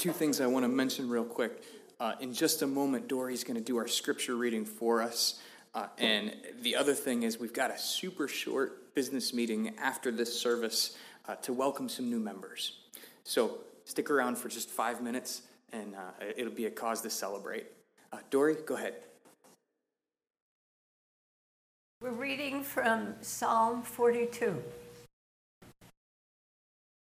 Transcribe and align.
two 0.00 0.12
things 0.12 0.40
I 0.40 0.46
want 0.46 0.64
to 0.64 0.68
mention 0.68 1.10
real 1.10 1.26
quick. 1.26 1.62
Uh, 2.00 2.14
in 2.20 2.32
just 2.32 2.62
a 2.62 2.66
moment, 2.66 3.06
Dory's 3.06 3.44
going 3.44 3.58
to 3.58 3.62
do 3.62 3.76
our 3.76 3.86
scripture 3.86 4.34
reading 4.34 4.64
for 4.64 5.02
us. 5.02 5.42
Uh, 5.74 5.88
and 5.98 6.34
the 6.62 6.74
other 6.74 6.94
thing 6.94 7.22
is, 7.22 7.38
we've 7.38 7.52
got 7.52 7.70
a 7.70 7.76
super 7.76 8.26
short 8.26 8.94
business 8.94 9.34
meeting 9.34 9.74
after 9.76 10.10
this 10.10 10.32
service 10.40 10.96
uh, 11.28 11.34
to 11.42 11.52
welcome 11.52 11.86
some 11.86 12.08
new 12.08 12.18
members. 12.18 12.78
So 13.24 13.58
stick 13.84 14.08
around 14.08 14.38
for 14.38 14.48
just 14.48 14.70
five 14.70 15.02
minutes, 15.02 15.42
and 15.70 15.94
uh, 15.94 16.24
it'll 16.34 16.50
be 16.50 16.64
a 16.64 16.70
cause 16.70 17.02
to 17.02 17.10
celebrate. 17.10 17.66
Uh, 18.10 18.20
Dory, 18.30 18.56
go 18.64 18.76
ahead. 18.76 18.94
We're 22.00 22.12
reading 22.12 22.62
from 22.62 23.16
Psalm 23.20 23.82
42. 23.82 24.62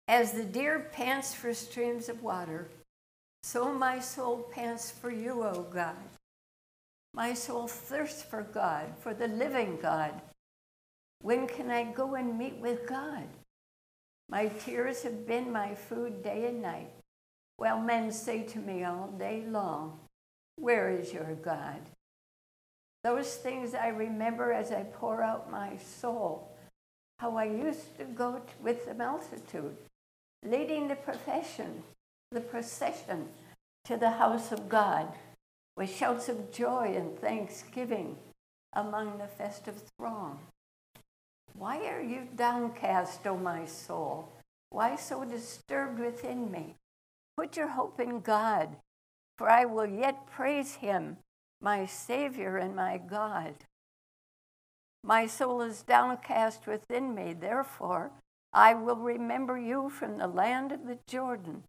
As 0.08 0.32
the 0.32 0.46
deer 0.46 0.88
pants 0.94 1.34
for 1.34 1.54
streams 1.54 2.08
of 2.08 2.24
water, 2.24 2.70
so 3.46 3.72
my 3.72 4.00
soul 4.00 4.38
pants 4.52 4.90
for 4.90 5.12
you, 5.12 5.44
O 5.44 5.68
God. 5.72 6.10
My 7.14 7.36
soul 7.36 7.68
thirsts 7.68 8.24
for 8.24 8.42
God, 8.42 8.88
for 9.00 9.14
the 9.14 9.28
living 9.28 9.78
God. 9.80 10.20
When 11.22 11.46
can 11.46 11.70
I 11.70 11.84
go 11.84 12.16
and 12.16 12.40
meet 12.40 12.58
with 12.58 12.90
God? 12.90 13.28
My 14.30 14.48
tears 14.48 15.04
have 15.04 15.28
been 15.28 15.52
my 15.52 15.76
food 15.76 16.24
day 16.24 16.48
and 16.48 16.64
night, 16.64 16.90
while 17.58 17.80
men 17.80 18.12
say 18.12 18.42
to 18.42 18.58
me 18.58 18.84
all 18.84 19.10
day 19.10 19.44
long, 19.48 20.00
Where 20.56 20.90
is 20.90 21.14
your 21.14 21.36
God? 21.36 21.82
Those 23.04 23.36
things 23.36 23.76
I 23.76 23.90
remember 23.90 24.54
as 24.54 24.72
I 24.72 24.86
pour 24.92 25.22
out 25.22 25.52
my 25.52 25.78
soul, 25.78 26.50
how 27.20 27.38
I 27.38 27.46
used 27.46 27.96
to 28.00 28.06
go 28.06 28.42
with 28.64 28.88
the 28.88 28.96
multitude, 28.96 29.78
leading 30.44 30.88
the 30.88 30.96
profession, 30.96 31.84
the 32.32 32.42
procession 32.42 33.28
to 33.86 33.98
the 33.98 34.12
house 34.12 34.52
of 34.52 34.70
God 34.70 35.08
with 35.78 35.96
shouts 35.96 36.30
of 36.30 36.52
joy 36.52 36.94
and 36.96 37.18
thanksgiving 37.20 38.18
among 38.74 39.18
the 39.18 39.28
festive 39.28 39.82
throng. 39.98 40.40
Why 41.54 41.86
are 41.88 42.02
you 42.02 42.28
downcast, 42.36 43.26
O 43.28 43.38
my 43.38 43.66
soul? 43.66 44.30
Why 44.70 44.96
so 44.96 45.24
disturbed 45.24 46.00
within 46.00 46.52
me? 46.52 46.76
Put 47.38 47.56
your 47.56 47.70
hope 47.70 48.00
in 48.00 48.20
God, 48.20 48.76
for 49.38 49.50
I 49.50 49.66
will 49.66 49.86
yet 49.86 50.28
praise 50.28 50.76
him 50.76 51.18
my 51.62 51.86
Savior 51.86 52.58
and 52.58 52.76
my 52.76 52.98
God. 52.98 53.56
My 55.04 55.28
soul 55.28 55.62
is 55.62 55.84
downcast 55.84 56.68
within 56.68 57.16
me, 57.16 57.34
therefore, 57.34 58.12
I 58.52 58.74
will 58.74 58.96
remember 58.96 59.58
you 59.58 59.90
from 59.90 60.18
the 60.18 60.28
land 60.28 60.72
of 60.72 60.86
the 60.86 61.00
Jordan, 61.08 61.64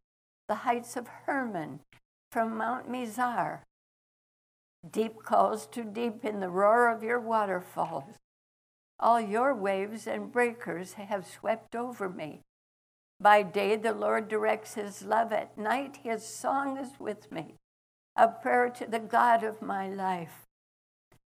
the 0.49 0.57
heights 0.57 0.97
of 0.97 1.09
Hermon, 1.09 1.81
from 2.31 2.57
Mount 2.57 2.91
Mizar. 2.91 3.61
Deep 4.89 5.23
calls 5.23 5.67
to 5.69 5.83
deep 5.83 6.25
in 6.25 6.41
the 6.41 6.51
roar 6.51 6.89
of 6.89 7.03
your 7.03 7.21
waterfalls. 7.21 8.15
All 9.01 9.21
your 9.21 9.55
waves 9.55 10.07
and 10.07 10.33
breakers 10.33 10.95
have 10.95 11.27
swept 11.27 11.75
over 11.75 12.09
me. 12.09 12.41
By 13.21 13.43
day, 13.43 13.77
the 13.77 13.93
Lord 13.93 14.29
directs 14.29 14.75
his 14.75 15.03
love. 15.03 15.33
At 15.33 15.59
night, 15.59 15.99
his 16.03 16.25
song 16.27 16.79
is 16.79 17.01
with 17.01 17.33
me 17.33 17.57
a 18.17 18.29
prayer 18.29 18.71
to 18.71 18.87
the 18.87 18.99
God 18.99 19.45
of 19.45 19.61
my 19.61 19.89
life. 19.89 20.47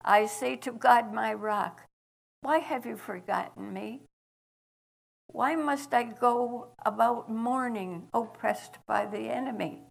I 0.04 0.26
say 0.26 0.56
to 0.58 0.72
God, 0.72 1.14
my 1.14 1.34
rock, 1.34 1.84
why 2.42 2.58
have 2.58 2.88
you 2.88 2.98
forgotten 2.98 3.72
me? 3.72 4.02
Why 5.34 5.56
must 5.56 5.94
I 5.94 6.04
go 6.04 6.74
about 6.86 7.30
mourning, 7.30 8.08
oppressed 8.14 8.80
by 8.86 9.06
the 9.06 9.30
enemy? 9.30 9.84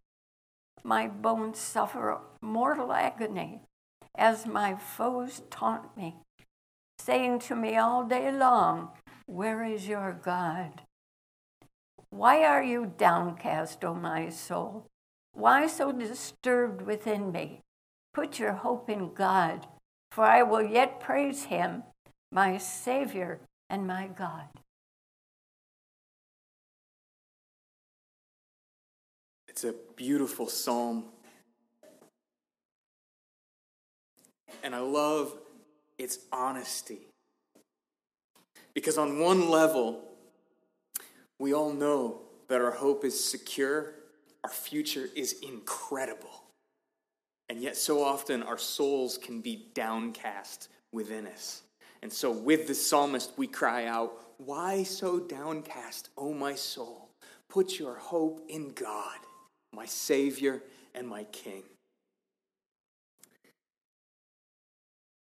My 0.84 1.08
bones 1.08 1.58
suffer 1.58 2.20
mortal 2.42 2.92
agony 2.92 3.62
as 4.14 4.46
my 4.46 4.76
foes 4.76 5.42
taunt 5.50 5.96
me, 5.96 6.16
saying 6.98 7.38
to 7.40 7.56
me 7.56 7.76
all 7.76 8.04
day 8.04 8.30
long, 8.30 8.90
Where 9.26 9.64
is 9.64 9.88
your 9.88 10.12
God? 10.12 10.82
Why 12.10 12.44
are 12.44 12.62
you 12.62 12.92
downcast, 12.98 13.82
O 13.84 13.94
my 13.94 14.28
soul? 14.28 14.86
Why 15.32 15.66
so 15.68 15.90
disturbed 15.90 16.82
within 16.82 17.32
me? 17.32 17.60
Put 18.12 18.38
your 18.38 18.52
hope 18.52 18.90
in 18.90 19.14
God, 19.14 19.66
for 20.10 20.24
I 20.24 20.42
will 20.42 20.62
yet 20.62 21.00
praise 21.00 21.44
him, 21.44 21.84
my 22.30 22.58
Savior 22.58 23.40
and 23.70 23.86
my 23.86 24.08
God. 24.08 24.48
It's 29.62 29.66
a 29.66 29.74
beautiful 29.94 30.48
psalm. 30.48 31.04
And 34.64 34.74
I 34.74 34.78
love 34.78 35.34
its 35.98 36.20
honesty. 36.32 37.00
Because 38.72 38.96
on 38.96 39.18
one 39.18 39.50
level, 39.50 40.00
we 41.38 41.52
all 41.52 41.74
know 41.74 42.22
that 42.48 42.62
our 42.62 42.70
hope 42.70 43.04
is 43.04 43.22
secure 43.22 43.92
our 44.42 44.48
future 44.48 45.10
is 45.14 45.36
incredible. 45.42 46.44
And 47.50 47.60
yet, 47.60 47.76
so 47.76 48.02
often, 48.02 48.42
our 48.42 48.56
souls 48.56 49.18
can 49.18 49.42
be 49.42 49.66
downcast 49.74 50.70
within 50.90 51.26
us. 51.26 51.64
And 52.00 52.10
so, 52.10 52.30
with 52.30 52.66
the 52.66 52.74
psalmist, 52.74 53.32
we 53.36 53.46
cry 53.46 53.84
out, 53.84 54.14
Why 54.38 54.84
so 54.84 55.20
downcast, 55.20 56.08
O 56.16 56.32
my 56.32 56.54
soul? 56.54 57.10
Put 57.50 57.78
your 57.78 57.96
hope 57.96 58.40
in 58.48 58.70
God, 58.70 59.18
my 59.72 59.86
Savior 59.86 60.62
and 60.94 61.06
my 61.08 61.24
King. 61.24 61.62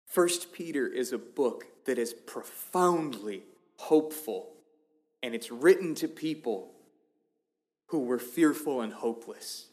First 0.07 0.53
Peter 0.53 0.87
is 0.87 1.11
a 1.11 1.17
book 1.17 1.65
that 1.85 1.97
is 1.97 2.13
profoundly 2.13 3.43
hopeful, 3.77 4.53
and 5.23 5.33
it's 5.33 5.51
written 5.51 5.95
to 5.95 6.07
people 6.07 6.71
who 7.87 7.99
were 7.99 8.19
fearful 8.19 8.81
and 8.81 8.93
hopeless. 8.93 9.67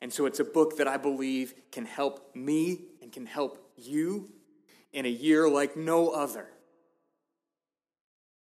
And 0.00 0.12
so 0.12 0.26
it's 0.26 0.40
a 0.40 0.44
book 0.44 0.76
that 0.76 0.88
I 0.88 0.96
believe 0.96 1.54
can 1.70 1.86
help 1.86 2.34
me 2.34 2.80
and 3.00 3.12
can 3.12 3.24
help 3.24 3.70
you 3.76 4.30
in 4.92 5.06
a 5.06 5.08
year 5.08 5.48
like 5.48 5.76
no 5.76 6.10
other. 6.10 6.51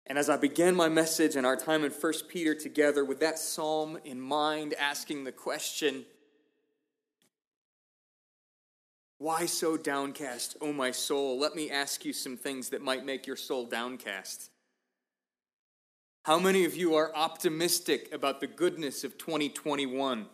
And 0.06 0.18
as 0.18 0.28
I 0.28 0.36
began 0.36 0.74
my 0.74 0.88
message 0.88 1.34
and 1.34 1.46
our 1.46 1.56
time 1.56 1.82
in 1.82 1.90
1 1.90 2.12
Peter 2.28 2.54
together 2.54 3.04
with 3.04 3.20
that 3.20 3.38
psalm 3.38 3.98
in 4.04 4.20
mind, 4.20 4.74
asking 4.78 5.24
the 5.24 5.32
question, 5.32 6.04
Why 9.18 9.46
so 9.46 9.78
downcast, 9.78 10.56
O 10.60 10.72
my 10.72 10.90
soul? 10.90 11.38
Let 11.38 11.54
me 11.54 11.70
ask 11.70 12.04
you 12.04 12.12
some 12.12 12.36
things 12.36 12.68
that 12.70 12.82
might 12.82 13.06
make 13.06 13.26
your 13.26 13.36
soul 13.36 13.64
downcast. 13.64 14.50
How 16.24 16.38
many 16.38 16.64
of 16.66 16.76
you 16.76 16.94
are 16.96 17.14
optimistic 17.14 18.12
about 18.12 18.40
the 18.40 18.46
goodness 18.46 19.04
of 19.04 19.16
2021? 19.16 20.26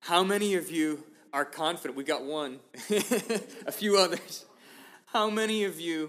How 0.00 0.24
many 0.24 0.54
of 0.54 0.70
you 0.70 1.04
are 1.32 1.44
confident? 1.44 1.96
We 1.96 2.04
got 2.04 2.24
one, 2.24 2.58
a 3.66 3.72
few 3.72 3.96
others. 3.96 4.44
How 5.12 5.28
many 5.28 5.64
of 5.64 5.78
you 5.78 6.08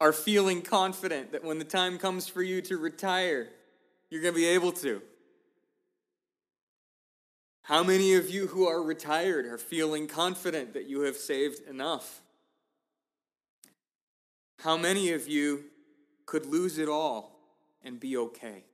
are 0.00 0.12
feeling 0.12 0.60
confident 0.60 1.30
that 1.30 1.44
when 1.44 1.60
the 1.60 1.64
time 1.64 1.98
comes 1.98 2.26
for 2.26 2.42
you 2.42 2.60
to 2.62 2.76
retire, 2.76 3.48
you're 4.10 4.20
going 4.20 4.34
to 4.34 4.40
be 4.40 4.48
able 4.48 4.72
to? 4.72 5.00
How 7.62 7.84
many 7.84 8.14
of 8.14 8.28
you 8.28 8.48
who 8.48 8.66
are 8.66 8.82
retired 8.82 9.46
are 9.46 9.56
feeling 9.56 10.08
confident 10.08 10.74
that 10.74 10.88
you 10.88 11.02
have 11.02 11.14
saved 11.14 11.60
enough? 11.68 12.22
How 14.58 14.76
many 14.76 15.12
of 15.12 15.28
you 15.28 15.66
could 16.26 16.44
lose 16.44 16.78
it 16.78 16.88
all 16.88 17.38
and 17.84 18.00
be 18.00 18.16
okay? 18.16 18.64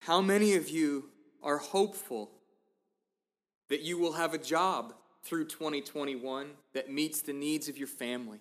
How 0.00 0.22
many 0.22 0.54
of 0.54 0.70
you 0.70 1.10
are 1.42 1.58
hopeful 1.58 2.30
that 3.68 3.82
you 3.82 3.98
will 3.98 4.14
have 4.14 4.32
a 4.32 4.38
job 4.38 4.94
through 5.22 5.46
2021 5.46 6.50
that 6.72 6.90
meets 6.90 7.22
the 7.22 7.32
needs 7.32 7.68
of 7.68 7.78
your 7.78 7.88
family? 7.88 8.40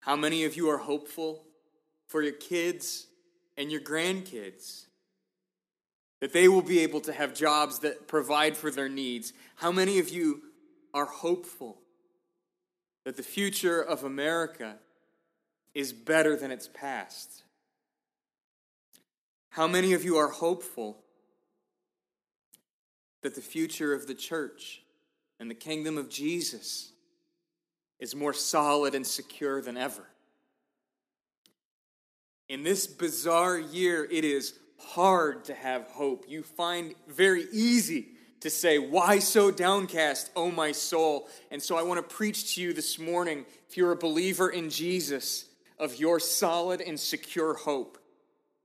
How 0.00 0.16
many 0.16 0.44
of 0.44 0.56
you 0.56 0.70
are 0.70 0.78
hopeful 0.78 1.44
for 2.06 2.22
your 2.22 2.32
kids 2.32 3.06
and 3.56 3.70
your 3.70 3.80
grandkids? 3.80 4.86
That 6.20 6.32
they 6.32 6.48
will 6.48 6.62
be 6.62 6.80
able 6.80 7.00
to 7.02 7.12
have 7.12 7.34
jobs 7.34 7.80
that 7.80 8.08
provide 8.08 8.56
for 8.56 8.70
their 8.70 8.88
needs. 8.88 9.32
How 9.56 9.70
many 9.70 9.98
of 9.98 10.08
you 10.08 10.42
are 10.94 11.04
hopeful 11.04 11.78
that 13.04 13.16
the 13.16 13.22
future 13.22 13.80
of 13.80 14.04
America 14.04 14.78
is 15.74 15.92
better 15.92 16.36
than 16.36 16.50
its 16.50 16.68
past? 16.72 17.42
How 19.50 19.66
many 19.66 19.92
of 19.92 20.04
you 20.04 20.16
are 20.16 20.28
hopeful 20.28 20.98
that 23.28 23.34
the 23.34 23.42
future 23.42 23.92
of 23.92 24.06
the 24.06 24.14
church 24.14 24.80
and 25.38 25.50
the 25.50 25.54
kingdom 25.54 25.98
of 25.98 26.08
Jesus 26.08 26.92
is 28.00 28.14
more 28.14 28.32
solid 28.32 28.94
and 28.94 29.06
secure 29.06 29.60
than 29.60 29.76
ever? 29.76 30.08
In 32.48 32.62
this 32.62 32.86
bizarre 32.86 33.58
year, 33.58 34.08
it 34.10 34.24
is 34.24 34.54
hard 34.78 35.44
to 35.44 35.52
have 35.52 35.82
hope. 35.88 36.24
You 36.26 36.42
find 36.42 36.94
very 37.06 37.44
easy 37.52 38.06
to 38.40 38.48
say, 38.48 38.78
Why 38.78 39.18
so 39.18 39.50
downcast, 39.50 40.30
O 40.34 40.50
my 40.50 40.72
soul? 40.72 41.28
And 41.50 41.62
so 41.62 41.76
I 41.76 41.82
want 41.82 41.98
to 41.98 42.14
preach 42.16 42.54
to 42.54 42.62
you 42.62 42.72
this 42.72 42.98
morning, 42.98 43.44
if 43.68 43.76
you're 43.76 43.92
a 43.92 43.96
believer 43.96 44.48
in 44.48 44.70
Jesus, 44.70 45.44
of 45.78 45.96
your 45.96 46.18
solid 46.18 46.80
and 46.80 46.98
secure 46.98 47.52
hope. 47.52 47.97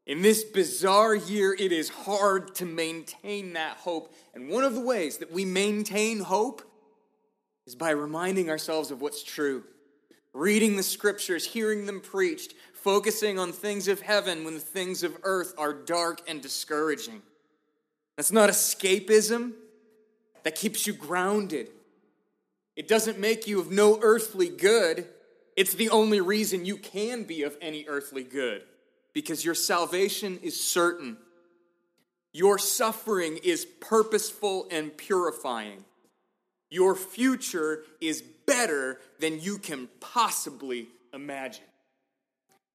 In 0.05 0.21
this 0.21 0.43
bizarre 0.43 1.15
year, 1.15 1.55
it 1.57 1.71
is 1.71 1.89
hard 1.89 2.55
to 2.55 2.65
maintain 2.65 3.53
that 3.53 3.77
hope. 3.77 4.13
And 4.33 4.49
one 4.49 4.63
of 4.63 4.75
the 4.75 4.81
ways 4.81 5.19
that 5.19 5.31
we 5.31 5.45
maintain 5.45 6.19
hope 6.19 6.61
is 7.65 7.75
by 7.75 7.91
reminding 7.91 8.49
ourselves 8.49 8.91
of 8.91 9.01
what's 9.01 9.23
true, 9.23 9.63
reading 10.33 10.75
the 10.75 10.83
scriptures, 10.83 11.45
hearing 11.45 11.85
them 11.85 12.01
preached, 12.01 12.53
focusing 12.73 13.39
on 13.39 13.53
things 13.53 13.87
of 13.87 14.01
heaven 14.01 14.43
when 14.43 14.55
the 14.55 14.59
things 14.59 15.03
of 15.03 15.17
earth 15.23 15.53
are 15.57 15.73
dark 15.73 16.21
and 16.27 16.41
discouraging. 16.41 17.21
That's 18.17 18.31
not 18.31 18.49
escapism, 18.49 19.53
that 20.43 20.55
keeps 20.55 20.85
you 20.85 20.91
grounded. 20.91 21.69
It 22.75 22.89
doesn't 22.89 23.19
make 23.19 23.47
you 23.47 23.61
of 23.61 23.71
no 23.71 23.99
earthly 24.01 24.49
good. 24.49 25.07
It's 25.55 25.73
the 25.73 25.89
only 25.89 26.19
reason 26.19 26.65
you 26.65 26.75
can 26.75 27.23
be 27.23 27.43
of 27.43 27.55
any 27.61 27.85
earthly 27.87 28.23
good 28.23 28.63
because 29.13 29.45
your 29.45 29.55
salvation 29.55 30.39
is 30.41 30.59
certain. 30.59 31.17
Your 32.33 32.57
suffering 32.57 33.39
is 33.43 33.65
purposeful 33.65 34.67
and 34.71 34.95
purifying. 34.97 35.85
Your 36.69 36.95
future 36.95 37.83
is 38.01 38.21
better 38.21 38.99
than 39.19 39.39
you 39.39 39.59
can 39.59 39.87
possibly 39.99 40.87
imagine. 41.13 41.63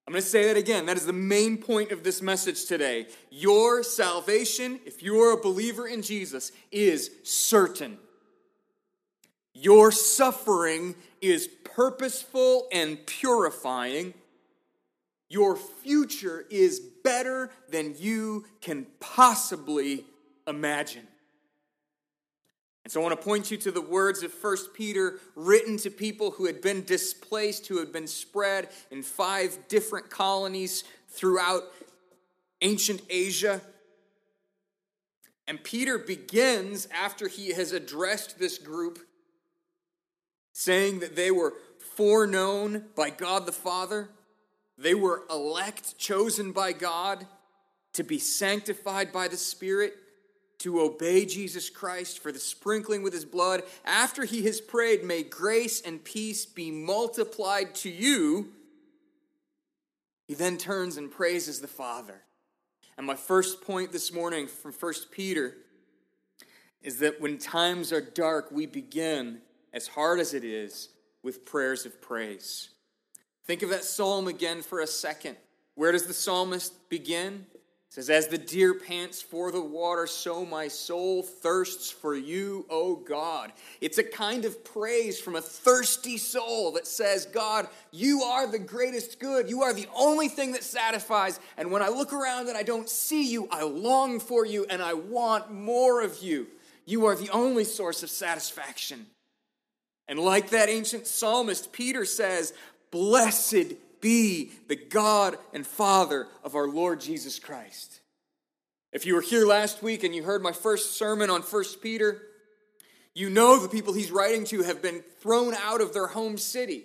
I'm 0.07 0.13
going 0.13 0.23
to 0.23 0.29
say 0.29 0.47
that 0.47 0.57
again. 0.57 0.87
That 0.87 0.97
is 0.97 1.05
the 1.05 1.13
main 1.13 1.59
point 1.59 1.93
of 1.93 2.03
this 2.03 2.23
message 2.23 2.65
today. 2.65 3.09
Your 3.31 3.83
salvation, 3.83 4.81
if 4.87 5.03
you 5.03 5.21
are 5.21 5.39
a 5.39 5.43
believer 5.43 5.87
in 5.87 6.01
Jesus, 6.01 6.51
is 6.71 7.11
certain. 7.25 7.99
Your 9.53 9.93
suffering 9.93 10.95
is 11.21 11.49
purposeful 11.65 12.69
and 12.73 13.05
purifying. 13.05 14.15
Your 15.29 15.57
future 15.57 16.47
is 16.51 16.81
better 16.81 17.51
than 17.69 17.95
you 17.99 18.47
can 18.61 18.87
possibly 18.99 20.05
imagine. 20.47 21.07
And 22.85 22.93
so 22.93 23.01
I 23.01 23.03
want 23.03 23.21
to 23.21 23.25
point 23.25 23.51
you 23.51 23.59
to 23.59 23.71
the 23.71 23.83
words 23.83 24.23
of 24.23 24.33
1 24.33 24.57
Peter 24.73 25.21
written 25.35 25.77
to 25.79 25.91
people 25.91 26.31
who 26.31 26.47
had 26.47 26.63
been 26.63 26.85
displaced, 26.85 27.67
who 27.67 27.81
had 27.81 27.93
been 27.93 28.07
spread 28.07 28.71
in 28.91 29.03
five 29.03 29.59
different 29.69 30.09
colonies 30.09 30.85
throughout 31.11 31.65
ancient 32.63 33.03
Asia. 33.11 33.61
And 35.47 35.63
Peter 35.63 35.99
begins 35.99 36.89
after 36.91 37.29
he 37.29 37.53
has 37.53 37.73
addressed 37.73 38.39
this 38.39 38.57
group, 38.57 38.99
saying 40.55 41.01
that 41.01 41.15
they 41.15 41.31
were 41.31 41.53
foreknown 41.95 42.87
by 42.97 43.11
God 43.11 43.45
the 43.45 43.53
Father, 43.53 44.09
they 44.79 44.95
were 44.95 45.25
elect, 45.29 45.99
chosen 45.99 46.53
by 46.53 46.73
God 46.73 47.27
to 47.95 48.05
be 48.05 48.19
sanctified 48.19 49.13
by 49.13 49.27
the 49.29 49.37
Spirit 49.37 49.95
to 50.59 50.81
obey 50.81 51.25
Jesus 51.25 51.71
Christ 51.71 52.21
for 52.21 52.33
the 52.33 52.39
sprinkling 52.39 53.03
with 53.03 53.13
his 53.13 53.25
blood, 53.25 53.63
after 53.85 54.25
he 54.25 54.43
has 54.45 54.61
prayed, 54.61 55.05
May 55.05 55.23
grace 55.23 55.81
and 55.81 56.03
peace 56.03 56.47
be 56.47 56.71
multiplied 56.71 57.75
to 57.77 57.91
you, 57.91 58.53
he 60.27 60.35
then 60.35 60.59
turns 60.59 60.97
and 60.97 61.11
praises 61.11 61.61
the 61.61 61.69
Father. 61.69 62.23
And 62.97 63.07
my 63.07 63.15
first 63.15 63.63
point 63.63 63.93
this 63.93 64.13
morning 64.13 64.49
from 64.49 64.73
1 64.73 64.93
Peter 65.13 65.57
is 66.83 66.99
that 66.99 67.21
when 67.21 67.39
times 67.39 67.93
are 67.93 68.01
dark, 68.01 68.51
we 68.51 68.67
begin, 68.67 69.41
as 69.73 69.87
hard 69.87 70.19
as 70.19 70.35
it 70.35 70.45
is, 70.45 70.89
with 71.23 71.47
prayers 71.47 71.87
of 71.87 72.01
praise. 72.01 72.71
Think 73.49 73.63
of 73.63 73.71
that 73.71 73.85
psalm 73.85 74.29
again 74.29 74.61
for 74.61 74.81
a 74.81 74.87
second. 74.87 75.39
Where 75.75 75.91
does 75.91 76.07
the 76.07 76.13
psalmist 76.13 76.91
begin? 76.91 77.47
It 77.55 77.95
says, 77.95 78.11
As 78.11 78.29
the 78.29 78.37
deer 78.37 78.75
pants 78.75 79.23
for 79.23 79.51
the 79.51 79.63
water, 79.63 80.07
so 80.07 80.45
my 80.45 80.69
soul 80.69 81.23
thirsts 81.23 81.91
for 81.91 82.15
you, 82.15 82.67
O 82.69 82.97
God. 82.97 83.53
It's 83.81 83.97
a 83.97 84.05
kind 84.05 84.45
of 84.45 84.63
praise 84.65 85.19
from 85.19 85.35
a 85.35 85.41
thirsty 85.41 86.19
soul 86.19 86.73
that 86.73 86.87
says, 86.87 87.25
God, 87.25 87.69
you 87.91 88.21
are 88.21 88.47
the 88.47 88.59
greatest 88.59 89.19
good. 89.19 89.49
You 89.49 89.63
are 89.63 89.73
the 89.73 89.89
only 89.97 90.29
thing 90.29 90.53
that 90.53 90.63
satisfies. 90.63 91.41
And 91.57 91.73
when 91.73 91.81
I 91.81 91.89
look 91.89 92.13
around 92.13 92.49
and 92.49 92.59
I 92.59 92.63
don't 92.63 92.91
see 92.91 93.33
you, 93.33 93.49
I 93.51 93.63
long 93.63 94.21
for 94.21 94.45
you 94.45 94.67
and 94.69 94.83
I 94.83 94.93
want 94.93 95.51
more 95.51 96.03
of 96.03 96.23
you. 96.23 96.49
You 96.85 97.07
are 97.07 97.17
the 97.17 97.31
only 97.31 97.65
source 97.65 98.03
of 98.03 98.11
satisfaction. 98.11 99.07
And 100.07 100.19
like 100.19 100.51
that 100.51 100.69
ancient 100.69 101.07
psalmist, 101.07 101.73
Peter 101.73 102.05
says, 102.05 102.53
Blessed 102.91 103.75
be 104.01 104.53
the 104.69 104.77
God 104.77 105.37
and 105.53 105.67
Father 105.67 106.29
of 106.45 106.55
our 106.55 106.69
Lord 106.69 107.01
Jesus 107.01 107.39
Christ. 107.39 108.01
If 108.93 109.05
you 109.05 109.15
were 109.15 109.21
here 109.21 109.47
last 109.47 109.83
week 109.83 110.05
and 110.05 110.15
you 110.15 110.23
heard 110.23 110.43
my 110.43 110.53
first 110.53 110.97
sermon 110.97 111.31
on 111.31 111.43
1 111.43 111.65
Peter, 111.83 112.23
you 113.15 113.29
know 113.29 113.59
the 113.59 113.69
people 113.69 113.93
he's 113.93 114.13
writing 114.13 114.45
to 114.47 114.63
have 114.63 114.81
been 114.81 115.03
thrown 115.21 115.55
out 115.55 115.81
of 115.81 115.93
their 115.93 116.07
home 116.07 116.39
city. 116.39 116.85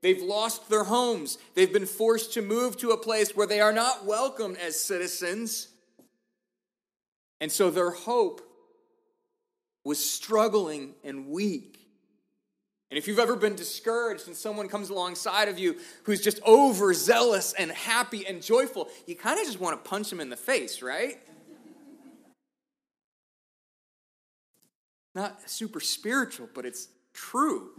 They've 0.00 0.22
lost 0.22 0.68
their 0.68 0.84
homes. 0.84 1.38
They've 1.54 1.72
been 1.72 1.86
forced 1.86 2.34
to 2.34 2.42
move 2.42 2.76
to 2.78 2.90
a 2.90 2.96
place 2.96 3.34
where 3.34 3.46
they 3.46 3.60
are 3.60 3.72
not 3.72 4.04
welcome 4.04 4.56
as 4.56 4.78
citizens. 4.78 5.68
And 7.40 7.50
so 7.50 7.70
their 7.70 7.90
hope 7.90 8.40
was 9.84 9.98
struggling 9.98 10.94
and 11.04 11.28
weak. 11.28 11.83
And 12.94 12.98
if 13.00 13.08
you've 13.08 13.18
ever 13.18 13.34
been 13.34 13.56
discouraged 13.56 14.28
and 14.28 14.36
someone 14.36 14.68
comes 14.68 14.88
alongside 14.88 15.48
of 15.48 15.58
you 15.58 15.80
who's 16.04 16.20
just 16.20 16.40
overzealous 16.46 17.52
and 17.54 17.72
happy 17.72 18.24
and 18.24 18.40
joyful, 18.40 18.88
you 19.08 19.16
kind 19.16 19.36
of 19.40 19.44
just 19.46 19.58
want 19.58 19.82
to 19.82 19.90
punch 19.90 20.10
them 20.10 20.20
in 20.20 20.30
the 20.30 20.36
face, 20.36 20.80
right? 20.80 21.18
Not 25.12 25.50
super 25.50 25.80
spiritual, 25.80 26.48
but 26.54 26.64
it's 26.64 26.86
true. 27.12 27.70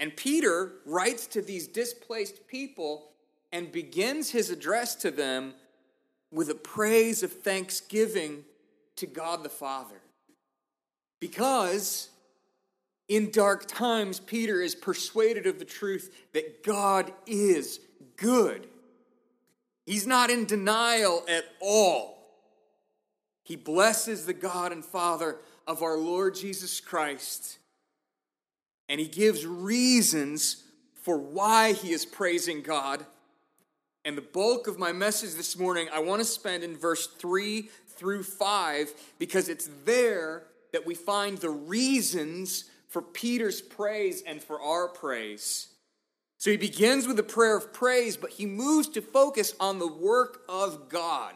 And 0.00 0.16
Peter 0.16 0.72
writes 0.84 1.28
to 1.28 1.40
these 1.40 1.68
displaced 1.68 2.48
people 2.48 3.10
and 3.52 3.70
begins 3.70 4.30
his 4.30 4.50
address 4.50 4.96
to 4.96 5.12
them 5.12 5.54
with 6.32 6.50
a 6.50 6.56
praise 6.56 7.22
of 7.22 7.32
thanksgiving 7.32 8.42
to 8.96 9.06
God 9.06 9.44
the 9.44 9.48
Father. 9.48 10.00
Because 11.20 12.08
in 13.08 13.30
dark 13.30 13.66
times, 13.66 14.20
Peter 14.20 14.60
is 14.60 14.74
persuaded 14.74 15.46
of 15.46 15.58
the 15.58 15.64
truth 15.64 16.14
that 16.34 16.62
God 16.62 17.12
is 17.26 17.80
good. 18.16 18.68
He's 19.86 20.06
not 20.06 20.28
in 20.28 20.44
denial 20.44 21.24
at 21.26 21.44
all. 21.60 22.18
He 23.42 23.56
blesses 23.56 24.26
the 24.26 24.34
God 24.34 24.72
and 24.72 24.84
Father 24.84 25.38
of 25.66 25.82
our 25.82 25.96
Lord 25.96 26.34
Jesus 26.34 26.80
Christ, 26.80 27.58
and 28.90 29.00
he 29.00 29.08
gives 29.08 29.46
reasons 29.46 30.64
for 31.02 31.16
why 31.16 31.72
he 31.72 31.92
is 31.92 32.04
praising 32.04 32.60
God. 32.60 33.06
And 34.04 34.16
the 34.16 34.22
bulk 34.22 34.66
of 34.68 34.78
my 34.78 34.92
message 34.92 35.34
this 35.34 35.58
morning, 35.58 35.88
I 35.92 36.00
want 36.00 36.20
to 36.20 36.26
spend 36.26 36.62
in 36.62 36.76
verse 36.76 37.06
3 37.06 37.70
through 37.86 38.22
5 38.22 38.92
because 39.18 39.48
it's 39.48 39.70
there 39.86 40.44
that 40.72 40.86
we 40.86 40.94
find 40.94 41.38
the 41.38 41.50
reasons 41.50 42.64
for 42.88 43.02
Peter's 43.02 43.60
praise 43.60 44.22
and 44.26 44.42
for 44.42 44.60
our 44.60 44.88
praise. 44.88 45.68
So 46.38 46.50
he 46.50 46.56
begins 46.56 47.06
with 47.06 47.18
a 47.18 47.24
prayer 47.24 47.56
of 47.56 47.72
praise, 47.72 48.16
but 48.16 48.30
he 48.30 48.46
moves 48.46 48.88
to 48.90 49.02
focus 49.02 49.54
on 49.58 49.78
the 49.78 49.88
work 49.88 50.42
of 50.48 50.88
God. 50.88 51.34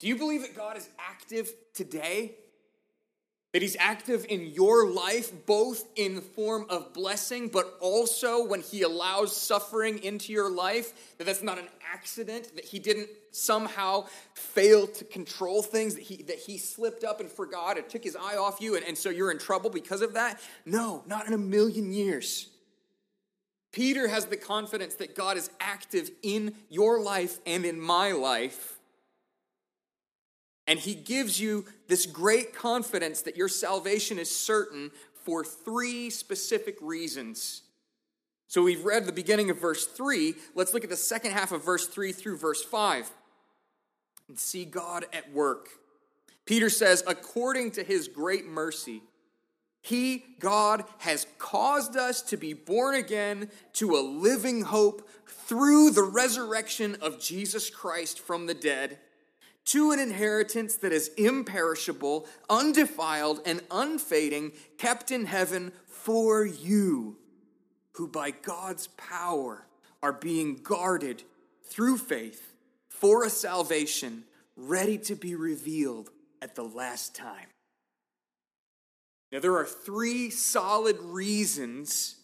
Do 0.00 0.08
you 0.08 0.16
believe 0.16 0.42
that 0.42 0.56
God 0.56 0.76
is 0.76 0.88
active 0.98 1.52
today? 1.74 2.34
That 3.52 3.62
he's 3.62 3.76
active 3.80 4.26
in 4.28 4.46
your 4.46 4.88
life, 4.88 5.32
both 5.44 5.84
in 5.96 6.20
form 6.20 6.66
of 6.68 6.92
blessing, 6.92 7.48
but 7.48 7.76
also 7.80 8.46
when 8.46 8.60
he 8.60 8.82
allows 8.82 9.36
suffering 9.36 10.02
into 10.04 10.32
your 10.32 10.48
life, 10.48 11.16
that 11.18 11.24
that's 11.24 11.42
not 11.42 11.58
an 11.58 11.66
accident, 11.92 12.54
that 12.54 12.64
he 12.64 12.78
didn't 12.78 13.08
somehow 13.32 14.04
fail 14.34 14.86
to 14.86 15.04
control 15.04 15.62
things, 15.62 15.96
that 15.96 16.02
he, 16.02 16.22
that 16.24 16.38
he 16.38 16.58
slipped 16.58 17.02
up 17.02 17.18
and 17.18 17.30
forgot 17.30 17.76
and 17.76 17.88
took 17.88 18.04
his 18.04 18.14
eye 18.14 18.36
off 18.36 18.60
you, 18.60 18.76
and, 18.76 18.84
and 18.86 18.96
so 18.96 19.10
you're 19.10 19.32
in 19.32 19.38
trouble 19.38 19.68
because 19.68 20.00
of 20.00 20.14
that? 20.14 20.40
No, 20.64 21.02
not 21.06 21.26
in 21.26 21.32
a 21.32 21.38
million 21.38 21.92
years. 21.92 22.48
Peter 23.72 24.08
has 24.08 24.26
the 24.26 24.36
confidence 24.36 24.94
that 24.96 25.14
God 25.14 25.36
is 25.36 25.50
active 25.60 26.10
in 26.22 26.54
your 26.68 27.00
life 27.00 27.38
and 27.46 27.64
in 27.64 27.80
my 27.80 28.12
life 28.12 28.79
and 30.70 30.78
he 30.78 30.94
gives 30.94 31.40
you 31.40 31.64
this 31.88 32.06
great 32.06 32.54
confidence 32.54 33.22
that 33.22 33.36
your 33.36 33.48
salvation 33.48 34.20
is 34.20 34.32
certain 34.32 34.92
for 35.24 35.42
three 35.42 36.10
specific 36.10 36.76
reasons. 36.80 37.62
So 38.46 38.62
we've 38.62 38.84
read 38.84 39.04
the 39.04 39.10
beginning 39.10 39.50
of 39.50 39.60
verse 39.60 39.84
3. 39.84 40.32
Let's 40.54 40.72
look 40.72 40.84
at 40.84 40.90
the 40.90 40.96
second 40.96 41.32
half 41.32 41.50
of 41.50 41.64
verse 41.64 41.88
3 41.88 42.12
through 42.12 42.36
verse 42.36 42.62
5 42.62 43.10
and 44.28 44.38
see 44.38 44.64
God 44.64 45.06
at 45.12 45.32
work. 45.32 45.70
Peter 46.46 46.70
says, 46.70 47.02
according 47.04 47.72
to 47.72 47.82
his 47.82 48.06
great 48.06 48.46
mercy, 48.46 49.02
he, 49.82 50.22
God, 50.38 50.84
has 50.98 51.26
caused 51.38 51.96
us 51.96 52.22
to 52.22 52.36
be 52.36 52.52
born 52.52 52.94
again 52.94 53.50
to 53.72 53.96
a 53.96 54.06
living 54.06 54.62
hope 54.62 55.08
through 55.26 55.90
the 55.90 56.04
resurrection 56.04 56.96
of 57.00 57.20
Jesus 57.20 57.70
Christ 57.70 58.20
from 58.20 58.46
the 58.46 58.54
dead, 58.54 59.00
to 59.70 59.92
an 59.92 60.00
inheritance 60.00 60.76
that 60.76 60.92
is 60.92 61.08
imperishable, 61.16 62.26
undefiled, 62.48 63.40
and 63.46 63.60
unfading, 63.70 64.50
kept 64.78 65.12
in 65.12 65.26
heaven 65.26 65.72
for 65.86 66.44
you 66.44 67.16
who 67.92 68.08
by 68.08 68.32
God's 68.32 68.88
power 68.88 69.66
are 70.02 70.12
being 70.12 70.56
guarded 70.56 71.22
through 71.62 71.98
faith 71.98 72.52
for 72.88 73.24
a 73.24 73.30
salvation 73.30 74.24
ready 74.56 74.98
to 74.98 75.14
be 75.14 75.36
revealed 75.36 76.10
at 76.42 76.56
the 76.56 76.64
last 76.64 77.14
time. 77.14 77.46
Now, 79.30 79.38
there 79.38 79.56
are 79.56 79.66
three 79.66 80.30
solid 80.30 80.98
reasons 81.00 82.16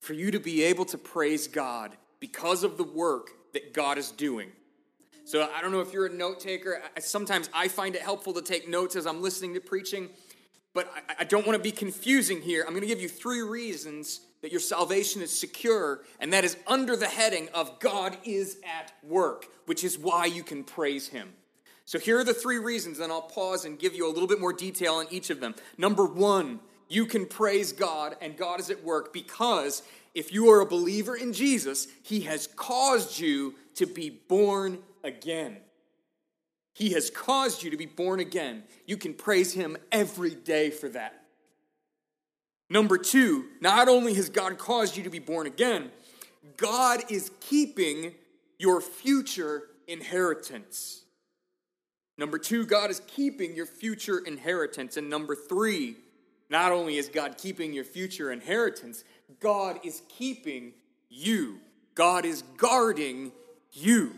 for 0.00 0.14
you 0.14 0.30
to 0.30 0.40
be 0.40 0.62
able 0.62 0.86
to 0.86 0.96
praise 0.96 1.48
God 1.48 1.98
because 2.18 2.64
of 2.64 2.78
the 2.78 2.84
work 2.84 3.28
that 3.52 3.74
God 3.74 3.98
is 3.98 4.10
doing. 4.10 4.52
So, 5.30 5.48
I 5.56 5.60
don't 5.60 5.70
know 5.70 5.80
if 5.80 5.92
you're 5.92 6.06
a 6.06 6.12
note 6.12 6.40
taker. 6.40 6.82
Sometimes 6.98 7.48
I 7.54 7.68
find 7.68 7.94
it 7.94 8.02
helpful 8.02 8.32
to 8.32 8.42
take 8.42 8.68
notes 8.68 8.96
as 8.96 9.06
I'm 9.06 9.22
listening 9.22 9.54
to 9.54 9.60
preaching, 9.60 10.08
but 10.74 10.92
I 11.20 11.22
don't 11.22 11.46
want 11.46 11.56
to 11.56 11.62
be 11.62 11.70
confusing 11.70 12.42
here. 12.42 12.64
I'm 12.66 12.70
going 12.70 12.80
to 12.80 12.88
give 12.88 13.00
you 13.00 13.08
three 13.08 13.40
reasons 13.40 14.22
that 14.42 14.50
your 14.50 14.58
salvation 14.60 15.22
is 15.22 15.30
secure, 15.30 16.00
and 16.18 16.32
that 16.32 16.42
is 16.42 16.56
under 16.66 16.96
the 16.96 17.06
heading 17.06 17.48
of 17.54 17.78
God 17.78 18.18
is 18.24 18.58
at 18.66 18.92
work, 19.04 19.46
which 19.66 19.84
is 19.84 19.96
why 19.96 20.24
you 20.24 20.42
can 20.42 20.64
praise 20.64 21.06
Him. 21.06 21.32
So 21.84 22.00
here 22.00 22.18
are 22.18 22.24
the 22.24 22.34
three 22.34 22.58
reasons, 22.58 22.98
and 22.98 23.12
I'll 23.12 23.22
pause 23.22 23.64
and 23.64 23.78
give 23.78 23.94
you 23.94 24.08
a 24.08 24.12
little 24.12 24.26
bit 24.26 24.40
more 24.40 24.52
detail 24.52 24.94
on 24.94 25.06
each 25.12 25.30
of 25.30 25.38
them. 25.38 25.54
Number 25.78 26.06
one, 26.06 26.58
you 26.88 27.06
can 27.06 27.24
praise 27.24 27.70
God, 27.70 28.16
and 28.20 28.36
God 28.36 28.58
is 28.58 28.68
at 28.68 28.82
work 28.82 29.12
because 29.12 29.84
if 30.12 30.32
you 30.32 30.50
are 30.50 30.60
a 30.60 30.66
believer 30.66 31.14
in 31.14 31.32
Jesus, 31.32 31.86
He 32.02 32.22
has 32.22 32.48
caused 32.48 33.20
you 33.20 33.54
to 33.76 33.86
be 33.86 34.10
born 34.10 34.80
again. 35.04 35.58
He 36.74 36.90
has 36.90 37.10
caused 37.10 37.62
you 37.62 37.70
to 37.70 37.76
be 37.76 37.86
born 37.86 38.20
again. 38.20 38.62
You 38.86 38.96
can 38.96 39.14
praise 39.14 39.52
Him 39.52 39.76
every 39.92 40.34
day 40.34 40.70
for 40.70 40.88
that. 40.90 41.24
Number 42.68 42.96
two, 42.96 43.46
not 43.60 43.88
only 43.88 44.14
has 44.14 44.28
God 44.28 44.56
caused 44.56 44.96
you 44.96 45.02
to 45.02 45.10
be 45.10 45.18
born 45.18 45.46
again, 45.46 45.90
God 46.56 47.02
is 47.10 47.30
keeping 47.40 48.14
your 48.58 48.80
future 48.80 49.64
inheritance. 49.88 51.02
Number 52.16 52.38
two, 52.38 52.66
God 52.66 52.90
is 52.90 53.00
keeping 53.06 53.56
your 53.56 53.66
future 53.66 54.18
inheritance. 54.18 54.96
And 54.96 55.10
number 55.10 55.34
three, 55.34 55.96
not 56.48 56.70
only 56.70 56.96
is 56.96 57.08
God 57.08 57.38
keeping 57.38 57.72
your 57.72 57.84
future 57.84 58.30
inheritance, 58.30 59.04
God 59.40 59.80
is 59.84 60.02
keeping 60.08 60.72
you. 61.08 61.58
God 61.94 62.24
is 62.24 62.42
guarding 62.56 63.32
you. 63.72 64.14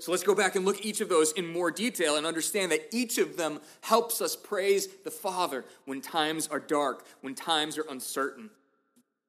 So 0.00 0.12
let's 0.12 0.22
go 0.22 0.34
back 0.34 0.54
and 0.54 0.64
look 0.64 0.84
each 0.84 1.00
of 1.00 1.08
those 1.08 1.32
in 1.32 1.46
more 1.46 1.70
detail 1.70 2.16
and 2.16 2.24
understand 2.24 2.70
that 2.70 2.94
each 2.94 3.18
of 3.18 3.36
them 3.36 3.60
helps 3.80 4.20
us 4.20 4.36
praise 4.36 4.86
the 5.04 5.10
Father 5.10 5.64
when 5.86 6.00
times 6.00 6.46
are 6.48 6.60
dark, 6.60 7.04
when 7.20 7.34
times 7.34 7.76
are 7.78 7.86
uncertain. 7.90 8.50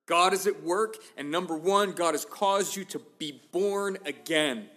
God 0.05 0.33
is 0.33 0.45
at 0.47 0.63
work, 0.63 0.97
and 1.17 1.31
number 1.31 1.55
one, 1.55 1.93
God 1.93 2.13
has 2.13 2.25
caused 2.25 2.75
you 2.75 2.83
to 2.85 3.01
be 3.17 3.41
born 3.51 3.97
again. 4.05 4.67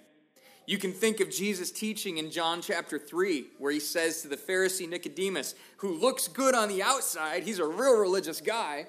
You 0.67 0.79
can 0.79 0.93
think 0.93 1.21
of 1.21 1.31
Jesus' 1.31 1.71
teaching 1.71 2.19
in 2.19 2.31
John 2.31 2.63
chapter 2.63 2.99
3, 2.99 3.47
where 3.59 3.73
he 3.73 3.81
says 3.81 4.23
to 4.23 4.29
the 4.29 4.37
Pharisee 4.37 4.89
Nicodemus, 4.89 5.55
who 5.79 5.99
looks 5.99 6.29
good 6.29 6.55
on 6.55 6.69
the 6.69 6.83
outside, 6.83 7.43
he's 7.43 7.59
a 7.59 7.67
real 7.67 7.99
religious 7.99 8.41
guy, 8.41 8.87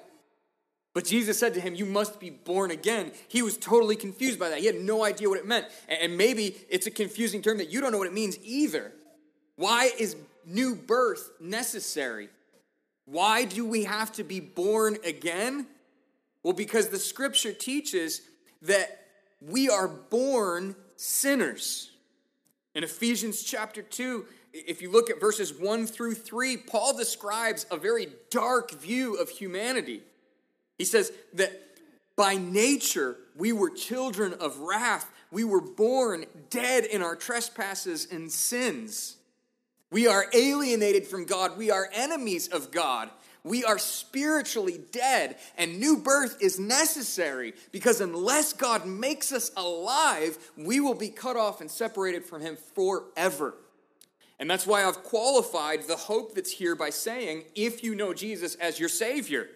but 0.94 1.04
Jesus 1.04 1.38
said 1.38 1.54
to 1.54 1.60
him, 1.60 1.74
You 1.74 1.86
must 1.86 2.20
be 2.20 2.30
born 2.30 2.70
again. 2.70 3.10
He 3.28 3.42
was 3.42 3.58
totally 3.58 3.96
confused 3.96 4.38
by 4.38 4.48
that. 4.48 4.60
He 4.60 4.66
had 4.66 4.80
no 4.80 5.04
idea 5.04 5.28
what 5.28 5.38
it 5.38 5.46
meant. 5.46 5.66
And 5.88 6.16
maybe 6.16 6.56
it's 6.70 6.86
a 6.86 6.90
confusing 6.90 7.42
term 7.42 7.58
that 7.58 7.70
you 7.70 7.80
don't 7.80 7.90
know 7.90 7.98
what 7.98 8.06
it 8.06 8.14
means 8.14 8.38
either. 8.44 8.92
Why 9.56 9.90
is 9.98 10.16
new 10.46 10.76
birth 10.76 11.30
necessary? 11.40 12.28
Why 13.06 13.44
do 13.44 13.66
we 13.66 13.84
have 13.84 14.12
to 14.12 14.24
be 14.24 14.38
born 14.38 14.96
again? 15.04 15.66
Well, 16.44 16.54
because 16.54 16.88
the 16.88 16.98
scripture 16.98 17.52
teaches 17.52 18.22
that 18.62 19.00
we 19.40 19.68
are 19.68 19.88
born 19.88 20.76
sinners. 20.96 21.90
In 22.74 22.84
Ephesians 22.84 23.42
chapter 23.42 23.82
2, 23.82 24.26
if 24.52 24.80
you 24.80 24.90
look 24.90 25.10
at 25.10 25.20
verses 25.20 25.52
1 25.52 25.86
through 25.86 26.14
3, 26.14 26.56
Paul 26.58 26.96
describes 26.96 27.66
a 27.70 27.76
very 27.76 28.08
dark 28.30 28.70
view 28.70 29.14
of 29.16 29.28
humanity. 29.28 30.02
He 30.78 30.84
says 30.84 31.12
that 31.34 31.52
by 32.16 32.36
nature 32.36 33.16
we 33.36 33.52
were 33.52 33.70
children 33.70 34.34
of 34.34 34.58
wrath. 34.58 35.10
We 35.30 35.44
were 35.44 35.60
born 35.60 36.26
dead 36.50 36.84
in 36.84 37.02
our 37.02 37.16
trespasses 37.16 38.06
and 38.10 38.30
sins. 38.30 39.16
We 39.90 40.06
are 40.06 40.26
alienated 40.32 41.06
from 41.06 41.24
God. 41.24 41.56
We 41.56 41.70
are 41.70 41.88
enemies 41.92 42.48
of 42.48 42.70
God. 42.70 43.10
We 43.44 43.62
are 43.62 43.78
spiritually 43.78 44.80
dead, 44.90 45.36
and 45.58 45.78
new 45.78 45.98
birth 45.98 46.38
is 46.40 46.58
necessary 46.58 47.52
because 47.72 48.00
unless 48.00 48.54
God 48.54 48.86
makes 48.86 49.32
us 49.32 49.50
alive, 49.54 50.38
we 50.56 50.80
will 50.80 50.94
be 50.94 51.10
cut 51.10 51.36
off 51.36 51.60
and 51.60 51.70
separated 51.70 52.24
from 52.24 52.40
Him 52.40 52.56
forever. 52.74 53.54
And 54.38 54.48
that's 54.48 54.66
why 54.66 54.84
I've 54.84 55.02
qualified 55.02 55.82
the 55.82 55.96
hope 55.96 56.34
that's 56.34 56.52
here 56.52 56.74
by 56.74 56.88
saying, 56.88 57.44
if 57.54 57.84
you 57.84 57.94
know 57.94 58.14
Jesus 58.14 58.54
as 58.54 58.80
your 58.80 58.88
Savior. 58.88 59.48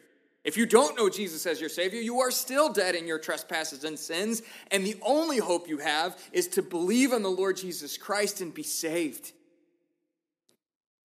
If 0.48 0.56
you 0.56 0.64
don't 0.64 0.96
know 0.96 1.10
Jesus 1.10 1.44
as 1.44 1.60
your 1.60 1.68
Savior, 1.68 2.00
you 2.00 2.20
are 2.20 2.30
still 2.30 2.72
dead 2.72 2.94
in 2.94 3.06
your 3.06 3.18
trespasses 3.18 3.84
and 3.84 3.98
sins, 3.98 4.40
and 4.70 4.82
the 4.82 4.96
only 5.02 5.36
hope 5.36 5.68
you 5.68 5.76
have 5.76 6.18
is 6.32 6.48
to 6.48 6.62
believe 6.62 7.12
on 7.12 7.22
the 7.22 7.28
Lord 7.28 7.58
Jesus 7.58 7.98
Christ 7.98 8.40
and 8.40 8.54
be 8.54 8.62
saved. 8.62 9.32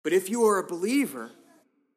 But 0.03 0.13
if 0.13 0.29
you 0.29 0.45
are 0.45 0.59
a 0.59 0.67
believer, 0.67 1.31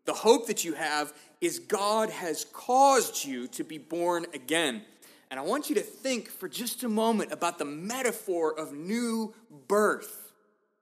the 0.05 0.13
hope 0.13 0.47
that 0.47 0.63
you 0.63 0.75
have 0.75 1.13
is 1.41 1.59
God 1.59 2.09
has 2.09 2.45
caused 2.53 3.25
you 3.25 3.49
to 3.49 3.65
be 3.65 3.79
born 3.79 4.27
again. 4.33 4.83
And 5.29 5.37
I 5.37 5.43
want 5.43 5.67
you 5.67 5.75
to 5.75 5.81
think 5.81 6.29
for 6.29 6.47
just 6.47 6.83
a 6.83 6.87
moment 6.87 7.33
about 7.33 7.57
the 7.57 7.65
metaphor 7.65 8.57
of 8.57 8.71
new 8.71 9.33
birth. 9.67 10.24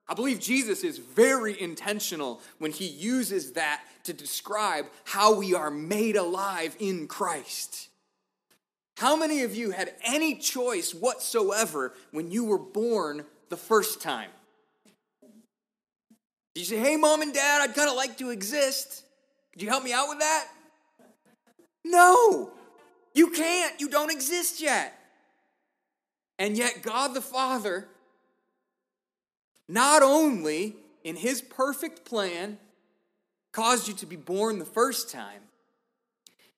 I 0.08 0.14
believe 0.16 0.40
Jesus 0.40 0.84
is 0.84 0.98
very 0.98 1.60
intentional 1.60 2.42
when 2.60 2.72
he 2.72 2.86
uses 2.86 3.54
that 3.54 3.82
to 4.04 4.14
describe 4.14 4.86
how 5.06 5.36
we 5.36 5.54
are 5.54 5.72
made 5.72 6.18
alive 6.18 6.76
in 6.80 7.08
Christ. 7.08 7.90
How 8.98 9.16
many 9.16 9.44
of 9.44 9.56
you 9.56 9.72
had 9.72 9.94
any 10.06 10.36
choice 10.36 10.94
whatsoever 10.94 11.94
when 12.12 12.32
you 12.32 12.44
were 12.44 12.60
born 12.60 13.26
the 13.50 13.58
first 13.58 14.02
time? 14.02 14.30
Did 16.54 16.60
you 16.60 16.66
say, 16.66 16.78
hey, 16.78 16.98
mom 16.98 17.22
and 17.22 17.34
dad, 17.34 17.62
I'd 17.62 17.76
kind 17.76 17.90
of 17.90 17.96
like 17.96 18.18
to 18.18 18.30
exist? 18.30 19.04
Could 19.52 19.62
you 19.62 19.70
help 19.70 19.84
me 19.84 19.94
out 19.94 20.10
with 20.10 20.20
that? 20.20 20.48
No, 21.84 22.52
you 23.14 23.32
can't. 23.32 23.80
You 23.80 23.90
don't 23.90 24.12
exist 24.12 24.62
yet. 24.62 24.98
And 26.38 26.58
yet, 26.58 26.82
God 26.82 27.14
the 27.14 27.22
Father, 27.22 27.88
not 29.68 30.04
only 30.04 30.76
in 31.04 31.16
His 31.16 31.42
perfect 31.42 32.06
plan 32.06 32.58
caused 33.52 33.88
you 33.88 33.94
to 33.96 34.06
be 34.06 34.16
born 34.16 34.60
the 34.60 34.66
first 34.66 35.12
time. 35.12 35.42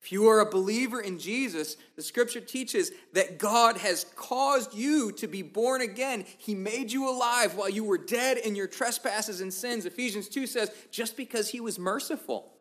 If 0.01 0.11
you 0.11 0.27
are 0.29 0.39
a 0.39 0.49
believer 0.49 1.01
in 1.01 1.17
Jesus, 1.17 1.77
the 1.95 2.03
scripture 2.03 2.39
teaches 2.39 2.91
that 3.13 3.39
God 3.39 3.77
has 3.77 4.05
caused 4.15 4.75
you 4.75 5.11
to 5.13 5.27
be 5.27 5.41
born 5.41 5.81
again. 5.81 6.25
He 6.37 6.53
made 6.53 6.91
you 6.91 7.09
alive 7.09 7.55
while 7.55 7.69
you 7.69 7.83
were 7.83 7.97
dead 7.97 8.37
in 8.37 8.55
your 8.55 8.67
trespasses 8.67 9.41
and 9.41 9.51
sins. 9.51 9.87
Ephesians 9.87 10.29
2 10.29 10.45
says, 10.45 10.69
just 10.91 11.17
because 11.17 11.49
he 11.49 11.59
was 11.59 11.79
merciful. 11.79 12.51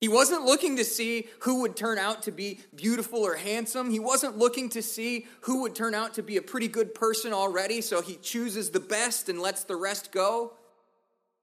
He 0.00 0.08
wasn't 0.08 0.44
looking 0.44 0.76
to 0.76 0.84
see 0.84 1.26
who 1.40 1.62
would 1.62 1.74
turn 1.74 1.98
out 1.98 2.22
to 2.24 2.30
be 2.30 2.60
beautiful 2.74 3.20
or 3.20 3.34
handsome. 3.34 3.90
He 3.90 3.98
wasn't 3.98 4.38
looking 4.38 4.68
to 4.70 4.82
see 4.82 5.26
who 5.40 5.62
would 5.62 5.74
turn 5.74 5.92
out 5.92 6.14
to 6.14 6.22
be 6.22 6.36
a 6.36 6.42
pretty 6.42 6.68
good 6.68 6.94
person 6.94 7.32
already, 7.32 7.80
so 7.80 8.00
he 8.00 8.14
chooses 8.16 8.70
the 8.70 8.80
best 8.80 9.28
and 9.28 9.40
lets 9.40 9.64
the 9.64 9.74
rest 9.74 10.12
go. 10.12 10.52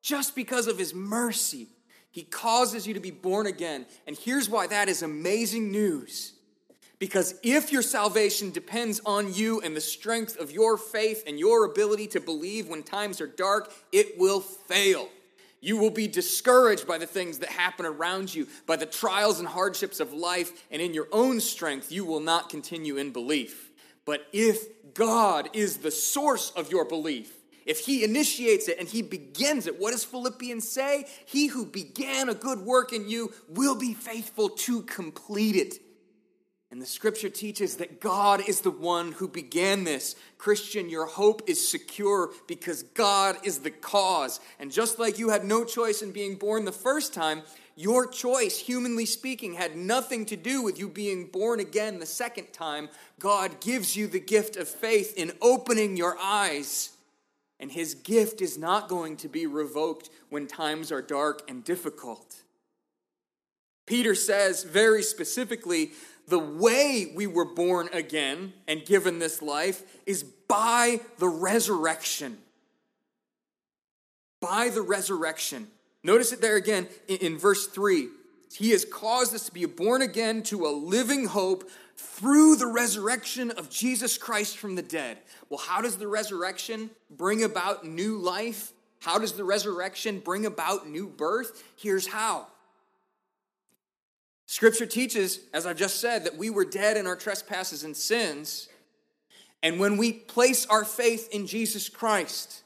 Just 0.01 0.35
because 0.35 0.67
of 0.67 0.77
his 0.77 0.93
mercy, 0.93 1.67
he 2.11 2.23
causes 2.23 2.87
you 2.87 2.93
to 2.93 3.01
be 3.01 3.11
born 3.11 3.45
again. 3.45 3.85
And 4.07 4.17
here's 4.17 4.49
why 4.49 4.67
that 4.67 4.87
is 4.87 5.03
amazing 5.03 5.69
news. 5.69 6.31
Because 6.97 7.35
if 7.43 7.73
your 7.73 7.81
salvation 7.81 8.51
depends 8.51 9.01
on 9.05 9.33
you 9.33 9.59
and 9.59 9.75
the 9.75 9.81
strength 9.81 10.37
of 10.37 10.49
your 10.49 10.77
faith 10.77 11.23
and 11.27 11.37
your 11.37 11.65
ability 11.65 12.07
to 12.07 12.21
believe 12.21 12.69
when 12.69 12.83
times 12.83 13.19
are 13.19 13.27
dark, 13.27 13.73
it 13.91 14.17
will 14.17 14.39
fail. 14.39 15.09
You 15.65 15.77
will 15.77 15.89
be 15.89 16.07
discouraged 16.07 16.85
by 16.85 16.99
the 16.99 17.07
things 17.07 17.39
that 17.39 17.49
happen 17.49 17.87
around 17.87 18.31
you, 18.31 18.47
by 18.67 18.75
the 18.75 18.85
trials 18.85 19.39
and 19.39 19.47
hardships 19.47 19.99
of 19.99 20.13
life, 20.13 20.63
and 20.69 20.79
in 20.79 20.93
your 20.93 21.07
own 21.11 21.41
strength, 21.41 21.91
you 21.91 22.05
will 22.05 22.19
not 22.19 22.49
continue 22.49 22.97
in 22.97 23.09
belief. 23.09 23.71
But 24.05 24.27
if 24.31 24.93
God 24.93 25.49
is 25.53 25.77
the 25.77 25.89
source 25.89 26.51
of 26.51 26.69
your 26.69 26.85
belief, 26.85 27.33
if 27.65 27.79
he 27.79 28.03
initiates 28.03 28.67
it 28.67 28.77
and 28.77 28.87
he 28.87 29.01
begins 29.01 29.65
it, 29.65 29.79
what 29.79 29.91
does 29.91 30.03
Philippians 30.03 30.69
say? 30.69 31.07
He 31.25 31.47
who 31.47 31.65
began 31.65 32.29
a 32.29 32.35
good 32.35 32.59
work 32.59 32.93
in 32.93 33.09
you 33.09 33.33
will 33.49 33.75
be 33.75 33.95
faithful 33.95 34.49
to 34.49 34.83
complete 34.83 35.55
it. 35.55 35.79
And 36.75 36.81
the 36.81 36.87
scripture 36.87 37.29
teaches 37.29 37.77
that 37.77 38.01
God 38.01 38.49
is 38.49 38.59
the 38.59 38.69
one 38.69 39.13
who 39.13 39.29
began 39.29 39.85
this. 39.85 40.17
Christian, 40.37 40.89
your 40.89 41.05
hope 41.05 41.41
is 41.47 41.65
secure 41.65 42.33
because 42.47 42.83
God 42.83 43.37
is 43.45 43.59
the 43.59 43.71
cause. 43.71 44.41
And 44.59 44.69
just 44.69 44.99
like 44.99 45.17
you 45.17 45.29
had 45.29 45.45
no 45.45 45.63
choice 45.63 46.01
in 46.01 46.11
being 46.11 46.35
born 46.35 46.65
the 46.65 46.73
first 46.73 47.13
time, 47.13 47.43
your 47.77 48.05
choice, 48.05 48.59
humanly 48.59 49.05
speaking, 49.05 49.53
had 49.53 49.77
nothing 49.77 50.25
to 50.25 50.35
do 50.35 50.61
with 50.61 50.77
you 50.77 50.89
being 50.89 51.27
born 51.27 51.61
again 51.61 51.99
the 51.99 52.05
second 52.05 52.51
time. 52.51 52.89
God 53.19 53.61
gives 53.61 53.95
you 53.95 54.07
the 54.07 54.19
gift 54.19 54.57
of 54.57 54.67
faith 54.67 55.13
in 55.15 55.31
opening 55.41 55.95
your 55.95 56.17
eyes. 56.19 56.89
And 57.57 57.71
his 57.71 57.95
gift 57.95 58.41
is 58.41 58.57
not 58.57 58.89
going 58.89 59.15
to 59.15 59.29
be 59.29 59.47
revoked 59.47 60.09
when 60.27 60.45
times 60.45 60.91
are 60.91 61.01
dark 61.01 61.41
and 61.49 61.63
difficult. 61.63 62.35
Peter 63.85 64.15
says 64.15 64.63
very 64.63 65.03
specifically 65.03 65.91
the 66.27 66.39
way 66.39 67.11
we 67.15 67.27
were 67.27 67.45
born 67.45 67.89
again 67.93 68.53
and 68.67 68.85
given 68.85 69.19
this 69.19 69.41
life 69.41 69.83
is 70.05 70.23
by 70.23 70.99
the 71.17 71.27
resurrection. 71.27 72.37
By 74.41 74.69
the 74.69 74.81
resurrection. 74.81 75.67
Notice 76.03 76.31
it 76.31 76.41
there 76.41 76.55
again 76.55 76.87
in, 77.07 77.17
in, 77.17 77.37
verse 77.37 77.67
3. 77.67 78.09
He 78.55 78.71
has 78.71 78.85
caused 78.85 79.33
us 79.33 79.45
to 79.47 79.51
be 79.51 79.65
born 79.65 80.01
again 80.01 80.43
to 80.43 80.65
a 80.65 80.69
living 80.69 81.25
hope 81.25 81.69
through 81.97 82.55
the 82.57 82.67
resurrection 82.67 83.51
of 83.51 83.69
Jesus 83.69 84.17
Christ 84.17 84.57
from 84.57 84.75
the 84.75 84.81
dead. 84.81 85.17
Well, 85.49 85.59
how 85.59 85.81
does 85.81 85.97
the 85.97 86.07
resurrection 86.07 86.89
bring 87.09 87.43
about 87.43 87.85
new 87.85 88.17
life? 88.17 88.71
How 88.99 89.17
does 89.17 89.33
the 89.33 89.43
resurrection 89.43 90.19
bring 90.19 90.45
about 90.45 90.89
new 90.89 91.07
birth? 91.07 91.63
Here's 91.75 92.07
how 92.07 92.47
Scripture 94.47 94.85
teaches, 94.85 95.39
as 95.53 95.65
I've 95.65 95.77
just 95.77 95.99
said, 95.99 96.23
that 96.25 96.37
we 96.37 96.49
were 96.49 96.65
dead 96.65 96.97
in 96.97 97.07
our 97.07 97.15
trespasses 97.15 97.83
and 97.83 97.95
sins. 97.95 98.67
And 99.63 99.79
when 99.79 99.97
we 99.97 100.11
place 100.11 100.65
our 100.67 100.85
faith 100.85 101.29
in 101.31 101.47
Jesus 101.47 101.89
Christ, 101.89 102.61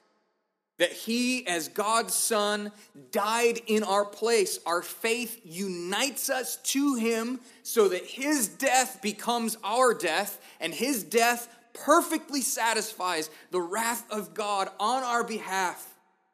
that 0.77 0.91
He, 0.91 1.47
as 1.47 1.67
God's 1.69 2.13
Son, 2.13 2.71
died 3.11 3.61
in 3.67 3.83
our 3.83 4.05
place, 4.05 4.59
our 4.65 4.81
faith 4.81 5.39
unites 5.43 6.29
us 6.29 6.57
to 6.57 6.95
Him 6.95 7.39
so 7.63 7.87
that 7.89 8.05
His 8.05 8.47
death 8.49 9.01
becomes 9.01 9.57
our 9.63 9.93
death, 9.93 10.41
and 10.59 10.73
His 10.73 11.03
death 11.03 11.47
perfectly 11.73 12.41
satisfies 12.41 13.29
the 13.51 13.61
wrath 13.61 14.09
of 14.11 14.33
God 14.33 14.69
on 14.79 15.03
our 15.03 15.23
behalf 15.23 15.88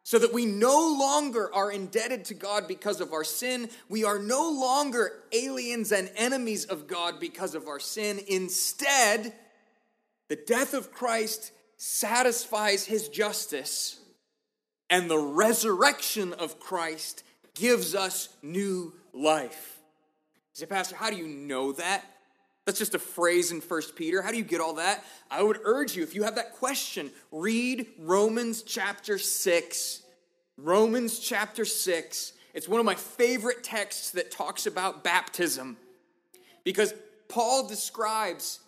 so 0.05 0.19
that 0.19 0.31
we 0.31 0.45
no 0.45 0.95
longer 0.99 1.51
are 1.51 1.71
indebted 1.71 2.25
to 2.25 2.35
God 2.35 2.67
because 2.67 3.01
of 3.01 3.11
our 3.11 3.23
sin. 3.23 3.71
We 3.89 4.03
are 4.03 4.19
no 4.19 4.51
longer 4.51 5.11
aliens 5.31 5.91
and 5.91 6.11
enemies 6.15 6.65
of 6.65 6.85
God 6.85 7.19
because 7.19 7.55
of 7.55 7.67
our 7.67 7.79
sin. 7.79 8.19
Instead, 8.27 9.33
the 10.27 10.35
death 10.35 10.75
of 10.75 10.93
Christ 10.93 11.51
satisfies 11.77 12.85
his 12.85 13.09
justice, 13.09 13.99
and 14.91 15.09
the 15.09 15.17
resurrection 15.17 16.33
of 16.33 16.59
Christ 16.59 17.23
gives 17.55 17.95
us 17.95 18.29
new 18.43 18.93
life. 19.11 19.79
You 20.53 20.59
say, 20.59 20.65
Pastor, 20.67 20.97
how 20.97 21.09
do 21.09 21.17
you 21.17 21.27
know 21.27 21.71
that? 21.71 22.05
That's 22.65 22.79
just 22.79 22.95
a 22.95 22.99
phrase 22.99 23.51
in 23.51 23.61
1 23.61 23.81
Peter. 23.95 24.23
How 24.23 24.31
do 24.31 24.37
you 24.37 24.43
get 24.43 24.59
all 24.59 24.73
that? 24.75 25.03
I 25.29 25.43
would 25.43 25.59
urge 25.63 25.95
you, 25.95 26.01
if 26.01 26.15
you 26.15 26.23
have 26.23 26.35
that 26.35 26.53
question, 26.53 27.11
read 27.31 27.87
Romans 27.99 28.63
chapter 28.63 29.19
6. 29.19 30.01
Romans 30.57 31.19
chapter 31.19 31.63
6. 31.63 32.33
It's 32.55 32.67
one 32.67 32.79
of 32.79 32.85
my 32.85 32.95
favorite 32.95 33.63
texts 33.63 34.11
that 34.11 34.31
talks 34.31 34.65
about 34.65 35.03
baptism 35.03 35.77
because 36.63 36.93
Paul 37.27 37.67
describes 37.67 38.61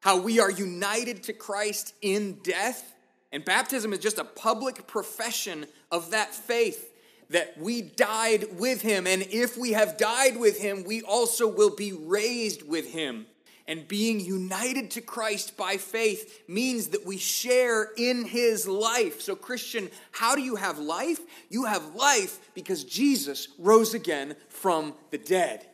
how 0.00 0.20
we 0.20 0.38
are 0.38 0.50
united 0.50 1.22
to 1.24 1.32
Christ 1.32 1.94
in 2.02 2.40
death, 2.42 2.94
and 3.32 3.44
baptism 3.44 3.92
is 3.92 4.00
just 4.00 4.18
a 4.18 4.24
public 4.24 4.86
profession 4.86 5.66
of 5.90 6.10
that 6.10 6.34
faith 6.34 6.92
that 7.30 7.56
we 7.58 7.82
died 7.82 8.58
with 8.58 8.82
him, 8.82 9.06
and 9.06 9.22
if 9.22 9.56
we 9.56 9.72
have 9.72 9.96
died 9.96 10.36
with 10.36 10.60
him, 10.60 10.82
we 10.84 11.00
also 11.02 11.46
will 11.46 11.74
be 11.74 11.92
raised 11.92 12.66
with 12.66 12.90
him. 12.90 13.26
And 13.70 13.86
being 13.86 14.18
united 14.18 14.90
to 14.92 15.00
Christ 15.00 15.56
by 15.56 15.76
faith 15.76 16.42
means 16.48 16.88
that 16.88 17.06
we 17.06 17.18
share 17.18 17.90
in 17.96 18.24
his 18.24 18.66
life. 18.66 19.20
So, 19.20 19.36
Christian, 19.36 19.90
how 20.10 20.34
do 20.34 20.42
you 20.42 20.56
have 20.56 20.80
life? 20.80 21.20
You 21.50 21.66
have 21.66 21.94
life 21.94 22.50
because 22.52 22.82
Jesus 22.82 23.46
rose 23.60 23.94
again 23.94 24.34
from 24.48 24.94
the 25.12 25.18
dead. 25.18 25.64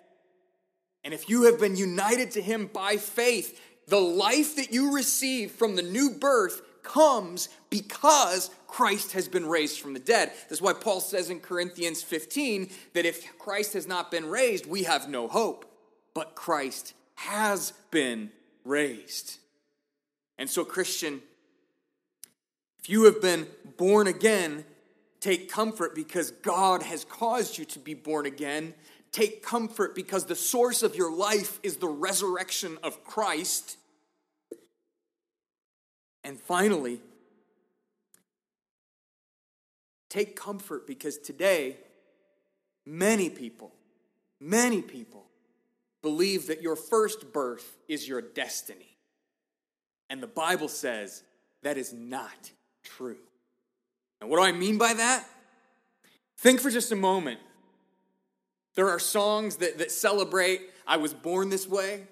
And 1.05 1.15
if 1.15 1.31
you 1.31 1.45
have 1.45 1.59
been 1.59 1.75
united 1.75 2.33
to 2.33 2.43
him 2.43 2.67
by 2.67 2.99
faith, 2.99 3.59
the 3.89 3.99
life 3.99 4.57
that 4.57 4.75
you 4.75 4.95
receive 4.95 5.53
from 5.53 5.75
the 5.75 5.83
new 5.83 6.11
birth 6.11 6.61
comes 6.83 7.49
because 7.71 8.51
Christ 8.67 9.13
has 9.13 9.27
been 9.27 9.47
raised 9.47 9.81
from 9.81 9.95
the 9.95 10.01
dead. 10.01 10.33
That's 10.51 10.61
why 10.61 10.75
Paul 10.75 11.01
says 11.01 11.31
in 11.31 11.41
Corinthians 11.41 12.03
15 12.03 12.69
that 12.93 13.07
if 13.07 13.39
Christ 13.39 13.73
has 13.73 13.87
not 13.87 14.11
been 14.11 14.29
raised, 14.29 14.67
we 14.67 14.83
have 14.83 15.09
no 15.09 15.29
hope. 15.29 15.65
But 16.13 16.35
Christ 16.35 16.93
has 17.17 17.73
been 17.91 18.31
raised. 18.65 19.39
And 20.39 20.49
so, 20.49 20.65
Christian, 20.65 21.23
if 22.79 22.91
you 22.91 23.05
have 23.05 23.21
been 23.21 23.47
born 23.77 24.07
again, 24.07 24.65
take 25.21 25.51
comfort 25.51 25.95
because 25.95 26.31
God 26.31 26.83
has 26.83 27.05
caused 27.05 27.59
you 27.59 27.65
to 27.67 27.79
be 27.79 27.95
born 27.95 28.27
again. 28.27 28.75
Take 29.13 29.43
comfort 29.43 29.95
because 29.95 30.27
the 30.27 30.37
source 30.37 30.83
of 30.83 30.95
your 30.95 31.13
life 31.15 31.59
is 31.63 31.77
the 31.77 31.89
resurrection 31.89 32.79
of 32.83 33.03
Christ. 33.03 33.79
And 36.23 36.39
finally, 36.39 37.01
take 40.11 40.37
comfort 40.37 40.87
because 40.87 41.19
today, 41.19 41.79
many 42.85 43.31
people, 43.31 43.73
many 44.39 44.83
people 44.83 45.27
believe 46.07 46.47
that 46.47 46.63
your 46.63 46.77
first 46.77 47.33
birth 47.33 47.79
is 47.89 48.07
your 48.07 48.21
destiny. 48.21 48.97
And 50.09 50.23
the 50.23 50.29
Bible 50.29 50.69
says 50.69 51.25
that 51.65 51.77
is 51.77 51.93
not 51.93 52.53
true. 52.85 53.19
And 54.21 54.31
what 54.31 54.37
do 54.37 54.45
I 54.45 54.53
mean 54.53 54.79
by 54.79 54.95
that? 54.95 55.29
Think 56.39 56.61
for 56.61 56.71
just 56.71 56.93
a 56.93 56.97
moment. 56.97 57.41
There 58.77 58.89
are 58.89 59.01
songs 59.01 59.57
that, 59.57 59.79
that 59.79 59.91
celebrate, 59.91 60.61
I 60.87 60.99
was 60.99 61.13
born 61.13 61.49
this 61.49 61.67
way. 61.69 62.05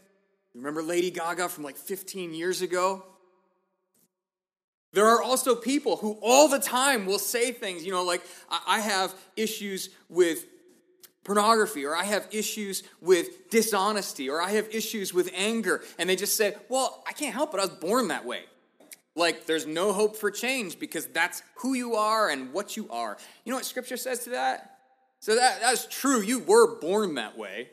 Remember 0.57 0.83
Lady 0.83 1.13
Gaga 1.13 1.49
from 1.49 1.63
like 1.63 1.77
15 1.77 2.35
years 2.35 2.63
ago? 2.63 3.05
There 4.93 5.07
are 5.07 5.23
also 5.23 5.55
people 5.55 5.99
who 5.99 6.19
all 6.21 6.49
the 6.49 6.59
time 6.59 7.07
will 7.07 7.21
say 7.21 7.53
things, 7.53 7.87
you 7.87 7.93
know, 7.93 8.03
like, 8.03 8.23
I 8.67 8.81
have 8.81 9.15
issues 9.37 9.91
with 10.09 10.47
pornography, 11.25 11.85
or 11.85 11.97
I 11.97 12.05
have 12.05 12.29
issues 12.31 12.83
with 13.01 13.51
dishonesty, 13.51 14.29
or 14.29 14.41
I 14.41 14.51
have 14.51 14.69
issues 14.73 15.13
with 15.13 15.31
anger. 15.35 15.83
And 15.99 16.09
they 16.09 16.17
just 16.17 16.37
say, 16.37 16.55
Well, 16.69 17.03
I 17.07 17.13
can't 17.13 17.35
help 17.35 17.55
it. 17.55 17.59
I 17.59 17.63
was 17.63 17.71
born 17.71 18.09
that 18.09 18.25
way. 18.25 18.45
Like, 19.17 19.47
there's 19.47 19.67
no 19.67 19.93
hope 19.93 20.17
for 20.17 20.31
change 20.31 20.79
because 20.79 21.07
that's 21.07 21.43
who 21.57 21.75
you 21.75 21.95
are 21.95 22.29
and 22.29 22.53
what 22.53 22.77
you 22.77 22.89
are. 22.91 23.17
You 23.45 23.51
know 23.51 23.57
what 23.57 23.65
scripture 23.65 23.97
says 23.97 24.25
to 24.25 24.31
that? 24.31 24.79
So 25.21 25.37
that, 25.37 25.61
that's 25.61 25.87
true. 25.87 26.21
You 26.21 26.41
were 26.41 26.81
born 26.81 27.15
that 27.15 27.39
way. 27.39 27.71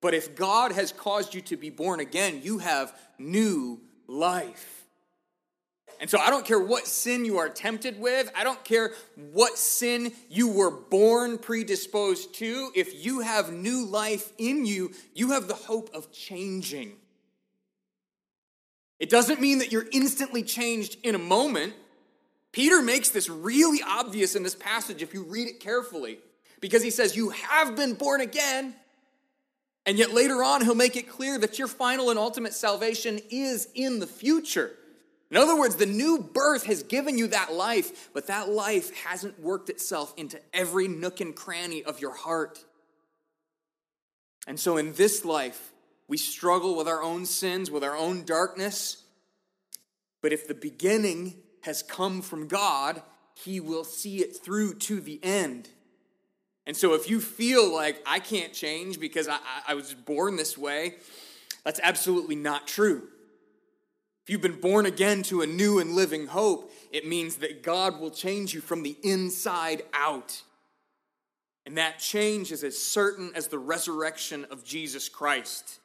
But 0.00 0.12
if 0.12 0.34
God 0.34 0.72
has 0.72 0.92
caused 0.92 1.34
you 1.34 1.40
to 1.42 1.56
be 1.56 1.70
born 1.70 2.00
again, 2.00 2.40
you 2.42 2.58
have 2.58 2.92
new 3.18 3.80
life. 4.06 4.73
And 6.00 6.10
so 6.10 6.18
I 6.18 6.30
don't 6.30 6.44
care 6.44 6.60
what 6.60 6.86
sin 6.86 7.24
you 7.24 7.38
are 7.38 7.48
tempted 7.48 7.98
with, 8.00 8.30
I 8.36 8.44
don't 8.44 8.62
care 8.64 8.92
what 9.32 9.58
sin 9.58 10.12
you 10.28 10.48
were 10.48 10.70
born 10.70 11.38
predisposed 11.38 12.34
to. 12.36 12.70
If 12.74 13.04
you 13.04 13.20
have 13.20 13.52
new 13.52 13.86
life 13.86 14.32
in 14.38 14.66
you, 14.66 14.92
you 15.14 15.32
have 15.32 15.48
the 15.48 15.54
hope 15.54 15.90
of 15.94 16.12
changing. 16.12 16.96
It 18.98 19.10
doesn't 19.10 19.40
mean 19.40 19.58
that 19.58 19.72
you're 19.72 19.86
instantly 19.92 20.42
changed 20.42 20.96
in 21.02 21.14
a 21.14 21.18
moment. 21.18 21.74
Peter 22.52 22.80
makes 22.80 23.10
this 23.10 23.28
really 23.28 23.80
obvious 23.86 24.36
in 24.36 24.42
this 24.42 24.54
passage 24.54 25.02
if 25.02 25.12
you 25.12 25.24
read 25.24 25.48
it 25.48 25.60
carefully, 25.60 26.18
because 26.60 26.82
he 26.82 26.90
says, 26.90 27.16
You 27.16 27.30
have 27.30 27.76
been 27.76 27.94
born 27.94 28.20
again. 28.20 28.74
And 29.86 29.98
yet 29.98 30.14
later 30.14 30.42
on, 30.42 30.62
he'll 30.62 30.74
make 30.74 30.96
it 30.96 31.08
clear 31.08 31.38
that 31.38 31.58
your 31.58 31.68
final 31.68 32.08
and 32.08 32.18
ultimate 32.18 32.54
salvation 32.54 33.20
is 33.28 33.68
in 33.74 33.98
the 33.98 34.06
future. 34.06 34.70
In 35.34 35.40
other 35.40 35.58
words, 35.58 35.74
the 35.74 35.84
new 35.84 36.20
birth 36.20 36.66
has 36.66 36.84
given 36.84 37.18
you 37.18 37.26
that 37.26 37.52
life, 37.52 38.10
but 38.14 38.28
that 38.28 38.50
life 38.50 38.94
hasn't 38.94 39.40
worked 39.40 39.68
itself 39.68 40.14
into 40.16 40.40
every 40.52 40.86
nook 40.86 41.20
and 41.20 41.34
cranny 41.34 41.82
of 41.82 42.00
your 42.00 42.14
heart. 42.14 42.64
And 44.46 44.60
so 44.60 44.76
in 44.76 44.92
this 44.92 45.24
life, 45.24 45.72
we 46.06 46.18
struggle 46.18 46.76
with 46.76 46.86
our 46.86 47.02
own 47.02 47.26
sins, 47.26 47.68
with 47.68 47.82
our 47.82 47.96
own 47.96 48.24
darkness. 48.24 49.02
But 50.22 50.32
if 50.32 50.46
the 50.46 50.54
beginning 50.54 51.34
has 51.62 51.82
come 51.82 52.22
from 52.22 52.46
God, 52.46 53.02
He 53.34 53.58
will 53.58 53.82
see 53.82 54.18
it 54.18 54.36
through 54.36 54.74
to 54.74 55.00
the 55.00 55.18
end. 55.24 55.68
And 56.64 56.76
so 56.76 56.94
if 56.94 57.10
you 57.10 57.20
feel 57.20 57.74
like 57.74 58.00
I 58.06 58.20
can't 58.20 58.52
change 58.52 59.00
because 59.00 59.26
I, 59.26 59.38
I, 59.66 59.74
was 59.74 59.94
born 59.94 60.36
this 60.36 60.56
way, 60.56 60.94
that's 61.64 61.80
absolutely 61.82 62.36
not 62.36 62.68
true. 62.68 63.08
If 64.24 64.30
you've 64.30 64.40
been 64.40 64.60
born 64.60 64.86
again 64.86 65.22
to 65.24 65.42
a 65.42 65.46
new 65.46 65.80
and 65.80 65.94
living 65.94 66.28
hope, 66.28 66.72
it 66.90 67.06
means 67.06 67.36
that 67.36 67.62
God 67.62 68.00
will 68.00 68.10
change 68.10 68.54
you 68.54 68.62
from 68.62 68.82
the 68.82 68.96
inside 69.02 69.82
out. 69.92 70.42
And 71.66 71.76
that 71.76 71.98
change 71.98 72.50
is 72.50 72.64
as 72.64 72.78
certain 72.78 73.32
as 73.34 73.48
the 73.48 73.58
resurrection 73.58 74.46
of 74.50 74.64
Jesus 74.64 75.10
Christ. 75.10 75.78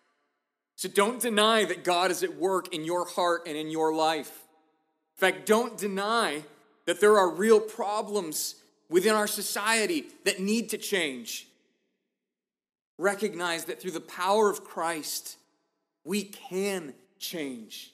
So 0.77 0.87
don't 0.87 1.19
deny 1.19 1.65
that 1.65 1.83
God 1.83 2.11
is 2.11 2.23
at 2.23 2.37
work 2.37 2.73
in 2.73 2.85
your 2.85 3.05
heart 3.05 3.41
and 3.45 3.57
in 3.57 3.69
your 3.69 3.93
life. 3.93 4.31
In 5.17 5.19
fact, 5.19 5.45
don't 5.45 5.77
deny 5.77 6.43
that 6.85 7.01
there 7.01 7.17
are 7.17 7.29
real 7.29 7.59
problems 7.59 8.55
within 8.89 9.15
our 9.15 9.27
society 9.27 10.05
that 10.23 10.39
need 10.39 10.69
to 10.69 10.77
change. 10.77 11.45
Recognize 12.97 13.65
that 13.65 13.81
through 13.81 13.91
the 13.91 13.99
power 13.99 14.49
of 14.49 14.63
Christ, 14.63 15.35
we 16.05 16.23
can 16.23 16.93
change. 17.17 17.91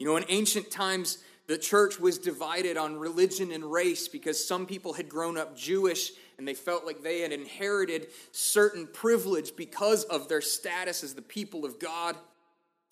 You 0.00 0.06
know, 0.06 0.16
in 0.16 0.24
ancient 0.28 0.70
times, 0.70 1.18
the 1.46 1.58
church 1.58 2.00
was 2.00 2.16
divided 2.16 2.78
on 2.78 2.98
religion 2.98 3.52
and 3.52 3.70
race 3.70 4.08
because 4.08 4.42
some 4.42 4.66
people 4.66 4.94
had 4.94 5.10
grown 5.10 5.36
up 5.36 5.54
Jewish 5.54 6.12
and 6.38 6.48
they 6.48 6.54
felt 6.54 6.86
like 6.86 7.02
they 7.02 7.20
had 7.20 7.32
inherited 7.32 8.06
certain 8.32 8.86
privilege 8.86 9.54
because 9.56 10.04
of 10.04 10.26
their 10.26 10.40
status 10.40 11.04
as 11.04 11.14
the 11.14 11.20
people 11.20 11.66
of 11.66 11.78
God. 11.78 12.16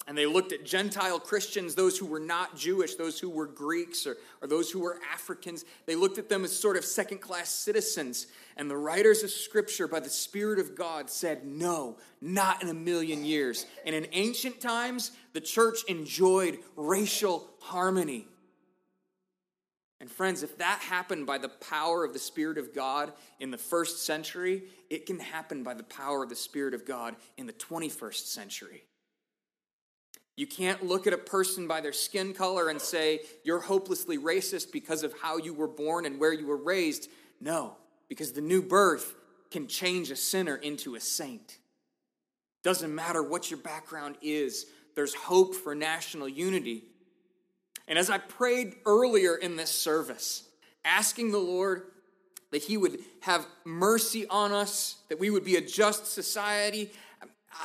And 0.07 0.17
they 0.19 0.27
looked 0.27 0.53
at 0.53 0.67
Gentile 0.67 1.19
Christians, 1.19 1.75
those 1.75 1.97
who 1.97 2.05
were 2.05 2.21
not 2.21 2.57
Jewish, 2.57 2.97
those 2.97 3.19
who 3.19 3.31
were 3.31 3.47
Greeks, 3.47 4.07
or, 4.07 4.19
or 4.43 4.49
those 4.49 4.71
who 4.71 4.81
were 4.81 4.99
Africans. 5.13 5.65
They 5.87 5.95
looked 5.95 6.19
at 6.19 6.29
them 6.29 6.45
as 6.45 6.55
sort 6.55 6.77
of 6.77 6.85
second 6.85 7.19
class 7.19 7.49
citizens. 7.49 8.27
And 8.59 8.69
the 8.69 8.77
writers 8.77 9.23
of 9.23 9.31
Scripture, 9.31 9.87
by 9.87 10.01
the 10.01 10.11
Spirit 10.11 10.59
of 10.59 10.75
God, 10.75 11.09
said, 11.09 11.47
No, 11.47 11.97
not 12.21 12.61
in 12.61 12.69
a 12.69 12.75
million 12.75 13.25
years. 13.25 13.65
And 13.87 13.95
in 13.95 14.09
ancient 14.13 14.61
times, 14.61 15.13
the 15.33 15.41
church 15.41 15.85
enjoyed 15.85 16.59
racial 16.75 17.49
harmony. 17.61 18.27
And 20.01 20.11
friends, 20.11 20.43
if 20.43 20.59
that 20.59 20.81
happened 20.81 21.27
by 21.27 21.39
the 21.39 21.49
power 21.49 22.05
of 22.05 22.13
the 22.13 22.19
Spirit 22.19 22.59
of 22.59 22.75
God 22.75 23.13
in 23.39 23.53
the 23.53 23.59
first 23.59 24.05
century, 24.05 24.65
it 24.91 25.07
can 25.07 25.21
happen 25.21 25.63
by 25.63 25.75
the 25.75 25.85
power 25.85 26.25
of 26.25 26.29
the 26.29 26.37
Spirit 26.37 26.75
of 26.75 26.85
God 26.85 27.15
in 27.37 27.47
the 27.47 27.53
21st 27.53 28.27
century. 28.27 28.83
You 30.37 30.47
can't 30.47 30.85
look 30.85 31.09
at 31.09 31.13
a 31.13 31.19
person 31.19 31.67
by 31.67 31.81
their 31.81 31.93
skin 31.93 32.33
color 32.33 32.69
and 32.69 32.81
say, 32.81 33.21
you're 33.45 33.59
hopelessly 33.59 34.19
racist 34.19 34.71
because 34.73 35.03
of 35.03 35.13
how 35.21 35.37
you 35.37 35.53
were 35.53 35.67
born 35.67 36.07
and 36.07 36.21
where 36.21 36.33
you 36.33 36.47
were 36.47 36.63
raised. 36.63 37.09
No, 37.41 37.77
because 38.09 38.33
the 38.33 38.41
new 38.41 38.63
birth 38.63 39.15
can 39.51 39.67
change 39.67 40.11
a 40.11 40.17
sinner 40.17 40.57
into 40.57 40.95
a 40.95 41.01
saint. 41.01 41.59
Doesn't 42.63 42.95
matter 42.95 43.23
what 43.23 43.51
your 43.51 43.61
background 43.61 44.17
is, 44.21 44.67
there's 44.95 45.15
hope 45.15 45.55
for 45.55 45.75
national 45.75 46.29
unity. 46.29 46.85
And 47.87 47.99
as 47.99 48.11
I 48.11 48.19
prayed 48.19 48.75
earlier 48.85 49.37
in 49.37 49.57
this 49.57 49.71
service, 49.71 50.47
asking 50.85 51.31
the 51.31 51.39
Lord 51.39 51.85
that 52.51 52.63
He 52.63 52.77
would 52.77 52.99
have 53.21 53.47
mercy 53.65 54.27
on 54.29 54.53
us, 54.53 54.97
that 55.09 55.19
we 55.19 55.31
would 55.31 55.45
be 55.45 55.57
a 55.57 55.61
just 55.61 56.07
society, 56.07 56.91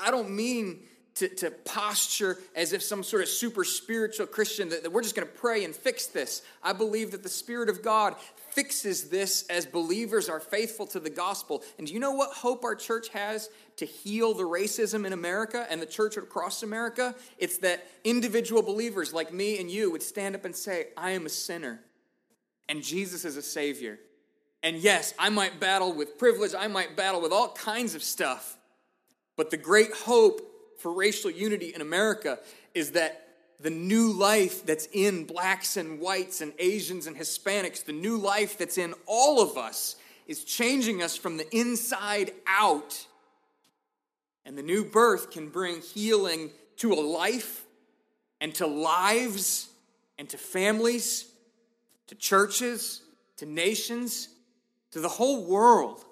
I 0.04 0.12
don't 0.12 0.30
mean 0.30 0.82
to, 1.16 1.28
to 1.28 1.52
posture 1.52 2.38
as 2.56 2.74
if 2.74 2.82
some 2.82 3.04
sort 3.04 3.22
of 3.22 3.30
super 3.30 3.64
spiritual 3.64 4.26
Christian 4.26 4.70
that, 4.70 4.84
that 4.84 4.92
we're 4.92 5.04
just 5.04 5.16
going 5.16 5.28
to 5.28 5.34
pray 5.34 5.64
and 5.64 5.76
fix 5.76 6.08
this. 6.08 6.42
I 6.64 6.74
believe 6.74 7.12
that 7.12 7.24
the 7.24 7.30
Spirit 7.30 7.70
of 7.70 7.84
God 7.84 8.16
fixes 8.54 9.10
this 9.10 9.46
as 9.50 9.66
believers 9.66 10.30
are 10.30 10.39
faithful 10.39 10.86
to 10.88 11.00
the 11.00 11.10
gospel. 11.10 11.63
And 11.78 11.88
do 11.88 11.94
you 11.94 12.00
know 12.00 12.12
what 12.12 12.32
hope 12.32 12.63
our 12.63 12.76
church 12.76 13.10
has 13.10 13.50
to 13.78 13.86
heal 13.86 14.34
the 14.34 14.44
racism 14.44 15.06
in 15.06 15.13
America 15.13 15.66
and 15.70 15.82
the 15.82 15.86
church 15.86 16.18
across 16.18 16.62
America? 16.62 17.16
It's 17.38 17.58
that 17.60 17.88
individual 18.04 18.62
believers 18.62 19.13
like 19.13 19.34
me 19.34 19.60
and 19.60 19.70
you 19.70 19.92
would 19.92 20.04
stand 20.04 20.36
up 20.36 20.46
and 20.46 20.56
say, 20.56 20.88
I 20.96 21.12
am 21.12 21.26
a 21.26 21.30
sinner, 21.30 21.80
and 22.70 22.84
Jesus 22.84 23.26
is 23.26 23.38
a 23.38 23.42
Savior. 23.42 24.00
And 24.62 24.78
yes, 24.78 25.13
I 25.20 25.30
might 25.30 25.60
battle 25.60 25.94
with 25.94 26.18
privilege, 26.18 26.54
I 26.58 26.68
might 26.68 26.96
battle 26.96 27.22
with 27.22 27.34
all 27.34 27.50
kinds 27.50 27.96
of 27.96 28.04
stuff. 28.04 28.58
But 29.36 29.50
the 29.50 29.58
great 29.58 29.92
hope 29.94 30.42
for 30.78 30.94
racial 30.94 31.32
unity 31.32 31.74
in 31.74 31.82
America 31.82 32.39
is 32.74 32.92
that 32.92 33.23
the 33.63 33.69
new 33.69 34.12
life 34.12 34.65
that's 34.65 34.88
in 34.93 35.26
blacks 35.26 35.78
and 35.78 35.99
whites 35.99 36.41
and 36.41 36.54
Asians 36.60 37.08
and 37.08 37.17
Hispanics, 37.17 37.84
the 37.84 37.93
new 37.93 38.17
life 38.17 38.58
that's 38.58 38.78
in 38.78 38.93
all 39.06 39.41
of 39.41 39.58
us, 39.58 39.95
is 40.28 40.43
changing 40.43 41.02
us 41.02 41.15
from 41.15 41.38
the 41.38 41.56
inside 41.56 42.32
out. 42.45 43.08
And 44.45 44.58
the 44.58 44.63
new 44.63 44.84
birth 44.84 45.32
can 45.32 45.49
bring 45.49 45.82
healing 45.82 46.52
to 46.78 46.93
a 46.93 47.02
life 47.02 47.65
and 48.39 48.54
to 48.56 48.67
lives 48.67 49.69
and 50.19 50.30
to 50.30 50.38
families, 50.38 51.32
to 52.08 52.15
churches, 52.15 53.02
to 53.38 53.45
nations, 53.45 54.28
to 54.91 54.99
the 54.99 55.10
whole 55.10 55.45
world, 55.45 56.04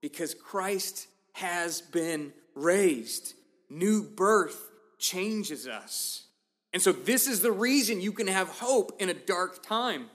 because 0.00 0.34
Christ 0.34 1.08
has 1.32 1.80
been 1.80 2.32
raised 2.54 3.34
new 3.72 4.02
birth 4.02 4.70
changes 4.98 5.66
us. 5.66 6.24
And 6.72 6.80
so, 6.80 6.92
this 6.92 7.26
is 7.26 7.40
the 7.40 7.52
reason 7.52 8.00
you 8.00 8.12
can 8.12 8.26
have 8.26 8.48
hope 8.48 9.00
in 9.00 9.08
a 9.08 9.14
dark 9.14 9.62
time. 9.62 10.08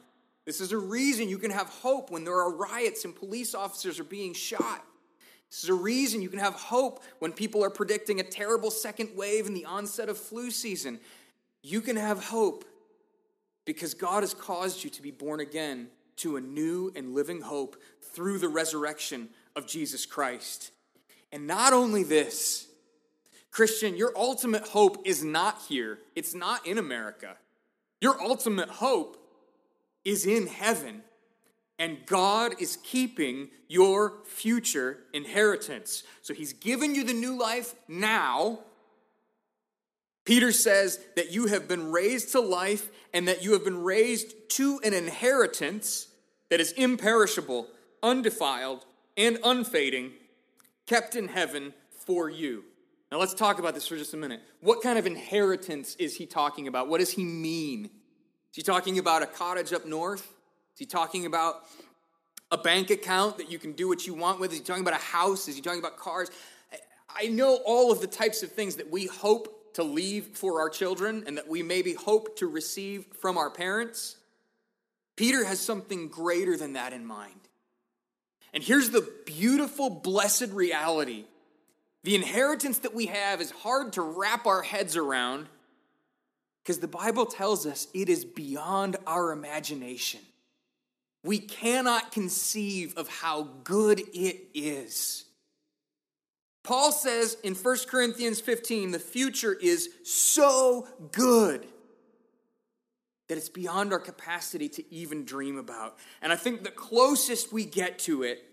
This 0.46 0.62
is 0.62 0.72
a 0.72 0.78
reason 0.78 1.30
you 1.30 1.38
can 1.38 1.52
have 1.52 1.68
hope 1.68 2.10
when 2.10 2.24
there 2.24 2.38
are 2.38 2.52
riots 2.52 3.06
and 3.06 3.16
police 3.16 3.54
officers 3.54 4.00
are 4.00 4.06
being 4.06 4.34
shot. 4.34 4.84
This 5.50 5.64
is 5.64 5.70
a 5.70 5.74
reason 5.74 6.22
you 6.22 6.30
can 6.30 6.40
have 6.40 6.54
hope 6.54 7.04
when 7.20 7.32
people 7.32 7.64
are 7.64 7.70
predicting 7.70 8.20
a 8.20 8.24
terrible 8.24 8.72
second 8.72 9.10
wave 9.16 9.46
in 9.46 9.54
the 9.54 9.66
onset 9.66 10.10
of 10.10 10.18
flu 10.18 10.52
season. 10.52 11.00
You 11.64 11.82
can 11.82 11.96
have 11.96 12.24
hope 12.24 12.66
because 13.66 13.94
God 13.94 14.24
has 14.24 14.34
caused 14.34 14.84
you 14.84 14.90
to 14.92 15.02
be 15.02 15.12
born 15.12 15.42
again 15.42 15.90
to 16.18 16.38
a 16.38 16.42
new 16.42 16.92
and 16.96 17.14
living 17.14 17.42
hope 17.42 17.78
through 18.14 18.40
the 18.40 18.48
resurrection 18.48 19.30
of 19.56 19.68
Jesus 19.68 20.06
Christ. 20.06 20.72
And 21.32 21.46
not 21.46 21.74
only 21.74 22.04
this, 22.04 22.68
Christian, 23.58 23.98
your 23.98 24.14
ultimate 24.16 24.68
hope 24.68 25.02
is 25.04 25.24
not 25.24 25.64
here, 25.68 25.98
it's 26.16 26.36
not 26.36 26.68
in 26.68 26.78
America. 26.78 27.38
Your 28.00 28.22
ultimate 28.22 28.70
hope 28.70 29.18
is 30.06 30.28
in 30.28 30.46
heaven. 30.46 31.02
And 31.80 32.06
God 32.06 32.62
is 32.62 32.78
keeping 32.84 33.50
your 33.68 34.20
future 34.26 35.00
inheritance. 35.12 36.04
So 36.22 36.36
He's 36.36 36.54
given 36.54 36.94
you 36.94 37.04
the 37.04 37.14
new 37.14 37.36
life 37.36 37.74
now. 37.88 38.60
Peter 40.24 40.52
says 40.52 41.00
that 41.16 41.32
you 41.32 41.48
have 41.48 41.68
been 41.68 41.92
raised 41.92 42.34
to 42.34 42.40
life 42.40 42.90
and 43.12 43.28
that 43.28 43.44
you 43.44 43.54
have 43.54 43.64
been 43.64 43.82
raised 43.82 44.36
to 44.50 44.80
an 44.84 44.94
inheritance 44.94 46.10
that 46.52 46.62
is 46.62 46.74
imperishable, 46.74 47.70
undefiled, 48.04 48.86
and 49.18 49.40
unfading, 49.44 50.12
kept 50.86 51.16
in 51.16 51.30
heaven 51.30 51.74
for 52.06 52.30
you. 52.30 52.64
Now 53.12 53.20
let's 53.20 53.34
talk 53.34 53.60
about 53.60 53.74
this 53.74 53.88
for 53.88 53.96
just 53.96 54.14
a 54.14 54.18
minute. 54.18 54.42
What 54.60 54.82
kind 54.82 55.00
of 55.00 55.06
inheritance 55.06 55.96
is 55.96 56.16
he 56.16 56.26
talking 56.26 56.68
about? 56.68 56.90
What 56.90 57.00
does 57.00 57.12
he 57.12 57.24
mean? 57.24 57.86
Is 57.86 58.56
he 58.56 58.62
talking 58.64 59.00
about 59.00 59.22
a 59.22 59.28
cottage 59.28 59.72
up 59.72 59.86
north? 59.86 60.26
Is 60.74 60.80
he 60.80 60.86
talking 60.86 61.26
about 61.26 61.64
a 62.52 62.58
bank 62.58 62.90
account 62.90 63.38
that 63.38 63.50
you 63.50 63.60
can 63.60 63.74
do 63.74 63.88
what 63.88 64.06
you 64.06 64.14
want 64.14 64.40
with? 64.40 64.52
Is 64.52 64.60
he 64.60 64.64
talking 64.64 64.84
about 64.84 65.00
a 65.00 65.04
house? 65.04 65.48
Is 65.48 65.56
he 65.56 65.62
talking 65.62 65.80
about 65.80 65.98
cars? 65.98 66.30
I 67.10 67.28
know 67.28 67.60
all 67.66 67.92
of 67.92 68.02
the 68.02 68.08
types 68.08 68.44
of 68.44 68.52
things 68.52 68.76
that 68.76 68.92
we 68.92 69.06
hope 69.06 69.74
to 69.76 69.84
leave 69.84 70.26
for 70.34 70.60
our 70.60 70.70
children 70.70 71.24
and 71.28 71.38
that 71.38 71.48
we 71.48 71.64
maybe 71.64 71.94
hope 71.94 72.38
to 72.38 72.48
receive 72.48 73.06
from 73.22 73.38
our 73.38 73.50
parents. 73.50 74.18
Peter 75.16 75.46
has 75.46 75.60
something 75.60 76.10
greater 76.10 76.58
than 76.58 76.74
that 76.74 76.94
in 76.94 77.06
mind. 77.06 77.40
And 78.54 78.64
here's 78.64 78.90
the 78.90 79.08
beautiful, 79.26 79.90
blessed 79.90 80.50
reality 80.52 81.26
the 82.08 82.16
inheritance 82.16 82.80
that 82.80 82.96
we 82.96 83.08
have 83.08 83.42
is 83.42 83.52
hard 83.52 83.92
to 83.92 84.02
wrap 84.02 84.46
our 84.46 84.62
heads 84.62 84.96
around 84.96 85.50
because 86.64 86.80
the 86.80 86.88
Bible 86.88 87.26
tells 87.26 87.66
us 87.66 87.90
it 87.94 88.08
is 88.08 88.24
beyond 88.24 88.96
our 89.06 89.34
imagination. 89.34 90.22
We 91.26 91.40
cannot 91.40 92.14
conceive 92.14 92.94
of 92.96 93.10
how 93.10 93.50
good 93.66 94.00
it 94.14 94.38
is. 94.54 95.26
Paul 96.64 96.94
says 96.94 97.36
in 97.44 97.56
1 97.56 97.78
Corinthians 97.90 98.40
15, 98.40 98.92
the 98.92 99.00
future 99.00 99.54
is 99.54 99.90
so 100.06 100.88
good. 101.12 101.68
that 103.28 103.38
it's 103.38 103.50
beyond 103.50 103.92
our 103.92 104.00
capacity 104.00 104.70
to 104.70 104.94
even 104.94 105.26
dream 105.26 105.58
about. 105.58 105.98
And 106.22 106.32
I 106.32 106.38
think 106.38 106.64
the 106.64 106.72
closest 106.72 107.52
we 107.52 107.66
get 107.66 108.00
to 108.00 108.24
it, 108.24 108.46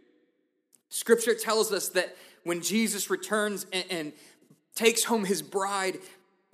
Scripture 0.88 1.36
tells 1.36 1.70
us 1.70 1.90
that 1.90 2.16
when 2.44 2.62
Jesus 2.62 3.10
returns 3.10 3.66
and, 3.72 3.84
and 3.90 4.12
takes 4.74 5.04
home 5.04 5.24
his 5.24 5.42
bride, 5.42 5.98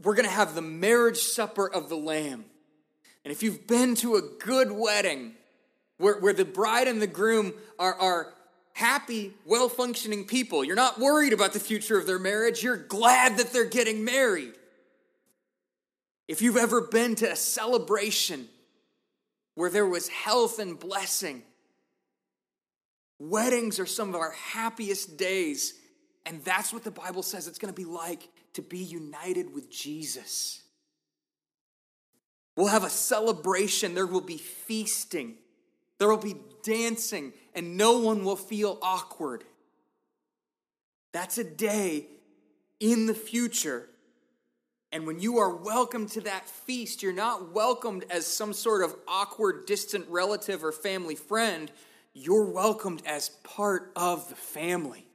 we're 0.03 0.14
going 0.14 0.29
to 0.29 0.35
have 0.35 0.55
the 0.55 0.62
marriage 0.62 1.18
supper 1.18 1.70
of 1.70 1.88
the 1.88 1.96
Lamb. 1.96 2.44
And 3.24 3.33
if 3.33 3.42
you've 3.42 3.66
been 3.66 3.94
to 3.96 4.16
a 4.16 4.22
good 4.22 4.72
wedding 4.72 5.35
where, 5.98 6.18
where 6.18 6.33
the 6.33 6.44
bride 6.44 6.88
and 6.88 7.03
the 7.03 7.07
groom 7.07 7.53
are, 7.79 7.94
are 7.94 8.33
happy, 8.72 9.35
well 9.44 9.68
functioning 9.68 10.24
people, 10.24 10.64
you're 10.64 10.76
not 10.76 10.98
worried 10.98 11.33
about 11.33 11.53
the 11.53 11.61
future 11.61 11.98
of 11.98 12.07
their 12.07 12.18
marriage, 12.18 12.62
you're 12.62 12.76
glad 12.76 13.37
that 13.37 13.53
they're 13.53 13.66
getting 13.66 14.05
married. 14.05 14.55
If 16.29 16.40
you've 16.40 16.57
ever 16.57 16.81
been 16.81 17.16
to 17.16 17.33
a 17.33 17.37
celebration 17.37 18.48
where 19.57 19.68
there 19.68 19.87
was 19.87 20.09
health 20.09 20.59
and 20.61 20.79
blessing, 20.79 21.42
weddings 23.18 23.79
are 23.79 23.87
some 23.87 24.11
of 24.11 24.14
our 24.14 24.31
happiest 24.31 25.16
days. 25.16 25.74
And 26.31 26.43
that's 26.45 26.73
what 26.73 26.85
the 26.85 26.90
Bible 26.90 27.23
says 27.23 27.49
it's 27.49 27.59
going 27.59 27.75
to 27.75 27.77
be 27.79 27.85
like 27.85 28.29
to 28.55 28.62
be 28.62 28.79
united 28.79 29.53
with 29.53 29.69
Jesus. 29.69 30.62
We'll 32.57 32.69
have 32.69 32.85
a 32.85 32.90
celebration, 32.90 33.95
there 33.95 34.07
will 34.07 34.21
be 34.21 34.38
feasting, 34.38 35.35
there 35.99 36.09
will 36.09 36.16
be 36.16 36.37
dancing, 36.62 37.33
and 37.55 37.77
no 37.77 37.99
one 37.99 38.25
will 38.25 38.37
feel 38.37 38.79
awkward. 38.81 39.45
That's 41.12 41.37
a 41.37 41.45
day 41.45 42.07
in 42.79 43.07
the 43.07 43.14
future 43.14 43.90
and 44.93 45.07
when 45.07 45.21
you 45.21 45.38
are 45.38 45.55
welcomed 45.55 46.09
to 46.11 46.21
that 46.23 46.49
feast, 46.49 47.03
you're 47.03 47.12
not 47.12 47.53
welcomed 47.53 48.05
as 48.11 48.27
some 48.27 48.53
sort 48.53 48.83
of 48.83 48.97
awkward, 49.07 49.66
distant 49.66 50.09
relative 50.09 50.64
or 50.64 50.73
family 50.73 51.14
friend. 51.14 51.71
You're 52.12 52.51
welcomed 52.51 53.03
as 53.07 53.29
part 53.45 53.93
of 53.95 54.29
the 54.29 54.35
family. 54.35 55.07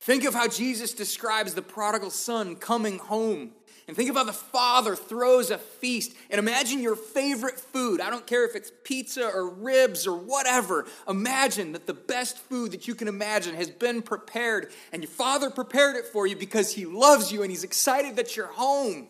Think 0.00 0.24
of 0.24 0.34
how 0.34 0.48
Jesus 0.48 0.94
describes 0.94 1.54
the 1.54 1.62
prodigal 1.62 2.10
son 2.10 2.56
coming 2.56 2.98
home 2.98 3.52
and 3.88 3.96
think 3.96 4.10
about 4.10 4.26
the 4.26 4.34
father 4.34 4.94
throws 4.94 5.50
a 5.50 5.56
feast. 5.56 6.14
And 6.28 6.38
imagine 6.38 6.80
your 6.80 6.94
favorite 6.94 7.58
food. 7.58 8.02
I 8.02 8.10
don't 8.10 8.26
care 8.26 8.44
if 8.46 8.54
it's 8.54 8.70
pizza 8.84 9.26
or 9.26 9.48
ribs 9.48 10.06
or 10.06 10.14
whatever. 10.14 10.84
Imagine 11.08 11.72
that 11.72 11.86
the 11.86 11.94
best 11.94 12.36
food 12.36 12.72
that 12.72 12.86
you 12.86 12.94
can 12.94 13.08
imagine 13.08 13.54
has 13.54 13.70
been 13.70 14.02
prepared, 14.02 14.70
and 14.92 15.02
your 15.02 15.10
father 15.10 15.48
prepared 15.48 15.96
it 15.96 16.04
for 16.04 16.26
you 16.26 16.36
because 16.36 16.74
he 16.74 16.84
loves 16.84 17.32
you 17.32 17.42
and 17.42 17.50
he's 17.50 17.64
excited 17.64 18.16
that 18.16 18.36
you're 18.36 18.52
home. 18.52 19.08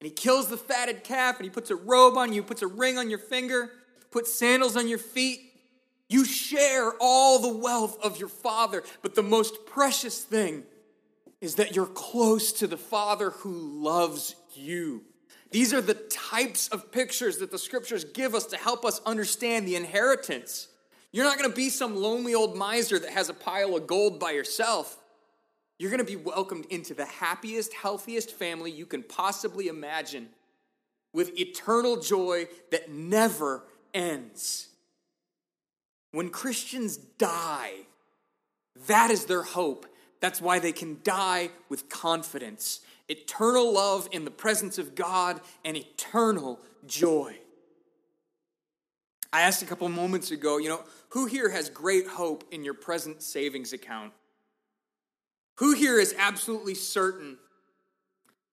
And 0.00 0.08
he 0.08 0.10
kills 0.10 0.48
the 0.48 0.56
fatted 0.56 1.04
calf 1.04 1.36
and 1.36 1.44
he 1.44 1.50
puts 1.50 1.70
a 1.70 1.76
robe 1.76 2.16
on 2.16 2.32
you, 2.32 2.42
puts 2.42 2.62
a 2.62 2.66
ring 2.66 2.96
on 2.96 3.10
your 3.10 3.18
finger, 3.18 3.70
puts 4.10 4.34
sandals 4.34 4.78
on 4.78 4.88
your 4.88 4.98
feet. 4.98 5.51
You 6.12 6.26
share 6.26 6.92
all 7.00 7.38
the 7.38 7.56
wealth 7.56 7.98
of 8.04 8.18
your 8.18 8.28
father, 8.28 8.82
but 9.00 9.14
the 9.14 9.22
most 9.22 9.64
precious 9.64 10.22
thing 10.22 10.64
is 11.40 11.54
that 11.54 11.74
you're 11.74 11.86
close 11.86 12.52
to 12.52 12.66
the 12.66 12.76
Father 12.76 13.30
who 13.30 13.82
loves 13.82 14.36
you. 14.52 15.04
These 15.52 15.72
are 15.72 15.80
the 15.80 15.94
types 15.94 16.68
of 16.68 16.92
pictures 16.92 17.38
that 17.38 17.50
the 17.50 17.58
scriptures 17.58 18.04
give 18.04 18.34
us 18.34 18.44
to 18.48 18.58
help 18.58 18.84
us 18.84 19.00
understand 19.06 19.66
the 19.66 19.74
inheritance. 19.74 20.68
You're 21.12 21.24
not 21.24 21.38
going 21.38 21.48
to 21.48 21.56
be 21.56 21.70
some 21.70 21.96
lonely 21.96 22.34
old 22.34 22.58
miser 22.58 22.98
that 22.98 23.10
has 23.10 23.30
a 23.30 23.34
pile 23.34 23.74
of 23.74 23.86
gold 23.86 24.20
by 24.20 24.32
yourself. 24.32 24.98
You're 25.78 25.90
going 25.90 26.04
to 26.04 26.04
be 26.04 26.16
welcomed 26.16 26.66
into 26.66 26.92
the 26.92 27.06
happiest, 27.06 27.72
healthiest 27.72 28.32
family 28.32 28.70
you 28.70 28.84
can 28.84 29.02
possibly 29.02 29.68
imagine 29.68 30.28
with 31.14 31.38
eternal 31.40 32.00
joy 32.00 32.48
that 32.70 32.90
never 32.90 33.64
ends. 33.94 34.68
When 36.12 36.30
Christians 36.30 36.96
die, 36.96 37.72
that 38.86 39.10
is 39.10 39.24
their 39.26 39.42
hope 39.42 39.86
that's 40.22 40.40
why 40.40 40.60
they 40.60 40.70
can 40.70 41.00
die 41.02 41.50
with 41.68 41.88
confidence. 41.88 42.80
Eternal 43.08 43.74
love 43.74 44.08
in 44.12 44.24
the 44.24 44.30
presence 44.30 44.78
of 44.78 44.94
God 44.94 45.40
and 45.64 45.76
eternal 45.76 46.60
joy. 46.86 47.36
I 49.32 49.40
asked 49.40 49.62
a 49.62 49.66
couple 49.66 49.88
moments 49.88 50.30
ago, 50.30 50.58
you 50.58 50.68
know, 50.68 50.84
who 51.08 51.26
here 51.26 51.50
has 51.50 51.68
great 51.68 52.06
hope 52.06 52.44
in 52.52 52.62
your 52.62 52.74
present 52.74 53.20
savings 53.20 53.72
account? 53.72 54.12
Who 55.56 55.74
here 55.74 55.98
is 55.98 56.14
absolutely 56.16 56.76
certain 56.76 57.36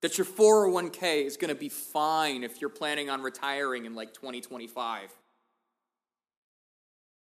that 0.01 0.17
your 0.17 0.25
401k 0.25 1.23
is 1.23 1.37
going 1.37 1.53
to 1.53 1.59
be 1.59 1.69
fine 1.69 2.43
if 2.43 2.61
you're 2.61 2.71
planning 2.71 3.11
on 3.11 3.21
retiring 3.21 3.85
in 3.85 3.93
like 3.93 4.15
2025? 4.15 5.13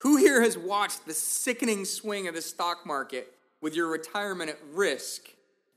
Who 0.00 0.16
here 0.16 0.42
has 0.42 0.58
watched 0.58 1.06
the 1.06 1.14
sickening 1.14 1.84
swing 1.84 2.28
of 2.28 2.34
the 2.34 2.42
stock 2.42 2.84
market 2.86 3.32
with 3.60 3.74
your 3.74 3.88
retirement 3.88 4.50
at 4.50 4.58
risk 4.72 5.22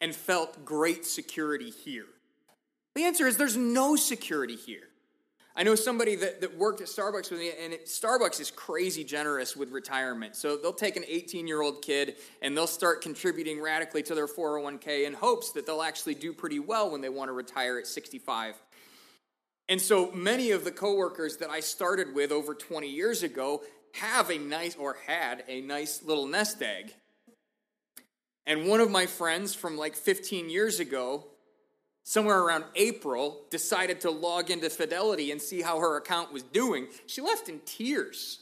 and 0.01 0.13
felt 0.13 0.65
great 0.65 1.05
security 1.05 1.69
here? 1.69 2.05
The 2.95 3.03
answer 3.03 3.27
is 3.27 3.38
there's 3.38 3.58
no 3.58 3.95
security 3.95 4.55
here. 4.55 4.89
I 5.55 5.63
know 5.63 5.75
somebody 5.75 6.15
that, 6.15 6.41
that 6.41 6.58
worked 6.58 6.79
at 6.79 6.88
Starbucks 6.88 7.32
with 7.32 7.39
me, 7.39 7.51
and 7.62 7.73
it, 7.73 7.86
Starbucks 7.86 8.39
is 8.39 8.49
crazy 8.51 9.03
generous 9.03 9.58
with 9.58 9.71
retirement. 9.71 10.36
So 10.36 10.55
they'll 10.55 10.71
take 10.71 10.95
an 10.95 11.03
18 11.08 11.47
year 11.47 11.62
old 11.62 11.82
kid 11.82 12.15
and 12.41 12.55
they'll 12.55 12.67
start 12.67 13.01
contributing 13.01 13.62
radically 13.62 14.03
to 14.03 14.15
their 14.15 14.27
401k 14.27 15.05
in 15.05 15.13
hopes 15.13 15.51
that 15.53 15.65
they'll 15.65 15.82
actually 15.82 16.15
do 16.15 16.34
pretty 16.34 16.60
well 16.60 16.91
when 16.91 17.01
they 17.01 17.10
want 17.10 17.29
to 17.29 17.34
retire 17.34 17.77
at 17.77 17.88
65. 17.88 18.55
And 19.67 19.82
so 19.82 20.12
many 20.12 20.51
of 20.51 20.63
the 20.63 20.71
coworkers 20.71 21.38
that 21.38 21.49
I 21.49 21.60
started 21.60 22.15
with 22.15 22.32
over 22.32 22.55
20 22.55 22.89
years 22.89 23.21
ago 23.21 23.62
have 23.93 24.30
a 24.30 24.38
nice, 24.38 24.75
or 24.75 24.97
had 25.08 25.43
a 25.47 25.62
nice 25.62 26.04
little 26.04 26.28
nest 26.28 26.62
egg 26.62 26.93
and 28.49 28.67
one 28.67 28.80
of 28.80 28.89
my 28.89 29.06
friends 29.06 29.54
from 29.54 29.78
like 29.78 29.95
15 29.95 30.49
years 30.49 30.80
ago, 30.80 31.28
somewhere 32.02 32.39
around 32.39 32.65
April, 32.73 33.45
decided 33.52 34.02
to 34.02 34.10
log 34.10 34.49
into 34.49 34.71
Fidelity 34.71 35.32
and 35.32 35.39
see 35.39 35.62
how 35.62 35.78
her 35.78 35.97
account 35.97 36.34
was 36.34 36.41
doing. 36.41 36.88
She 37.06 37.21
left 37.21 37.47
in 37.47 37.60
tears. 37.60 38.39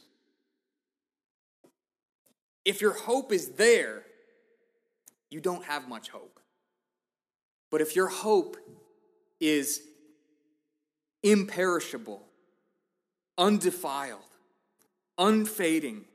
If 2.63 2.79
your 2.79 2.93
hope 2.93 3.33
is 3.33 3.49
there, 3.49 4.03
you 5.29 5.41
don't 5.41 5.65
have 5.65 5.89
much 5.89 6.07
hope. 6.07 6.39
But 7.69 7.81
if 7.81 7.93
your 7.93 8.07
hope 8.07 8.55
is 9.41 9.81
imperishable, 11.21 12.23
undefiled, 13.37 14.21
unfading, 15.17 16.05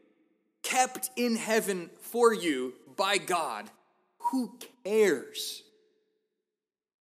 kept 0.62 1.10
in 1.16 1.36
heaven 1.36 1.90
for 2.00 2.32
you 2.32 2.74
by 2.96 3.18
God, 3.18 3.70
who 4.18 4.58
cares? 4.84 5.62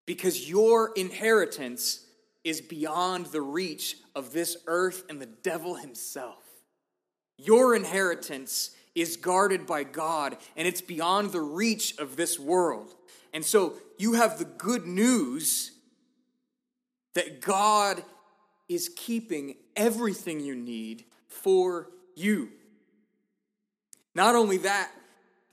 Because 0.05 0.49
your 0.49 0.91
inheritance 0.95 2.05
is 2.43 2.59
beyond 2.59 3.27
the 3.27 3.41
reach 3.41 3.97
of 4.15 4.33
this 4.33 4.57
earth 4.67 5.03
and 5.09 5.21
the 5.21 5.27
devil 5.27 5.75
himself. 5.75 6.43
Your 7.37 7.75
inheritance 7.75 8.71
is 8.95 9.15
guarded 9.15 9.65
by 9.65 9.83
God 9.83 10.37
and 10.57 10.67
it's 10.67 10.81
beyond 10.81 11.31
the 11.31 11.41
reach 11.41 11.97
of 11.97 12.15
this 12.15 12.39
world. 12.39 12.93
And 13.33 13.45
so 13.45 13.73
you 13.97 14.13
have 14.13 14.39
the 14.39 14.45
good 14.45 14.85
news 14.85 15.71
that 17.13 17.41
God 17.41 18.03
is 18.67 18.89
keeping 18.95 19.55
everything 19.75 20.39
you 20.39 20.55
need 20.55 21.05
for 21.31 21.89
you. 22.15 22.49
Not 24.13 24.35
only 24.35 24.57
that, 24.59 24.91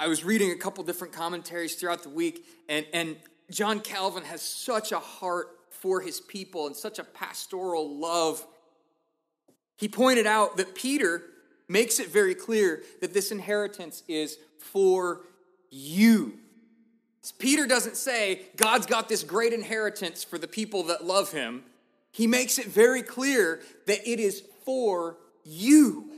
I 0.00 0.08
was 0.08 0.24
reading 0.24 0.50
a 0.50 0.56
couple 0.56 0.84
different 0.84 1.12
commentaries 1.12 1.74
throughout 1.74 2.02
the 2.02 2.08
week, 2.08 2.44
and, 2.68 2.86
and 2.92 3.16
John 3.50 3.80
Calvin 3.80 4.24
has 4.24 4.42
such 4.42 4.92
a 4.92 4.98
heart 4.98 5.48
for 5.70 6.00
his 6.00 6.20
people 6.20 6.66
and 6.66 6.76
such 6.76 6.98
a 6.98 7.04
pastoral 7.04 7.96
love. 7.96 8.44
He 9.76 9.88
pointed 9.88 10.26
out 10.26 10.56
that 10.56 10.74
Peter 10.74 11.22
makes 11.68 12.00
it 12.00 12.08
very 12.08 12.34
clear 12.34 12.82
that 13.00 13.14
this 13.14 13.30
inheritance 13.30 14.02
is 14.08 14.38
for 14.58 15.20
you. 15.70 16.34
Peter 17.38 17.66
doesn't 17.66 17.96
say, 17.96 18.42
God's 18.56 18.86
got 18.86 19.08
this 19.08 19.22
great 19.22 19.52
inheritance 19.52 20.24
for 20.24 20.38
the 20.38 20.48
people 20.48 20.84
that 20.84 21.04
love 21.04 21.30
him. 21.30 21.62
He 22.10 22.26
makes 22.26 22.58
it 22.58 22.66
very 22.66 23.02
clear 23.02 23.60
that 23.86 24.08
it 24.08 24.18
is 24.18 24.42
for 24.64 25.16
you. 25.48 26.10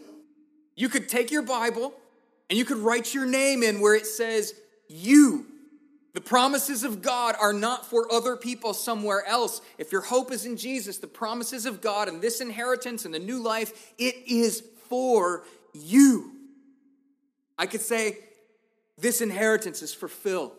You 0.75 0.89
could 0.89 1.09
take 1.09 1.31
your 1.31 1.43
Bible 1.43 1.95
and 2.49 2.59
you 2.59 2.65
could 2.65 2.79
write 2.79 3.15
your 3.15 3.27
name 3.27 3.63
in 3.63 3.81
where 3.81 3.95
it 3.95 4.07
says, 4.07 4.55
You. 4.89 5.47
The 6.13 6.21
promises 6.21 6.83
of 6.83 7.03
God 7.03 7.37
are 7.41 7.53
not 7.53 7.87
for 7.87 8.13
other 8.13 8.37
people 8.37 8.75
somewhere 8.75 9.25
else. 9.27 9.61
If 9.79 9.93
your 9.93 10.01
hope 10.01 10.33
is 10.33 10.45
in 10.45 10.57
Jesus, 10.57 10.99
the 10.99 11.07
promises 11.07 11.67
of 11.67 11.81
God 11.81 12.09
and 12.09 12.21
this 12.21 12.41
inheritance 12.41 13.05
and 13.05 13.15
the 13.15 13.21
new 13.21 13.41
life, 13.41 13.93
it 13.97 14.17
is 14.27 14.65
for 14.89 15.45
you. 15.73 16.33
I 17.57 17.67
could 17.67 17.81
say, 17.81 18.19
This 18.99 19.21
inheritance 19.21 19.83
is 19.83 19.95
for 19.95 20.09
Phil. 20.09 20.53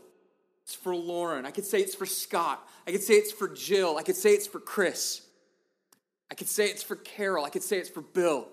It's 0.64 0.76
for 0.76 0.96
Lauren. 0.96 1.46
I 1.46 1.52
could 1.52 1.66
say 1.66 1.82
it's 1.82 1.96
for 1.96 2.06
Scott. 2.06 2.66
I 2.88 2.92
could 2.92 3.04
say 3.04 3.16
it's 3.16 3.32
for 3.32 3.50
Jill. 3.50 3.98
I 3.98 4.04
could 4.04 4.16
say 4.16 4.32
it's 4.32 4.48
for 4.48 4.60
Chris. 4.60 5.22
I 6.30 6.36
could 6.36 6.48
say 6.48 6.68
it's 6.68 6.84
for 6.84 6.96
Carol. 6.96 7.44
I 7.44 7.50
could 7.50 7.64
say 7.64 7.78
it's 7.78 7.90
for 7.90 8.02
Bill. 8.02 8.48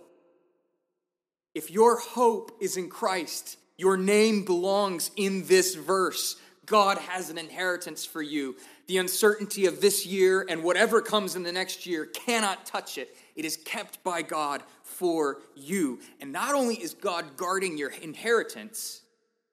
If 1.59 1.73
your 1.73 1.99
hope 1.99 2.57
is 2.61 2.77
in 2.77 2.89
Christ, 2.89 3.59
your 3.77 3.97
name 3.97 4.45
belongs 4.45 5.11
in 5.17 5.45
this 5.49 5.75
verse. 5.75 6.37
God 6.67 6.99
has 6.99 7.31
an 7.31 7.37
inheritance 7.37 8.05
for 8.05 8.23
you. 8.23 8.55
The 8.87 8.99
uncertainty 8.99 9.67
of 9.67 9.81
this 9.81 10.07
year 10.07 10.47
and 10.49 10.63
whatever 10.63 11.03
comes 11.03 11.35
in 11.35 11.43
the 11.43 11.51
next 11.51 11.85
year 11.85 12.07
cannot 12.07 12.65
touch 12.65 12.97
it. 12.97 13.17
It 13.35 13.45
is 13.45 13.57
kept 13.57 14.05
by 14.05 14.23
God 14.23 14.63
for 14.85 15.39
you. 15.57 15.99
And 16.21 16.31
not 16.31 16.55
only 16.55 16.77
is 16.77 16.95
God 16.95 17.37
guarding 17.37 17.77
your 17.77 17.91
inheritance, 17.91 19.01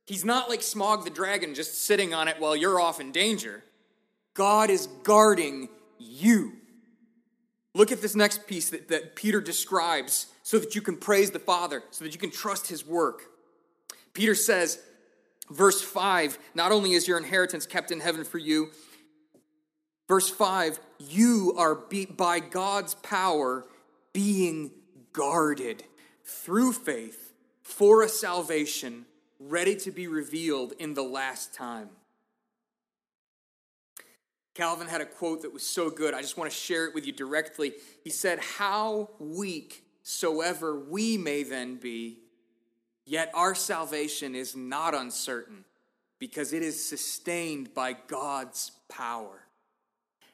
He's 0.05 0.23
not 0.23 0.47
like 0.47 0.59
Smaug 0.59 1.05
the 1.05 1.09
dragon 1.09 1.55
just 1.55 1.85
sitting 1.85 2.13
on 2.13 2.27
it 2.27 2.39
while 2.39 2.55
you're 2.55 2.79
off 2.79 2.99
in 2.99 3.11
danger. 3.13 3.63
God 4.35 4.69
is 4.69 4.85
guarding 5.01 5.69
you. 5.97 6.53
Look 7.75 7.91
at 7.91 8.01
this 8.01 8.15
next 8.15 8.47
piece 8.47 8.69
that, 8.69 8.87
that 8.87 9.17
Peter 9.17 9.41
describes 9.41 10.27
so 10.43 10.57
that 10.57 10.75
you 10.75 10.81
can 10.81 10.95
praise 10.95 11.31
the 11.31 11.39
Father, 11.39 11.83
so 11.91 12.05
that 12.05 12.13
you 12.13 12.19
can 12.19 12.31
trust 12.31 12.67
his 12.67 12.87
work. 12.87 13.23
Peter 14.13 14.33
says, 14.33 14.79
verse 15.51 15.81
5, 15.81 16.39
not 16.55 16.71
only 16.71 16.93
is 16.93 17.05
your 17.05 17.17
inheritance 17.17 17.65
kept 17.65 17.91
in 17.91 17.99
heaven 17.99 18.23
for 18.23 18.37
you, 18.37 18.69
verse 20.07 20.29
5, 20.29 20.79
you 20.99 21.53
are 21.57 21.75
be, 21.75 22.05
by 22.05 22.39
God's 22.39 22.95
power 22.95 23.65
being 24.13 24.71
guarded 25.11 25.83
through 26.23 26.71
faith 26.71 27.33
for 27.61 28.03
a 28.03 28.07
salvation 28.07 29.05
ready 29.37 29.75
to 29.75 29.91
be 29.91 30.07
revealed 30.07 30.71
in 30.79 30.93
the 30.93 31.03
last 31.03 31.53
time. 31.53 31.89
Calvin 34.55 34.87
had 34.87 35.01
a 35.01 35.05
quote 35.05 35.41
that 35.41 35.53
was 35.53 35.63
so 35.63 35.89
good. 35.89 36.13
I 36.13 36.21
just 36.21 36.37
want 36.37 36.49
to 36.49 36.57
share 36.57 36.85
it 36.87 36.95
with 36.95 37.05
you 37.05 37.11
directly. 37.11 37.73
He 38.03 38.09
said, 38.09 38.39
How 38.39 39.09
weak 39.19 39.83
soever 40.01 40.79
we 40.79 41.17
may 41.17 41.43
then 41.43 41.75
be, 41.75 42.19
yet 43.05 43.29
our 43.33 43.53
salvation 43.53 44.33
is 44.33 44.55
not 44.55 44.95
uncertain, 44.95 45.65
because 46.19 46.53
it 46.53 46.63
is 46.63 46.83
sustained 46.83 47.73
by 47.73 47.97
God's 48.07 48.71
power. 48.87 49.41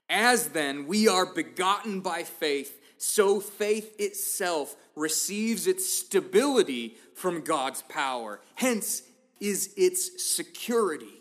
As 0.08 0.50
then 0.50 0.86
we 0.86 1.08
are 1.08 1.26
begotten 1.26 2.02
by 2.02 2.22
faith, 2.22 2.80
so 2.98 3.40
faith 3.40 3.96
itself 3.98 4.76
receives 4.96 5.66
its 5.66 5.92
stability 5.92 6.96
from 7.16 7.42
God's 7.42 7.82
power. 7.84 8.40
Hence 8.54 9.02
is 9.40 9.74
its 9.76 10.24
security 10.24 11.21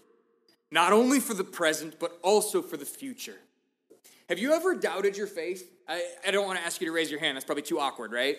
not 0.71 0.93
only 0.93 1.21
for 1.21 1.35
the 1.35 1.45
present, 1.45 1.99
but 1.99 2.19
also 2.23 2.63
for 2.63 2.77
the 2.77 2.85
future. 2.85 3.37
Have 4.29 4.39
you 4.39 4.53
ever 4.53 4.75
doubted 4.75 5.17
your 5.17 5.27
faith? 5.27 5.71
I, 5.89 6.05
I 6.27 6.31
don't 6.31 6.47
want 6.47 6.59
to 6.59 6.65
ask 6.65 6.81
you 6.81 6.87
to 6.87 6.93
raise 6.93 7.11
your 7.11 7.21
hand, 7.21 7.37
that's 7.37 7.45
probably 7.45 7.63
too 7.63 7.81
awkward, 7.81 8.13
right? 8.13 8.37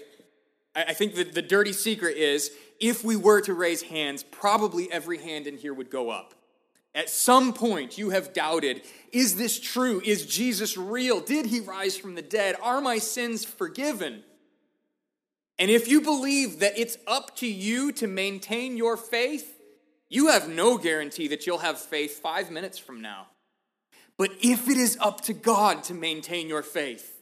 I, 0.75 0.83
I 0.83 0.93
think 0.93 1.15
that 1.15 1.33
the 1.33 1.41
dirty 1.41 1.73
secret 1.73 2.17
is 2.17 2.51
if 2.79 3.03
we 3.03 3.15
were 3.15 3.41
to 3.41 3.53
raise 3.53 3.81
hands, 3.81 4.23
probably 4.23 4.91
every 4.91 5.17
hand 5.17 5.47
in 5.47 5.57
here 5.57 5.73
would 5.73 5.89
go 5.89 6.09
up. 6.09 6.33
At 6.93 7.09
some 7.09 7.53
point, 7.53 7.97
you 7.97 8.09
have 8.09 8.33
doubted 8.33 8.81
is 9.11 9.35
this 9.35 9.59
true? 9.59 10.01
Is 10.03 10.25
Jesus 10.25 10.77
real? 10.77 11.19
Did 11.19 11.45
he 11.45 11.59
rise 11.59 11.97
from 11.97 12.15
the 12.15 12.21
dead? 12.21 12.55
Are 12.61 12.81
my 12.81 12.97
sins 12.97 13.43
forgiven? 13.43 14.23
And 15.59 15.69
if 15.69 15.87
you 15.87 16.01
believe 16.01 16.59
that 16.59 16.77
it's 16.77 16.97
up 17.05 17.35
to 17.37 17.47
you 17.47 17.91
to 17.93 18.07
maintain 18.07 18.77
your 18.77 18.97
faith, 18.97 19.60
you 20.11 20.27
have 20.27 20.49
no 20.49 20.77
guarantee 20.77 21.29
that 21.29 21.47
you'll 21.47 21.59
have 21.59 21.79
faith 21.79 22.19
five 22.19 22.51
minutes 22.51 22.77
from 22.77 23.01
now. 23.01 23.27
But 24.17 24.31
if 24.41 24.67
it 24.67 24.75
is 24.75 24.97
up 24.99 25.21
to 25.21 25.33
God 25.33 25.85
to 25.85 25.93
maintain 25.93 26.49
your 26.49 26.63
faith, 26.63 27.17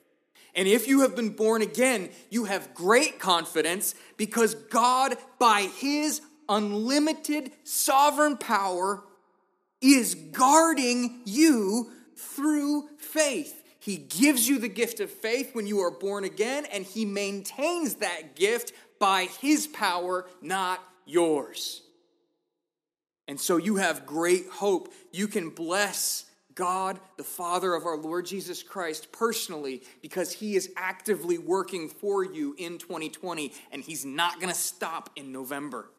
and 0.56 0.68
if 0.68 0.88
you 0.88 1.02
have 1.02 1.16
been 1.16 1.30
born 1.30 1.62
again, 1.62 2.10
you 2.32 2.46
have 2.46 2.74
great 2.74 3.20
confidence 3.20 3.94
because 4.18 4.56
God, 4.56 5.16
by 5.38 5.70
His 5.78 6.22
unlimited 6.50 7.52
sovereign 7.64 8.38
power, 8.38 9.04
is 9.82 10.16
guarding 10.16 11.22
you 11.26 11.92
through 12.18 12.90
faith. 12.98 13.64
He 13.80 13.98
gives 13.98 14.50
you 14.50 14.58
the 14.58 14.68
gift 14.68 15.00
of 15.00 15.12
faith 15.12 15.54
when 15.54 15.68
you 15.68 15.80
are 15.82 15.92
born 15.92 16.24
again, 16.24 16.66
and 16.66 16.84
He 16.84 17.06
maintains 17.06 17.96
that 17.96 18.36
gift 18.36 18.74
by 19.00 19.26
His 19.42 19.68
power, 19.68 20.26
not 20.42 20.84
yours. 21.06 21.84
And 23.30 23.40
so 23.40 23.58
you 23.58 23.76
have 23.76 24.08
great 24.08 24.48
hope. 24.50 24.92
You 25.12 25.28
can 25.28 25.52
bless 25.52 26.26
God, 26.56 27.00
the 27.16 27.24
Father 27.24 27.76
of 27.76 27.86
our 27.86 27.96
Lord 27.96 28.26
Jesus 28.26 28.64
Christ, 28.64 29.12
personally 29.12 29.84
because 30.02 30.34
He 30.34 30.56
is 30.56 30.72
actively 30.76 31.38
working 31.38 31.90
for 31.90 32.26
you 32.26 32.56
in 32.58 32.80
2020 32.80 33.54
and 33.72 33.84
He's 33.84 34.04
not 34.04 34.42
going 34.42 34.52
to 34.52 34.60
stop 34.60 35.12
in 35.16 35.32
November. 35.32 35.92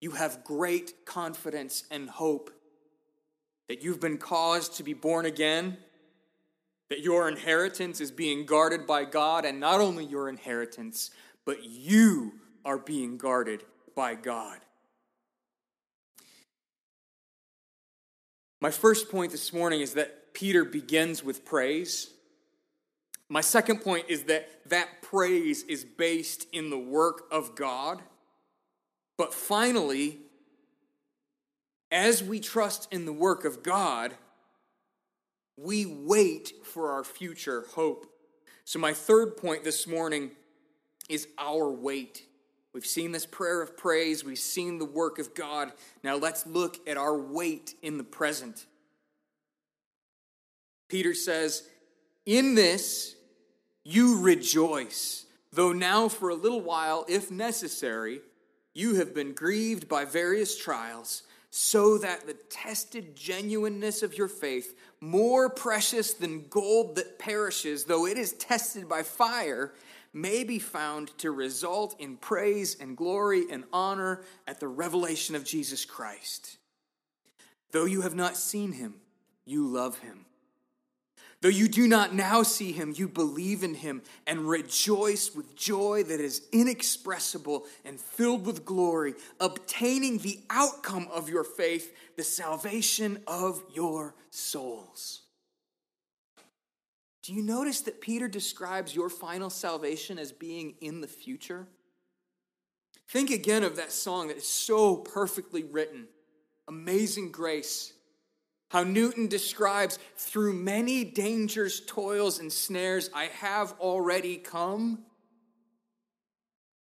You 0.00 0.12
have 0.12 0.42
great 0.42 1.04
confidence 1.04 1.84
and 1.90 2.08
hope 2.08 2.50
that 3.68 3.82
you've 3.82 4.00
been 4.00 4.16
caused 4.16 4.78
to 4.78 4.82
be 4.82 4.94
born 4.94 5.26
again, 5.26 5.76
that 6.88 7.00
your 7.00 7.28
inheritance 7.28 8.00
is 8.00 8.10
being 8.10 8.46
guarded 8.46 8.86
by 8.86 9.04
God, 9.04 9.44
and 9.44 9.60
not 9.60 9.80
only 9.82 10.06
your 10.06 10.30
inheritance, 10.30 11.10
but 11.44 11.62
you 11.62 12.32
are 12.64 12.78
being 12.78 13.18
guarded 13.18 13.64
by 13.94 14.14
God. 14.14 14.60
My 18.60 18.70
first 18.70 19.10
point 19.10 19.32
this 19.32 19.52
morning 19.52 19.80
is 19.80 19.94
that 19.94 20.32
Peter 20.32 20.64
begins 20.64 21.22
with 21.22 21.44
praise. 21.44 22.10
My 23.28 23.42
second 23.42 23.82
point 23.82 24.06
is 24.08 24.24
that 24.24 24.48
that 24.66 25.02
praise 25.02 25.62
is 25.64 25.84
based 25.84 26.46
in 26.52 26.70
the 26.70 26.78
work 26.78 27.24
of 27.30 27.54
God. 27.54 28.00
But 29.18 29.34
finally, 29.34 30.18
as 31.90 32.22
we 32.22 32.40
trust 32.40 32.88
in 32.92 33.04
the 33.04 33.12
work 33.12 33.44
of 33.44 33.62
God, 33.62 34.14
we 35.56 35.86
wait 35.86 36.52
for 36.64 36.92
our 36.92 37.04
future 37.04 37.64
hope. 37.74 38.06
So, 38.64 38.78
my 38.78 38.92
third 38.92 39.36
point 39.36 39.64
this 39.64 39.86
morning 39.86 40.32
is 41.08 41.28
our 41.38 41.70
wait. 41.70 42.26
We've 42.76 42.84
seen 42.84 43.10
this 43.10 43.24
prayer 43.24 43.62
of 43.62 43.74
praise, 43.74 44.22
we've 44.22 44.38
seen 44.38 44.76
the 44.76 44.84
work 44.84 45.18
of 45.18 45.34
God. 45.34 45.72
Now 46.02 46.16
let's 46.16 46.46
look 46.46 46.86
at 46.86 46.98
our 46.98 47.16
wait 47.16 47.72
in 47.80 47.96
the 47.96 48.04
present. 48.04 48.66
Peter 50.86 51.14
says, 51.14 51.66
In 52.26 52.54
this 52.54 53.16
you 53.82 54.20
rejoice, 54.20 55.24
though 55.50 55.72
now 55.72 56.08
for 56.08 56.28
a 56.28 56.34
little 56.34 56.60
while, 56.60 57.06
if 57.08 57.30
necessary, 57.30 58.20
you 58.74 58.96
have 58.96 59.14
been 59.14 59.32
grieved 59.32 59.88
by 59.88 60.04
various 60.04 60.54
trials, 60.54 61.22
so 61.48 61.96
that 61.96 62.26
the 62.26 62.34
tested 62.34 63.16
genuineness 63.16 64.02
of 64.02 64.18
your 64.18 64.28
faith, 64.28 64.78
more 65.00 65.48
precious 65.48 66.12
than 66.12 66.46
gold 66.50 66.96
that 66.96 67.18
perishes, 67.18 67.84
though 67.84 68.04
it 68.04 68.18
is 68.18 68.34
tested 68.34 68.86
by 68.86 69.02
fire, 69.02 69.72
may 70.16 70.44
be 70.44 70.58
found 70.58 71.16
to 71.18 71.30
result 71.30 71.94
in 72.00 72.16
praise 72.16 72.74
and 72.80 72.96
glory 72.96 73.44
and 73.50 73.64
honor 73.72 74.22
at 74.46 74.58
the 74.58 74.66
revelation 74.66 75.34
of 75.34 75.44
Jesus 75.44 75.84
Christ. 75.84 76.56
Though 77.70 77.84
you 77.84 78.00
have 78.00 78.14
not 78.14 78.36
seen 78.36 78.72
him, 78.72 78.94
you 79.44 79.66
love 79.66 79.98
him. 79.98 80.24
Though 81.42 81.50
you 81.50 81.68
do 81.68 81.86
not 81.86 82.14
now 82.14 82.42
see 82.42 82.72
him, 82.72 82.94
you 82.96 83.08
believe 83.08 83.62
in 83.62 83.74
him 83.74 84.02
and 84.26 84.48
rejoice 84.48 85.34
with 85.34 85.54
joy 85.54 86.02
that 86.04 86.18
is 86.18 86.48
inexpressible 86.50 87.66
and 87.84 88.00
filled 88.00 88.46
with 88.46 88.64
glory, 88.64 89.14
obtaining 89.38 90.18
the 90.18 90.40
outcome 90.48 91.08
of 91.12 91.28
your 91.28 91.44
faith, 91.44 91.94
the 92.16 92.24
salvation 92.24 93.22
of 93.26 93.62
your 93.74 94.14
souls. 94.30 95.25
Do 97.26 97.34
you 97.34 97.42
notice 97.42 97.80
that 97.80 98.00
Peter 98.00 98.28
describes 98.28 98.94
your 98.94 99.10
final 99.10 99.50
salvation 99.50 100.16
as 100.16 100.30
being 100.30 100.76
in 100.80 101.00
the 101.00 101.08
future? 101.08 101.66
Think 103.08 103.30
again 103.30 103.64
of 103.64 103.74
that 103.76 103.90
song 103.90 104.28
that 104.28 104.36
is 104.36 104.46
so 104.46 104.94
perfectly 104.94 105.64
written 105.64 106.06
Amazing 106.68 107.32
Grace. 107.32 107.92
How 108.70 108.84
Newton 108.84 109.26
describes, 109.26 109.98
through 110.16 110.52
many 110.52 111.02
dangers, 111.02 111.82
toils, 111.84 112.38
and 112.38 112.52
snares, 112.52 113.10
I 113.12 113.24
have 113.24 113.74
already 113.80 114.36
come. 114.36 115.00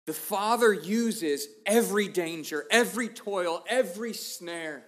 The 0.07 0.13
Father 0.13 0.73
uses 0.73 1.47
every 1.65 2.09
danger, 2.09 2.65
every 2.73 3.09
toil, 3.09 3.63
every 3.69 4.13
snare 4.13 4.83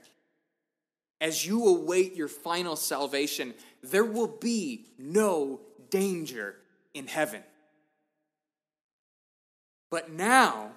as 1.21 1.47
you 1.47 1.67
await 1.67 2.15
your 2.15 2.29
final 2.29 2.77
salvation, 2.77 3.55
there 3.83 4.05
will 4.05 4.27
be 4.27 4.87
no 4.99 5.61
danger 5.91 6.57
in 6.95 7.07
heaven. 7.07 7.43
But 9.91 10.11
now 10.11 10.73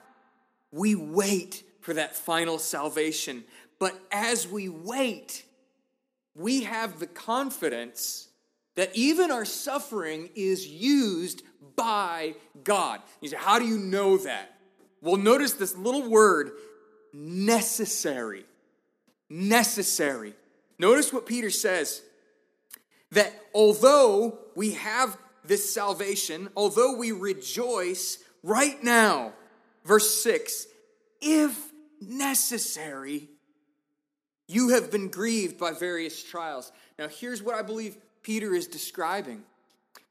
we 0.71 0.95
wait 0.95 1.63
for 1.81 1.93
that 1.93 2.15
final 2.15 2.59
salvation. 2.59 3.43
But 3.79 3.99
as 4.11 4.47
we 4.47 4.69
wait, 4.69 5.43
we 6.35 6.63
have 6.63 6.99
the 6.99 7.07
confidence 7.07 8.29
that 8.75 8.95
even 8.95 9.31
our 9.31 9.45
suffering 9.45 10.29
is 10.35 10.67
used 10.67 11.43
by 11.75 12.35
God. 12.63 13.01
You 13.21 13.29
say, 13.29 13.37
How 13.37 13.59
do 13.59 13.65
you 13.65 13.77
know 13.77 14.17
that? 14.17 14.55
Well, 15.01 15.17
notice 15.17 15.53
this 15.53 15.75
little 15.75 16.09
word, 16.09 16.51
necessary. 17.13 18.45
Necessary. 19.30 20.34
Notice 20.77 21.13
what 21.13 21.25
Peter 21.25 21.49
says 21.49 22.01
that 23.11 23.34
although 23.53 24.39
we 24.55 24.71
have 24.71 25.17
this 25.43 25.73
salvation, 25.73 26.49
although 26.55 26.95
we 26.95 27.11
rejoice 27.11 28.19
right 28.43 28.82
now, 28.84 29.34
verse 29.84 30.23
6, 30.23 30.67
if 31.21 31.71
necessary, 32.01 33.30
you 34.47 34.69
have 34.69 34.91
been 34.91 35.09
grieved 35.09 35.59
by 35.59 35.71
various 35.71 36.23
trials. 36.23 36.71
Now, 36.97 37.07
here's 37.07 37.43
what 37.43 37.55
I 37.55 37.61
believe 37.61 37.97
Peter 38.23 38.53
is 38.53 38.67
describing 38.67 39.43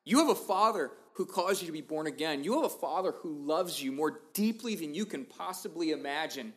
you 0.04 0.18
have 0.18 0.28
a 0.28 0.34
father 0.34 0.90
who 1.14 1.26
caused 1.26 1.60
you 1.60 1.66
to 1.66 1.72
be 1.72 1.80
born 1.80 2.06
again. 2.06 2.44
You 2.44 2.54
have 2.54 2.64
a 2.64 2.68
father 2.68 3.12
who 3.12 3.30
loves 3.30 3.82
you 3.82 3.92
more 3.92 4.20
deeply 4.32 4.76
than 4.76 4.94
you 4.94 5.04
can 5.04 5.24
possibly 5.24 5.90
imagine. 5.90 6.52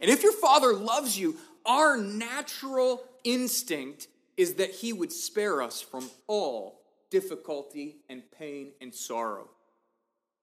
And 0.00 0.10
if 0.10 0.22
your 0.22 0.32
father 0.32 0.72
loves 0.72 1.18
you, 1.18 1.36
our 1.66 1.96
natural 1.96 3.02
instinct 3.24 4.08
is 4.36 4.54
that 4.54 4.70
he 4.70 4.92
would 4.92 5.12
spare 5.12 5.62
us 5.62 5.80
from 5.80 6.10
all 6.26 6.80
difficulty 7.10 7.96
and 8.08 8.22
pain 8.38 8.72
and 8.80 8.94
sorrow. 8.94 9.48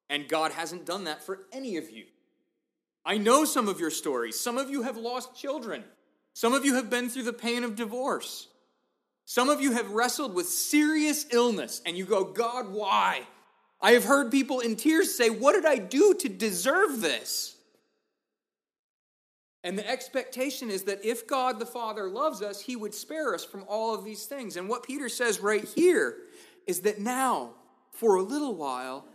And 0.09 0.29
God 0.29 0.51
hasn't 0.51 0.85
done 0.85 1.05
that 1.05 1.23
for 1.23 1.39
any 1.51 1.77
of 1.77 1.89
you. 1.89 2.05
I 3.05 3.17
know 3.17 3.45
some 3.45 3.67
of 3.67 3.79
your 3.79 3.89
stories. 3.89 4.39
Some 4.39 4.57
of 4.57 4.69
you 4.69 4.83
have 4.83 4.97
lost 4.97 5.35
children. 5.35 5.83
Some 6.33 6.53
of 6.53 6.63
you 6.63 6.75
have 6.75 6.89
been 6.89 7.09
through 7.09 7.23
the 7.23 7.33
pain 7.33 7.63
of 7.63 7.75
divorce. 7.75 8.47
Some 9.25 9.49
of 9.49 9.59
you 9.59 9.73
have 9.73 9.91
wrestled 9.91 10.33
with 10.33 10.47
serious 10.47 11.25
illness, 11.31 11.81
and 11.85 11.97
you 11.97 12.05
go, 12.05 12.23
God, 12.23 12.69
why? 12.69 13.23
I 13.81 13.91
have 13.91 14.05
heard 14.05 14.31
people 14.31 14.61
in 14.61 14.77
tears 14.77 15.13
say, 15.13 15.29
What 15.29 15.53
did 15.53 15.65
I 15.65 15.77
do 15.77 16.13
to 16.13 16.29
deserve 16.29 17.01
this? 17.01 17.56
And 19.63 19.77
the 19.77 19.89
expectation 19.89 20.69
is 20.69 20.83
that 20.83 21.03
if 21.03 21.27
God 21.27 21.59
the 21.59 21.65
Father 21.65 22.09
loves 22.09 22.41
us, 22.41 22.61
he 22.61 22.75
would 22.75 22.93
spare 22.93 23.33
us 23.33 23.43
from 23.43 23.65
all 23.67 23.93
of 23.93 24.05
these 24.05 24.25
things. 24.25 24.55
And 24.55 24.69
what 24.69 24.83
Peter 24.83 25.09
says 25.09 25.39
right 25.39 25.67
here 25.75 26.17
is 26.65 26.81
that 26.81 26.99
now, 26.99 27.53
for 27.91 28.15
a 28.15 28.21
little 28.21 28.55
while, 28.55 29.05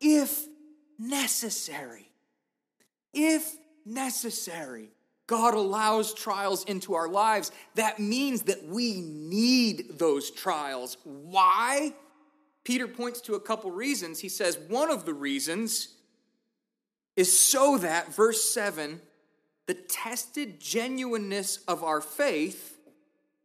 if 0.00 0.44
necessary, 0.98 2.10
if 3.14 3.56
necessary, 3.86 4.90
God 5.26 5.54
allows 5.54 6.12
trials 6.12 6.64
into 6.64 6.94
our 6.94 7.08
lives. 7.08 7.52
That 7.74 7.98
means 7.98 8.42
that 8.42 8.66
we 8.66 9.00
need 9.00 9.98
those 9.98 10.30
trials. 10.30 10.98
Why? 11.04 11.94
Peter 12.64 12.86
points 12.86 13.20
to 13.22 13.34
a 13.34 13.40
couple 13.40 13.70
reasons. 13.70 14.20
He 14.20 14.28
says 14.28 14.58
one 14.68 14.90
of 14.90 15.04
the 15.04 15.14
reasons 15.14 15.96
is 17.16 17.36
so 17.36 17.78
that, 17.78 18.14
verse 18.14 18.44
7, 18.52 19.00
the 19.66 19.74
tested 19.74 20.60
genuineness 20.60 21.58
of 21.68 21.84
our 21.84 22.00
faith 22.00 22.78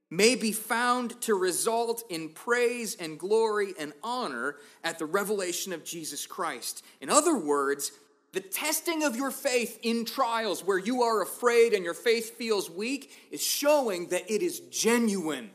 may 0.09 0.35
be 0.35 0.51
found 0.51 1.19
to 1.21 1.35
result 1.35 2.03
in 2.09 2.29
praise 2.29 2.95
and 2.95 3.19
glory 3.19 3.73
and 3.79 3.93
honor 4.01 4.55
at 4.83 4.99
the 4.99 5.05
revelation 5.05 5.73
of 5.73 5.83
Jesus 5.83 6.25
Christ. 6.25 6.83
In 7.01 7.09
other 7.09 7.37
words, 7.37 7.91
the 8.31 8.39
testing 8.39 9.03
of 9.03 9.15
your 9.15 9.31
faith 9.31 9.79
in 9.81 10.05
trials 10.05 10.63
where 10.63 10.77
you 10.77 11.01
are 11.03 11.21
afraid 11.21 11.73
and 11.73 11.83
your 11.83 11.93
faith 11.93 12.37
feels 12.37 12.69
weak 12.69 13.11
is 13.31 13.43
showing 13.43 14.07
that 14.07 14.31
it 14.31 14.41
is 14.41 14.59
genuine. 14.71 15.49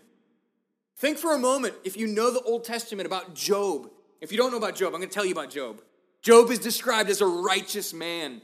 Think 0.97 1.19
for 1.19 1.35
a 1.35 1.39
moment 1.39 1.75
if 1.85 1.97
you 1.97 2.07
know 2.07 2.33
the 2.33 2.43
Old 2.43 2.65
Testament 2.65 3.07
about 3.07 3.35
Job. 3.35 3.91
If 4.21 4.33
you 4.33 4.39
don't 4.39 4.51
know 4.51 4.59
about 4.59 4.77
Job, 4.77 4.95
I'm 4.95 5.01
going 5.01 5.09
to 5.09 5.15
tell 5.15 5.25
you 5.25 5.33
about 5.33 5.51
Job. 5.51 5.83
Job 6.23 6.51
is 6.51 6.59
described 6.59 7.11
as 7.11 7.21
a 7.21 7.27
righteous 7.27 7.93
man. 7.93 8.41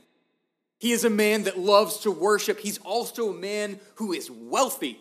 He 0.79 0.93
is 0.93 1.05
a 1.05 1.11
man 1.11 1.43
that 1.45 1.59
loves 1.59 1.99
to 2.01 2.11
worship. 2.11 2.61
He's 2.61 2.79
also 2.79 3.31
a 3.31 3.35
man 3.35 3.81
who 3.97 4.13
is 4.13 4.31
wealthy. 4.31 5.01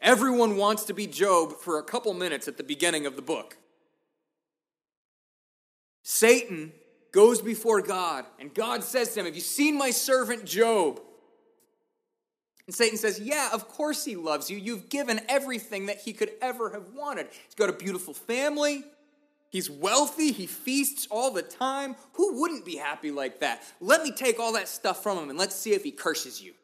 Everyone 0.00 0.56
wants 0.56 0.84
to 0.84 0.94
be 0.94 1.06
Job 1.06 1.52
for 1.58 1.78
a 1.78 1.82
couple 1.82 2.14
minutes 2.14 2.48
at 2.48 2.56
the 2.56 2.62
beginning 2.62 3.04
of 3.04 3.16
the 3.16 3.22
book. 3.22 3.58
Satan 6.02 6.72
goes 7.12 7.42
before 7.42 7.82
God, 7.82 8.24
and 8.38 8.54
God 8.54 8.82
says 8.82 9.12
to 9.12 9.20
him, 9.20 9.26
Have 9.26 9.34
you 9.34 9.42
seen 9.42 9.76
my 9.76 9.90
servant 9.90 10.46
Job? 10.46 11.00
And 12.66 12.74
Satan 12.74 12.96
says, 12.96 13.20
Yeah, 13.20 13.50
of 13.52 13.68
course 13.68 14.04
he 14.04 14.16
loves 14.16 14.50
you. 14.50 14.56
You've 14.56 14.88
given 14.88 15.20
everything 15.28 15.86
that 15.86 15.98
he 15.98 16.12
could 16.14 16.30
ever 16.40 16.70
have 16.70 16.90
wanted. 16.94 17.26
He's 17.44 17.54
got 17.54 17.68
a 17.68 17.74
beautiful 17.74 18.14
family, 18.14 18.84
He's 19.50 19.68
wealthy, 19.68 20.30
he 20.30 20.46
feasts 20.46 21.08
all 21.10 21.32
the 21.32 21.42
time. 21.42 21.96
Who 22.12 22.40
wouldn't 22.40 22.64
be 22.64 22.76
happy 22.76 23.10
like 23.10 23.40
that? 23.40 23.62
Let 23.80 24.02
me 24.02 24.12
take 24.12 24.38
all 24.38 24.52
that 24.52 24.68
stuff 24.68 25.02
from 25.02 25.18
him 25.18 25.28
and 25.28 25.38
let's 25.38 25.56
see 25.56 25.72
if 25.72 25.82
he 25.82 25.90
curses 25.90 26.40
you. 26.40 26.54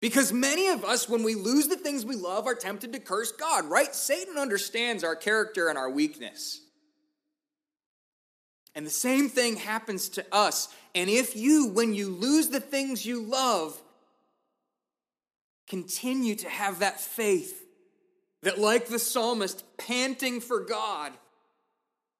Because 0.00 0.32
many 0.32 0.68
of 0.68 0.82
us, 0.82 1.06
when 1.06 1.22
we 1.22 1.34
lose 1.34 1.68
the 1.68 1.76
things 1.76 2.06
we 2.06 2.16
love, 2.16 2.46
are 2.46 2.54
tempted 2.54 2.94
to 2.94 2.98
curse 2.98 3.32
God, 3.32 3.66
right? 3.66 3.94
Satan 3.94 4.38
understands 4.38 5.04
our 5.04 5.14
character 5.14 5.68
and 5.68 5.76
our 5.76 5.90
weakness. 5.90 6.62
And 8.74 8.86
the 8.86 8.90
same 8.90 9.28
thing 9.28 9.56
happens 9.56 10.08
to 10.10 10.24
us. 10.32 10.74
And 10.94 11.10
if 11.10 11.36
you, 11.36 11.68
when 11.68 11.92
you 11.92 12.08
lose 12.08 12.48
the 12.48 12.60
things 12.60 13.04
you 13.04 13.22
love, 13.22 13.78
continue 15.68 16.36
to 16.36 16.48
have 16.48 16.78
that 16.78 16.98
faith 16.98 17.62
that, 18.42 18.58
like 18.58 18.86
the 18.86 18.98
psalmist, 18.98 19.64
panting 19.76 20.40
for 20.40 20.60
God, 20.60 21.12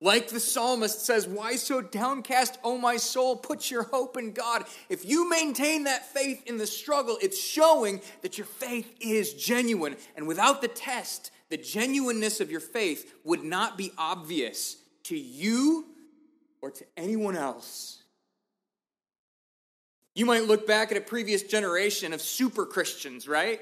like 0.01 0.29
the 0.29 0.41
psalmist 0.41 1.05
says, 1.05 1.29
Why 1.29 1.57
so 1.57 1.81
downcast, 1.81 2.59
O 2.65 2.79
my 2.79 2.97
soul? 2.97 3.37
Put 3.37 3.71
your 3.71 3.85
hope 3.85 4.17
in 4.17 4.33
God. 4.33 4.65
If 4.89 5.05
you 5.05 5.29
maintain 5.29 5.85
that 5.85 6.07
faith 6.13 6.43
in 6.47 6.57
the 6.57 6.67
struggle, 6.67 7.19
it's 7.21 7.41
showing 7.41 8.01
that 8.23 8.39
your 8.39 8.47
faith 8.47 8.93
is 9.01 9.35
genuine. 9.35 9.97
And 10.17 10.27
without 10.27 10.63
the 10.63 10.69
test, 10.69 11.31
the 11.51 11.59
genuineness 11.59 12.41
of 12.41 12.51
your 12.51 12.61
faith 12.61 13.13
would 13.25 13.45
not 13.45 13.77
be 13.77 13.93
obvious 13.99 14.77
to 15.05 15.19
you 15.19 15.87
or 16.63 16.71
to 16.71 16.85
anyone 16.97 17.37
else. 17.37 18.03
You 20.15 20.27
might 20.27 20.45
look 20.45 20.67
back 20.67 20.91
at 20.91 20.99
a 20.99 21.03
previous 21.03 21.43
generation 21.43 22.13
of 22.13 22.21
super 22.21 22.67
Christians, 22.67 23.29
right? 23.29 23.61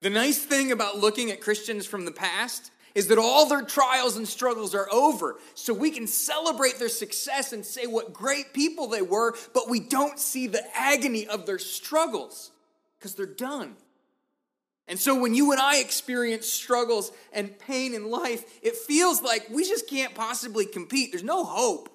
The 0.00 0.10
nice 0.10 0.44
thing 0.44 0.72
about 0.72 0.98
looking 0.98 1.30
at 1.30 1.40
Christians 1.40 1.86
from 1.86 2.04
the 2.04 2.10
past 2.10 2.71
is 2.94 3.08
that 3.08 3.18
all 3.18 3.46
their 3.46 3.62
trials 3.62 4.16
and 4.16 4.28
struggles 4.28 4.74
are 4.74 4.92
over. 4.92 5.36
So 5.54 5.72
we 5.72 5.90
can 5.90 6.06
celebrate 6.06 6.78
their 6.78 6.88
success 6.88 7.52
and 7.52 7.64
say 7.64 7.86
what 7.86 8.12
great 8.12 8.52
people 8.52 8.88
they 8.88 9.02
were, 9.02 9.34
but 9.54 9.68
we 9.68 9.80
don't 9.80 10.18
see 10.18 10.46
the 10.46 10.62
agony 10.76 11.26
of 11.26 11.46
their 11.46 11.58
struggles 11.58 12.50
because 12.98 13.14
they're 13.14 13.26
done. 13.26 13.76
And 14.88 14.98
so 14.98 15.18
when 15.18 15.34
you 15.34 15.52
and 15.52 15.60
I 15.60 15.78
experience 15.78 16.48
struggles 16.48 17.12
and 17.32 17.58
pain 17.58 17.94
in 17.94 18.10
life, 18.10 18.44
it 18.62 18.76
feels 18.76 19.22
like 19.22 19.48
we 19.50 19.64
just 19.64 19.88
can't 19.88 20.14
possibly 20.14 20.66
compete. 20.66 21.12
There's 21.12 21.22
no 21.22 21.44
hope. 21.44 21.88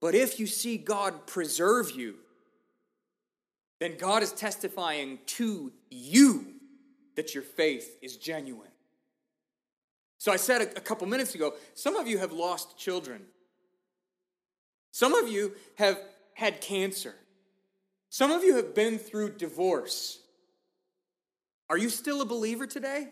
But 0.00 0.14
if 0.14 0.38
you 0.38 0.46
see 0.46 0.76
God 0.76 1.26
preserve 1.26 1.90
you, 1.90 2.16
then 3.80 3.96
God 3.98 4.22
is 4.22 4.32
testifying 4.32 5.18
to 5.26 5.72
you 5.90 6.46
that 7.16 7.34
your 7.34 7.42
faith 7.42 7.98
is 8.02 8.16
genuine. 8.16 8.68
So 10.20 10.30
I 10.30 10.36
said 10.36 10.60
a, 10.60 10.68
a 10.76 10.80
couple 10.80 11.06
minutes 11.06 11.34
ago, 11.34 11.54
some 11.72 11.96
of 11.96 12.06
you 12.06 12.18
have 12.18 12.30
lost 12.30 12.76
children. 12.76 13.22
Some 14.92 15.14
of 15.14 15.30
you 15.30 15.54
have 15.76 15.98
had 16.34 16.60
cancer. 16.60 17.14
Some 18.10 18.30
of 18.30 18.44
you 18.44 18.56
have 18.56 18.74
been 18.74 18.98
through 18.98 19.36
divorce. 19.36 20.18
Are 21.70 21.78
you 21.78 21.88
still 21.88 22.20
a 22.20 22.26
believer 22.26 22.66
today? 22.66 23.08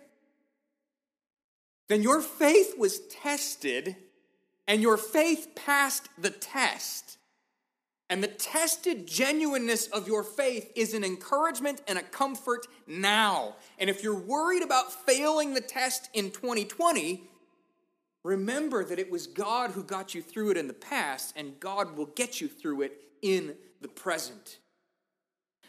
Then 1.89 2.03
your 2.03 2.21
faith 2.21 2.75
was 2.77 3.01
tested 3.09 3.97
and 4.67 4.83
your 4.83 4.99
faith 4.99 5.53
passed 5.55 6.11
the 6.19 6.31
test. 6.31 7.18
And 8.11 8.23
the 8.23 8.29
tested 8.29 9.07
genuineness 9.07 9.87
of 9.89 10.09
your 10.09 10.23
faith 10.23 10.73
is 10.75 10.95
an 10.95 11.05
encouragement 11.05 11.83
and 11.87 11.99
a 11.99 12.03
comfort 12.03 12.67
now. 12.87 13.57
And 13.79 13.91
if 13.91 14.03
you're 14.03 14.19
worried 14.19 14.63
about 14.63 14.93
failing 15.07 15.53
the 15.53 15.61
test 15.61 16.09
in 16.15 16.31
2020, 16.31 17.23
remember 18.25 18.83
that 18.85 18.99
it 18.99 19.11
was 19.11 19.27
God 19.27 19.73
who 19.73 19.83
got 19.83 20.15
you 20.15 20.23
through 20.23 20.53
it 20.53 20.57
in 20.57 20.69
the 20.69 20.73
past, 20.75 21.35
and 21.37 21.61
God 21.61 21.97
will 21.97 22.07
get 22.07 22.41
you 22.41 22.49
through 22.49 22.83
it 22.83 22.99
in 23.21 23.57
the 23.83 23.89
present. 23.89 24.59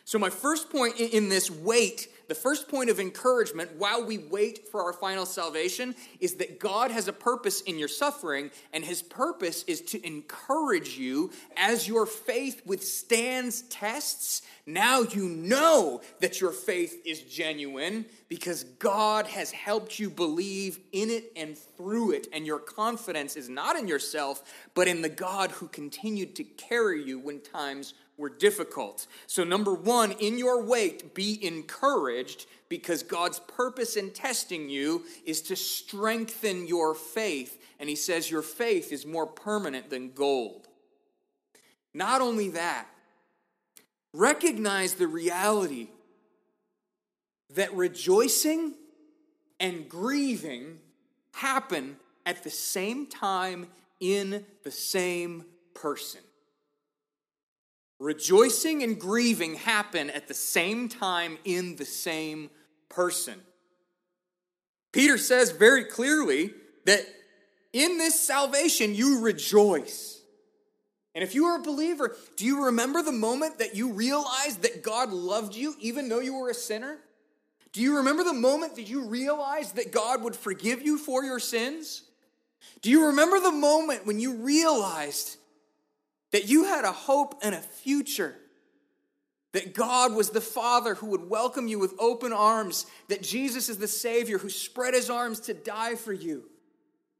So, 0.09 0.17
my 0.17 0.31
first 0.31 0.71
point 0.71 0.99
in 0.99 1.29
this 1.29 1.51
wait, 1.51 2.07
the 2.29 2.33
first 2.33 2.67
point 2.67 2.89
of 2.89 2.99
encouragement 2.99 3.75
while 3.77 4.03
we 4.03 4.17
wait 4.17 4.67
for 4.67 4.81
our 4.81 4.91
final 4.91 5.23
salvation 5.23 5.93
is 6.19 6.33
that 6.37 6.59
God 6.59 6.89
has 6.89 7.07
a 7.07 7.13
purpose 7.13 7.61
in 7.61 7.77
your 7.77 7.87
suffering, 7.87 8.49
and 8.73 8.83
his 8.83 9.03
purpose 9.03 9.61
is 9.67 9.81
to 9.81 10.03
encourage 10.03 10.97
you 10.97 11.29
as 11.55 11.87
your 11.87 12.07
faith 12.07 12.63
withstands 12.65 13.61
tests. 13.69 14.41
Now 14.65 15.01
you 15.01 15.29
know 15.29 16.01
that 16.21 16.41
your 16.41 16.53
faith 16.53 17.03
is 17.05 17.21
genuine 17.21 18.05
because 18.29 18.63
God 18.63 19.27
has 19.27 19.51
helped 19.51 19.99
you 19.99 20.09
believe 20.09 20.79
in 20.91 21.11
it 21.11 21.31
and 21.35 21.55
through 21.55 22.13
it, 22.13 22.29
and 22.33 22.47
your 22.47 22.57
confidence 22.57 23.35
is 23.35 23.47
not 23.47 23.75
in 23.75 23.87
yourself, 23.87 24.41
but 24.73 24.87
in 24.87 25.03
the 25.03 25.09
God 25.09 25.51
who 25.51 25.67
continued 25.67 26.35
to 26.37 26.43
carry 26.43 27.03
you 27.03 27.19
when 27.19 27.41
times 27.41 27.93
were 28.19 28.29
difficult. 28.29 29.07
So, 29.25 29.43
number 29.43 29.73
one, 29.73 30.11
in 30.11 30.37
your 30.37 30.63
wait, 30.63 31.15
be 31.15 31.43
encouraged 31.43 32.45
because 32.67 33.01
God's 33.01 33.39
purpose 33.39 33.95
in 33.95 34.11
testing 34.11 34.69
you 34.69 35.05
is 35.25 35.41
to 35.43 35.55
strengthen 35.55 36.67
your 36.67 36.93
faith. 36.93 37.57
And 37.79 37.89
He 37.89 37.95
says 37.95 38.29
your 38.29 38.41
faith 38.41 38.91
is 38.91 39.05
more 39.05 39.25
permanent 39.25 39.89
than 39.89 40.11
gold. 40.11 40.67
Not 41.93 42.21
only 42.21 42.49
that, 42.49 42.87
recognize 44.13 44.95
the 44.95 45.07
reality 45.07 45.87
that 47.55 47.73
rejoicing 47.73 48.75
and 49.59 49.89
grieving 49.89 50.79
happen 51.33 51.97
at 52.25 52.43
the 52.43 52.49
same 52.49 53.07
time 53.07 53.67
in 53.99 54.45
the 54.63 54.71
same 54.71 55.45
person. 55.73 56.21
Rejoicing 57.99 58.81
and 58.81 58.99
grieving 58.99 59.55
happen 59.55 60.09
at 60.09 60.27
the 60.27 60.33
same 60.33 60.87
time 60.87 61.37
in 61.43 61.75
the 61.75 61.85
same 61.85 62.49
person. 62.87 63.35
Peter 64.91 65.17
says 65.17 65.51
very 65.51 65.83
clearly 65.83 66.53
that 66.85 67.05
in 67.73 67.97
this 67.97 68.19
salvation 68.19 68.95
you 68.95 69.21
rejoice. 69.21 70.21
And 71.13 71.23
if 71.23 71.35
you 71.35 71.45
are 71.45 71.59
a 71.59 71.63
believer, 71.63 72.15
do 72.37 72.45
you 72.45 72.65
remember 72.65 73.01
the 73.01 73.11
moment 73.11 73.59
that 73.59 73.75
you 73.75 73.91
realized 73.91 74.61
that 74.61 74.81
God 74.83 75.11
loved 75.11 75.55
you 75.55 75.75
even 75.79 76.07
though 76.07 76.21
you 76.21 76.35
were 76.35 76.49
a 76.49 76.53
sinner? 76.53 76.99
Do 77.73 77.81
you 77.81 77.97
remember 77.97 78.23
the 78.23 78.33
moment 78.33 78.75
that 78.77 78.89
you 78.89 79.05
realized 79.05 79.75
that 79.75 79.91
God 79.91 80.23
would 80.23 80.35
forgive 80.35 80.81
you 80.81 80.97
for 80.97 81.23
your 81.23 81.39
sins? 81.39 82.03
Do 82.81 82.89
you 82.89 83.07
remember 83.07 83.39
the 83.39 83.51
moment 83.51 84.05
when 84.05 84.19
you 84.19 84.35
realized 84.35 85.37
that 86.31 86.47
you 86.47 86.65
had 86.65 86.85
a 86.85 86.91
hope 86.91 87.39
and 87.41 87.55
a 87.55 87.59
future. 87.59 88.35
That 89.53 89.73
God 89.73 90.13
was 90.13 90.29
the 90.29 90.41
Father 90.41 90.93
who 90.93 91.07
would 91.07 91.27
welcome 91.27 91.67
you 91.67 91.79
with 91.79 91.95
open 91.97 92.31
arms, 92.31 92.85
that 93.07 93.23
Jesus 93.23 93.67
is 93.67 93.79
the 93.79 93.87
Savior 93.87 94.37
who 94.37 94.49
spread 94.49 94.93
his 94.93 95.09
arms 95.09 95.39
to 95.41 95.55
die 95.55 95.95
for 95.95 96.13
you, 96.13 96.43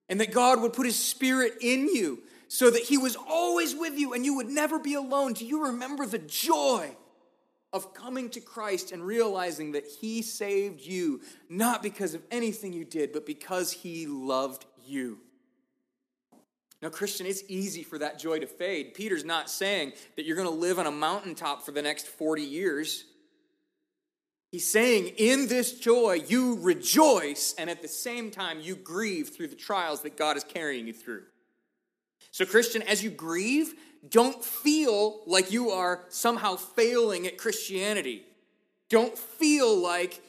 and 0.08 0.22
that 0.22 0.32
God 0.32 0.62
would 0.62 0.74
put 0.74 0.86
his 0.86 0.98
Spirit 1.00 1.54
in 1.60 1.88
you 1.88 2.22
so 2.48 2.70
that 2.70 2.84
he 2.84 2.98
was 2.98 3.16
always 3.16 3.76
with 3.76 3.98
you 3.98 4.14
and 4.14 4.26
you 4.26 4.36
would 4.36 4.50
never 4.50 4.80
be 4.80 4.96
alone. 4.96 5.34
Do 5.34 5.46
you 5.46 5.66
remember 5.66 6.06
the 6.06 6.20
joy 6.20 6.96
of 7.72 7.94
coming 7.94 8.30
to 8.32 8.42
Christ 8.42 8.92
and 8.92 9.06
realizing 9.06 9.74
that 9.74 9.86
he 9.86 10.24
saved 10.24 10.82
you, 10.82 11.22
not 11.48 11.84
because 11.84 12.16
of 12.16 12.24
anything 12.32 12.74
you 12.74 12.86
did, 12.86 13.14
but 13.14 13.26
because 13.26 13.72
he 13.72 14.08
loved 14.08 14.66
you? 14.86 15.20
Now, 16.82 16.90
Christian, 16.90 17.26
it's 17.26 17.44
easy 17.50 17.84
for 17.84 17.98
that 17.98 18.20
joy 18.20 18.40
to 18.40 18.48
fade. 18.48 18.94
Peter's 18.94 19.26
not 19.26 19.50
saying 19.50 19.94
that 20.16 20.26
you're 20.26 20.38
going 20.38 20.48
to 20.48 20.54
live 20.54 20.80
on 20.80 20.88
a 20.88 20.92
mountaintop 20.92 21.64
for 21.64 21.72
the 21.72 21.82
next 21.82 22.08
40 22.08 22.42
years. 22.42 23.04
He's 24.52 24.70
saying, 24.70 25.14
in 25.18 25.48
this 25.48 25.78
joy, 25.78 26.22
you 26.28 26.58
rejoice, 26.62 27.54
and 27.58 27.70
at 27.70 27.82
the 27.82 27.88
same 27.88 28.32
time, 28.32 28.62
you 28.62 28.76
grieve 28.76 29.30
through 29.30 29.50
the 29.50 29.56
trials 29.56 30.02
that 30.04 30.18
God 30.18 30.38
is 30.38 30.44
carrying 30.44 30.88
you 30.88 30.94
through. 30.94 31.24
So, 32.32 32.46
Christian, 32.46 32.82
as 32.84 33.04
you 33.04 33.10
grieve, 33.10 33.74
don't 34.08 34.44
feel 34.44 35.22
like 35.28 35.52
you 35.52 35.72
are 35.72 36.06
somehow 36.08 36.56
failing 36.56 37.28
at 37.28 37.38
Christianity. 37.38 38.24
Don't 38.90 39.18
feel 39.18 39.76
like 39.78 40.22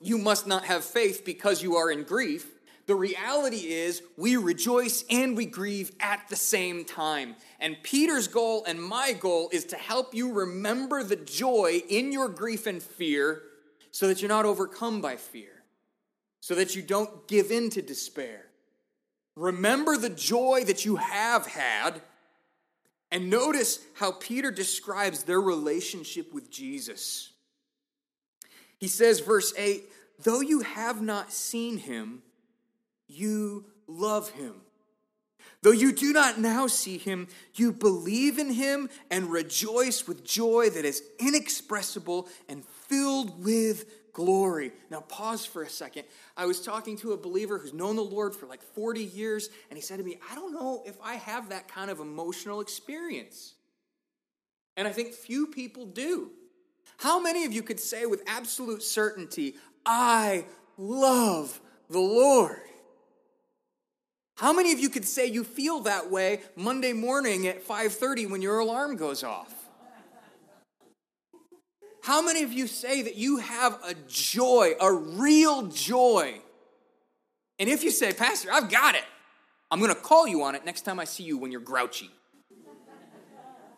you 0.00 0.18
must 0.18 0.46
not 0.46 0.66
have 0.66 0.84
faith 0.84 1.24
because 1.24 1.62
you 1.62 1.76
are 1.76 1.90
in 1.90 2.02
grief. 2.02 2.46
The 2.88 2.94
reality 2.94 3.70
is, 3.74 4.02
we 4.16 4.38
rejoice 4.38 5.04
and 5.10 5.36
we 5.36 5.44
grieve 5.44 5.92
at 6.00 6.26
the 6.30 6.36
same 6.36 6.86
time. 6.86 7.36
And 7.60 7.76
Peter's 7.82 8.28
goal 8.28 8.64
and 8.64 8.82
my 8.82 9.12
goal 9.12 9.50
is 9.52 9.66
to 9.66 9.76
help 9.76 10.14
you 10.14 10.32
remember 10.32 11.04
the 11.04 11.16
joy 11.16 11.82
in 11.90 12.12
your 12.12 12.30
grief 12.30 12.66
and 12.66 12.82
fear 12.82 13.42
so 13.90 14.08
that 14.08 14.22
you're 14.22 14.30
not 14.30 14.46
overcome 14.46 15.02
by 15.02 15.16
fear, 15.16 15.62
so 16.40 16.54
that 16.54 16.74
you 16.74 16.80
don't 16.80 17.28
give 17.28 17.50
in 17.50 17.68
to 17.70 17.82
despair. 17.82 18.46
Remember 19.36 19.98
the 19.98 20.08
joy 20.08 20.64
that 20.64 20.86
you 20.86 20.96
have 20.96 21.46
had. 21.46 22.00
And 23.12 23.28
notice 23.28 23.80
how 23.96 24.12
Peter 24.12 24.50
describes 24.50 25.24
their 25.24 25.42
relationship 25.42 26.32
with 26.32 26.50
Jesus. 26.50 27.32
He 28.78 28.88
says, 28.88 29.20
verse 29.20 29.52
8, 29.58 29.84
though 30.22 30.40
you 30.40 30.60
have 30.60 31.02
not 31.02 31.34
seen 31.34 31.76
him, 31.76 32.22
you 33.08 33.64
love 33.86 34.30
him. 34.30 34.54
Though 35.62 35.72
you 35.72 35.92
do 35.92 36.12
not 36.12 36.38
now 36.38 36.68
see 36.68 36.98
him, 36.98 37.26
you 37.54 37.72
believe 37.72 38.38
in 38.38 38.52
him 38.52 38.88
and 39.10 39.30
rejoice 39.30 40.06
with 40.06 40.24
joy 40.24 40.70
that 40.70 40.84
is 40.84 41.02
inexpressible 41.18 42.28
and 42.48 42.64
filled 42.64 43.42
with 43.44 44.12
glory. 44.12 44.72
Now, 44.90 45.00
pause 45.00 45.44
for 45.44 45.62
a 45.62 45.68
second. 45.68 46.04
I 46.36 46.46
was 46.46 46.60
talking 46.60 46.96
to 46.98 47.12
a 47.12 47.16
believer 47.16 47.58
who's 47.58 47.72
known 47.72 47.96
the 47.96 48.02
Lord 48.02 48.36
for 48.36 48.46
like 48.46 48.62
40 48.62 49.02
years, 49.02 49.48
and 49.70 49.76
he 49.76 49.82
said 49.82 49.98
to 49.98 50.04
me, 50.04 50.18
I 50.30 50.36
don't 50.36 50.52
know 50.52 50.82
if 50.86 50.96
I 51.02 51.14
have 51.14 51.48
that 51.48 51.68
kind 51.68 51.90
of 51.90 51.98
emotional 51.98 52.60
experience. 52.60 53.54
And 54.76 54.86
I 54.86 54.92
think 54.92 55.12
few 55.12 55.48
people 55.48 55.86
do. 55.86 56.30
How 56.98 57.20
many 57.20 57.44
of 57.44 57.52
you 57.52 57.62
could 57.62 57.80
say 57.80 58.06
with 58.06 58.22
absolute 58.28 58.82
certainty, 58.82 59.54
I 59.84 60.44
love 60.76 61.60
the 61.90 62.00
Lord? 62.00 62.60
How 64.38 64.52
many 64.52 64.70
of 64.72 64.78
you 64.78 64.88
could 64.88 65.04
say 65.04 65.26
you 65.26 65.42
feel 65.42 65.80
that 65.80 66.12
way 66.12 66.42
Monday 66.54 66.92
morning 66.92 67.48
at 67.48 67.66
5:30 67.66 68.26
when 68.26 68.40
your 68.40 68.60
alarm 68.60 68.94
goes 68.94 69.24
off? 69.24 69.52
How 72.02 72.22
many 72.22 72.44
of 72.44 72.52
you 72.52 72.68
say 72.68 73.02
that 73.02 73.16
you 73.16 73.38
have 73.38 73.82
a 73.82 73.94
joy, 74.06 74.74
a 74.80 74.92
real 74.92 75.66
joy? 75.66 76.40
And 77.58 77.68
if 77.68 77.82
you 77.82 77.90
say, 77.90 78.12
"Pastor, 78.12 78.52
I've 78.52 78.70
got 78.70 78.94
it." 78.94 79.04
I'm 79.72 79.80
going 79.80 79.92
to 79.94 80.00
call 80.00 80.28
you 80.28 80.44
on 80.44 80.54
it 80.54 80.64
next 80.64 80.82
time 80.82 81.00
I 81.00 81.04
see 81.04 81.24
you 81.24 81.36
when 81.36 81.50
you're 81.50 81.60
grouchy. 81.60 82.10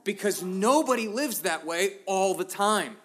Because 0.04 0.42
nobody 0.42 1.08
lives 1.08 1.40
that 1.40 1.64
way 1.64 2.00
all 2.04 2.34
the 2.34 2.44
time. 2.44 2.98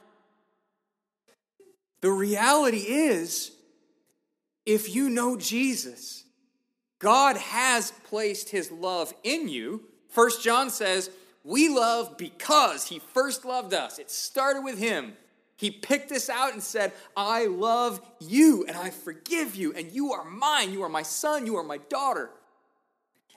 The 2.01 2.11
reality 2.11 2.85
is, 2.85 3.53
if 4.65 4.93
you 4.93 5.09
know 5.09 5.37
Jesus, 5.37 6.24
God 6.99 7.37
has 7.37 7.91
placed 8.05 8.49
his 8.49 8.71
love 8.71 9.13
in 9.23 9.47
you. 9.47 9.83
First 10.09 10.43
John 10.43 10.69
says, 10.69 11.09
we 11.43 11.69
love 11.69 12.17
because 12.17 12.87
he 12.87 12.99
first 12.99 13.45
loved 13.45 13.73
us. 13.73 13.99
It 13.99 14.09
started 14.09 14.63
with 14.63 14.79
him. 14.79 15.13
He 15.57 15.71
picked 15.71 16.11
us 16.11 16.29
out 16.29 16.53
and 16.53 16.61
said, 16.61 16.91
I 17.15 17.45
love 17.45 18.01
you 18.19 18.65
and 18.67 18.75
I 18.75 18.89
forgive 18.89 19.55
you, 19.55 19.71
and 19.73 19.91
you 19.91 20.11
are 20.11 20.25
mine. 20.25 20.73
You 20.73 20.83
are 20.83 20.89
my 20.89 21.03
son. 21.03 21.45
You 21.45 21.55
are 21.57 21.63
my 21.63 21.77
daughter. 21.77 22.29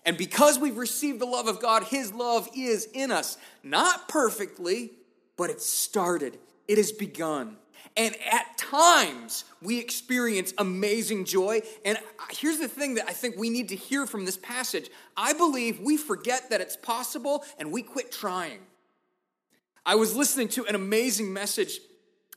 And 0.04 0.16
because 0.16 0.58
we've 0.58 0.78
received 0.78 1.20
the 1.20 1.26
love 1.26 1.48
of 1.48 1.60
God, 1.60 1.84
his 1.84 2.12
love 2.12 2.48
is 2.56 2.88
in 2.94 3.12
us. 3.12 3.36
Not 3.62 4.08
perfectly, 4.08 4.92
but 5.36 5.50
it 5.50 5.60
started, 5.60 6.38
it 6.66 6.78
has 6.78 6.92
begun. 6.92 7.56
And 7.98 8.14
at 8.30 8.56
times, 8.56 9.44
we 9.60 9.80
experience 9.80 10.54
amazing 10.56 11.24
joy. 11.24 11.62
And 11.84 11.98
here's 12.30 12.60
the 12.60 12.68
thing 12.68 12.94
that 12.94 13.08
I 13.08 13.12
think 13.12 13.36
we 13.36 13.50
need 13.50 13.70
to 13.70 13.76
hear 13.76 14.06
from 14.06 14.24
this 14.24 14.36
passage 14.36 14.88
I 15.16 15.32
believe 15.32 15.80
we 15.80 15.96
forget 15.96 16.48
that 16.50 16.60
it's 16.60 16.76
possible 16.76 17.44
and 17.58 17.72
we 17.72 17.82
quit 17.82 18.12
trying. 18.12 18.60
I 19.84 19.96
was 19.96 20.14
listening 20.14 20.48
to 20.50 20.64
an 20.66 20.76
amazing 20.76 21.32
message, 21.32 21.80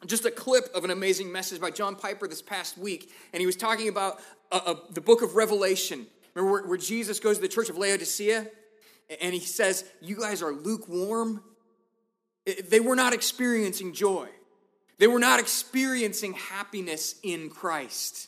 just 0.08 0.26
a 0.26 0.32
clip 0.32 0.66
of 0.74 0.84
an 0.84 0.90
amazing 0.90 1.32
message 1.32 1.62
by 1.62 1.70
John 1.70 1.96
Piper 1.96 2.28
this 2.28 2.42
past 2.42 2.78
week, 2.78 3.12
and 3.32 3.40
he 3.40 3.46
was 3.46 3.56
talking 3.56 3.88
about 3.88 4.20
uh, 4.52 4.62
uh, 4.66 4.76
the 4.90 5.02
book 5.02 5.22
of 5.22 5.36
Revelation. 5.36 6.08
Remember 6.34 6.52
where, 6.54 6.68
where 6.70 6.78
Jesus 6.78 7.20
goes 7.20 7.36
to 7.36 7.42
the 7.42 7.48
church 7.48 7.70
of 7.70 7.78
Laodicea? 7.78 8.48
And 9.22 9.34
he 9.34 9.42
says, 9.42 9.86
You 10.02 10.16
guys 10.16 10.42
are 10.42 10.54
lukewarm. 10.54 11.44
They 12.70 12.80
were 12.80 12.96
not 12.96 13.14
experiencing 13.14 13.94
joy. 13.94 14.28
They 15.02 15.08
were 15.08 15.18
not 15.18 15.40
experiencing 15.40 16.34
happiness 16.34 17.16
in 17.24 17.50
Christ. 17.50 18.28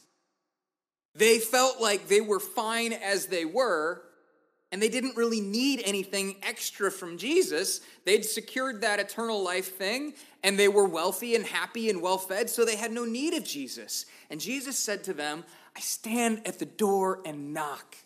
They 1.13 1.37
felt 1.37 1.79
like 1.79 2.07
they 2.07 2.19
were 2.19 2.39
fine 2.39 2.93
as 2.93 3.27
they 3.27 3.45
were, 3.45 4.01
and 4.71 4.81
they 4.81 4.89
didn't 4.89 5.15
really 5.15 5.39
need 5.39 5.83
anything 5.85 6.37
extra 6.41 6.89
from 6.89 7.19
Jesus. 7.19 7.81
They'd 8.05 8.25
secured 8.25 8.81
that 8.81 8.99
eternal 8.99 9.43
life 9.43 9.75
thing, 9.77 10.15
and 10.43 10.57
they 10.57 10.67
were 10.67 10.87
wealthy 10.87 11.35
and 11.35 11.45
happy 11.45 11.91
and 11.91 12.01
well 12.01 12.17
fed, 12.17 12.49
so 12.49 12.65
they 12.65 12.75
had 12.75 12.91
no 12.91 13.05
need 13.05 13.35
of 13.35 13.43
Jesus. 13.43 14.07
And 14.31 14.41
Jesus 14.41 14.75
said 14.75 15.03
to 15.03 15.13
them, 15.13 15.43
I 15.77 15.79
stand 15.79 16.41
at 16.47 16.57
the 16.57 16.65
door 16.65 17.21
and 17.23 17.53
knock. 17.53 17.97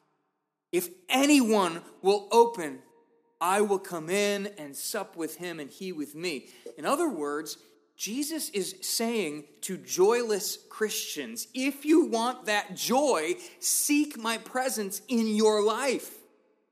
If 0.74 0.90
anyone 1.08 1.84
will 2.02 2.28
open, 2.34 2.80
I 3.40 3.62
will 3.62 3.80
come 3.80 4.10
in 4.10 4.48
and 4.58 4.76
sup 4.76 5.16
with 5.16 5.38
him 5.38 5.62
and 5.62 5.70
he 5.70 5.94
with 5.94 6.16
me. 6.16 6.50
In 6.78 6.86
other 6.86 7.08
words, 7.08 7.58
Jesus 7.98 8.50
is 8.50 8.76
saying 8.82 9.46
to 9.62 9.76
joyless 9.76 10.60
Christians, 10.70 11.48
if 11.56 11.84
you 11.84 12.06
want 12.06 12.46
that 12.46 12.76
joy, 12.76 13.36
seek 13.60 14.18
my 14.18 14.38
presence 14.38 15.02
in 15.08 15.28
your 15.36 15.64
life. 15.64 16.14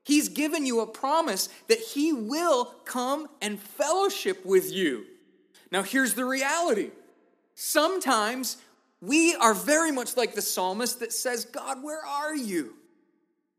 He's 0.04 0.28
given 0.28 0.64
you 0.64 0.80
a 0.80 0.86
promise 0.86 1.48
that 1.66 1.80
he 1.80 2.12
will 2.12 2.66
come 2.84 3.26
and 3.42 3.58
fellowship 3.58 4.46
with 4.46 4.72
you. 4.72 5.04
Now, 5.72 5.82
here's 5.82 6.14
the 6.14 6.24
reality. 6.24 6.92
Sometimes 7.56 8.58
we 9.00 9.34
are 9.34 9.52
very 9.52 9.90
much 9.90 10.16
like 10.16 10.36
the 10.36 10.42
psalmist 10.42 11.00
that 11.00 11.12
says, 11.12 11.44
God, 11.44 11.82
where 11.82 12.06
are 12.06 12.36
you? 12.36 12.74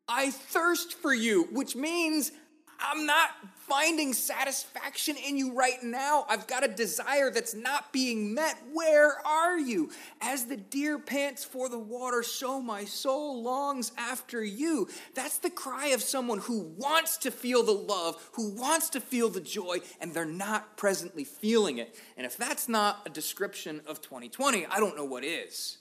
I 0.07 0.31
thirst 0.31 0.93
for 0.93 1.13
you, 1.13 1.49
which 1.51 1.75
means 1.75 2.31
I'm 2.79 3.05
not 3.05 3.31
finding 3.67 4.13
satisfaction 4.13 5.15
in 5.17 5.37
you 5.37 5.53
right 5.53 5.83
now. 5.83 6.25
I've 6.29 6.47
got 6.47 6.63
a 6.63 6.69
desire 6.69 7.29
that's 7.29 7.53
not 7.53 7.91
being 7.91 8.33
met. 8.33 8.57
Where 8.71 9.25
are 9.25 9.59
you? 9.59 9.91
As 10.21 10.45
the 10.45 10.57
deer 10.57 10.97
pants 10.97 11.43
for 11.43 11.67
the 11.67 11.77
water, 11.77 12.23
so 12.23 12.61
my 12.61 12.85
soul 12.85 13.43
longs 13.43 13.91
after 13.97 14.43
you. 14.43 14.87
That's 15.13 15.37
the 15.37 15.49
cry 15.49 15.87
of 15.87 16.01
someone 16.01 16.39
who 16.39 16.61
wants 16.77 17.17
to 17.17 17.31
feel 17.31 17.63
the 17.63 17.71
love, 17.71 18.29
who 18.33 18.51
wants 18.51 18.89
to 18.91 19.01
feel 19.01 19.29
the 19.29 19.41
joy, 19.41 19.79
and 19.99 20.13
they're 20.13 20.25
not 20.25 20.77
presently 20.77 21.25
feeling 21.25 21.77
it. 21.77 21.95
And 22.15 22.25
if 22.25 22.37
that's 22.37 22.69
not 22.69 23.01
a 23.05 23.09
description 23.09 23.81
of 23.85 24.01
2020, 24.01 24.65
I 24.65 24.79
don't 24.79 24.95
know 24.95 25.05
what 25.05 25.23
is. 25.23 25.79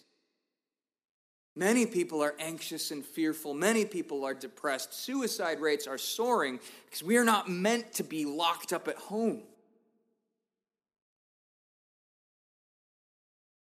Many 1.59 1.87
people 1.87 2.23
are 2.23 2.35
anxious 2.39 2.91
and 2.91 3.03
fearful. 3.03 3.55
Many 3.55 3.87
people 3.87 4.27
are 4.27 4.35
depressed. 4.35 4.93
Suicide 4.93 5.59
rates 5.59 5.87
are 5.87 5.97
soaring 5.97 6.61
because 6.85 7.03
we 7.03 7.17
are 7.17 7.25
not 7.25 7.49
meant 7.49 7.95
to 7.95 8.05
be 8.05 8.27
locked 8.27 8.75
up 8.75 8.89
at 8.89 8.97
home. 8.97 9.43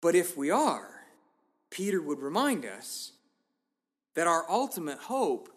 But 0.02 0.16
if 0.16 0.36
we 0.36 0.50
are, 0.50 0.90
Peter 1.70 2.02
would 2.02 2.18
remind 2.18 2.66
us 2.66 3.12
that 4.16 4.26
our 4.26 4.44
ultimate 4.50 4.98
hope 4.98 5.48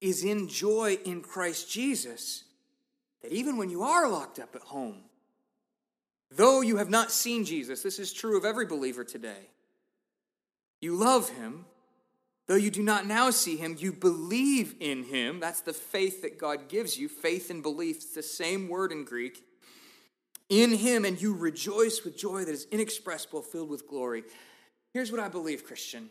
is 0.00 0.24
in 0.24 0.48
joy 0.48 0.98
in 1.04 1.20
Christ 1.20 1.70
Jesus. 1.70 2.44
That 3.20 3.32
even 3.32 3.58
when 3.58 3.68
you 3.68 3.82
are 3.82 4.08
locked 4.08 4.38
up 4.38 4.56
at 4.56 4.62
home, 4.62 5.02
though 6.30 6.62
you 6.62 6.78
have 6.78 6.90
not 6.90 7.12
seen 7.12 7.44
Jesus, 7.44 7.82
this 7.82 7.98
is 7.98 8.14
true 8.14 8.38
of 8.38 8.46
every 8.46 8.66
believer 8.66 9.04
today 9.04 9.50
you 10.86 10.94
love 10.94 11.30
him. 11.30 11.64
Though 12.46 12.54
you 12.54 12.70
do 12.70 12.80
not 12.80 13.06
now 13.06 13.30
see 13.30 13.56
him, 13.56 13.74
you 13.76 13.92
believe 13.92 14.76
in 14.78 15.02
him. 15.02 15.40
That's 15.40 15.62
the 15.62 15.72
faith 15.72 16.22
that 16.22 16.38
God 16.38 16.68
gives 16.68 16.96
you. 16.96 17.08
Faith 17.08 17.50
and 17.50 17.60
belief, 17.60 17.96
it's 17.96 18.14
the 18.14 18.22
same 18.22 18.68
word 18.68 18.92
in 18.92 19.04
Greek. 19.04 19.42
In 20.48 20.70
him, 20.70 21.04
and 21.04 21.20
you 21.20 21.34
rejoice 21.34 22.04
with 22.04 22.16
joy 22.16 22.44
that 22.44 22.52
is 22.52 22.68
inexpressible, 22.70 23.42
filled 23.42 23.68
with 23.68 23.88
glory. 23.88 24.22
Here's 24.92 25.10
what 25.10 25.20
I 25.20 25.26
believe, 25.26 25.64
Christian. 25.64 26.08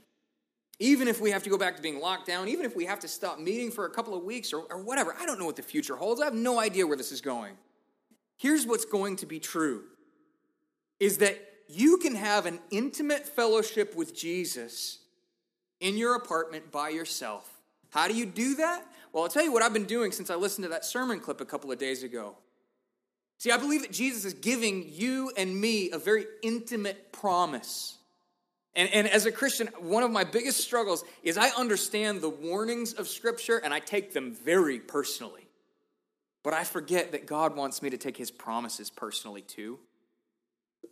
Even 0.78 1.08
if 1.08 1.22
we 1.22 1.32
have 1.32 1.44
to 1.44 1.50
go 1.50 1.58
back 1.58 1.78
to 1.78 1.82
being 1.82 2.02
locked 2.02 2.28
down, 2.28 2.50
even 2.50 2.66
if 2.66 2.76
we 2.76 2.84
have 2.84 3.00
to 3.00 3.08
stop 3.08 3.40
meeting 3.40 3.72
for 3.72 3.86
a 3.86 3.90
couple 3.90 4.14
of 4.14 4.26
weeks 4.26 4.52
or, 4.52 4.64
or 4.70 4.84
whatever, 4.84 5.16
I 5.18 5.26
don't 5.26 5.40
know 5.40 5.46
what 5.46 5.56
the 5.56 5.64
future 5.64 5.96
holds. 5.96 6.20
I 6.20 6.26
have 6.26 6.34
no 6.34 6.60
idea 6.60 6.86
where 6.86 6.98
this 6.98 7.14
is 7.14 7.22
going. 7.22 7.54
Here's 8.36 8.68
what's 8.68 8.84
going 8.84 9.16
to 9.18 9.26
be 9.26 9.40
true 9.40 9.84
is 11.00 11.20
that 11.20 11.55
you 11.68 11.98
can 11.98 12.16
have 12.16 12.46
an 12.46 12.60
intimate 12.72 13.28
fellowship 13.28 13.96
with 13.96 14.16
Jesus 14.16 15.00
in 15.80 15.98
your 15.98 16.16
apartment 16.16 16.72
by 16.72 16.90
yourself. 16.90 17.50
How 17.90 18.08
do 18.08 18.14
you 18.16 18.26
do 18.26 18.56
that? 18.56 18.86
Well, 19.12 19.24
I'll 19.24 19.30
tell 19.30 19.44
you 19.44 19.52
what 19.52 19.64
I've 19.64 19.74
been 19.74 19.86
doing 19.86 20.12
since 20.12 20.30
I 20.30 20.36
listened 20.36 20.64
to 20.66 20.70
that 20.70 20.86
sermon 20.86 21.20
clip 21.20 21.40
a 21.40 21.46
couple 21.46 21.72
of 21.72 21.80
days 21.80 22.04
ago. 22.04 22.36
See, 23.38 23.52
I 23.52 23.58
believe 23.58 23.82
that 23.82 23.92
Jesus 23.92 24.26
is 24.26 24.34
giving 24.34 24.86
you 24.88 25.32
and 25.38 25.60
me 25.60 25.92
a 25.92 25.98
very 25.98 26.26
intimate 26.42 27.12
promise. 27.12 27.98
And, 28.76 28.90
and 28.94 29.08
as 29.08 29.26
a 29.26 29.32
Christian, 29.32 29.68
one 29.80 30.04
of 30.04 30.12
my 30.12 30.24
biggest 30.24 30.62
struggles 30.62 31.04
is 31.24 31.38
I 31.38 31.50
understand 31.50 32.22
the 32.22 32.30
warnings 32.30 32.94
of 32.94 33.08
Scripture 33.08 33.58
and 33.58 33.74
I 33.74 33.80
take 33.80 34.14
them 34.14 34.34
very 34.34 34.80
personally. 34.80 35.48
But 36.44 36.54
I 36.54 36.64
forget 36.64 37.14
that 37.14 37.26
God 37.26 37.56
wants 37.56 37.82
me 37.82 37.90
to 37.90 37.98
take 37.98 38.18
His 38.18 38.32
promises 38.32 38.90
personally 38.90 39.42
too. 39.42 39.80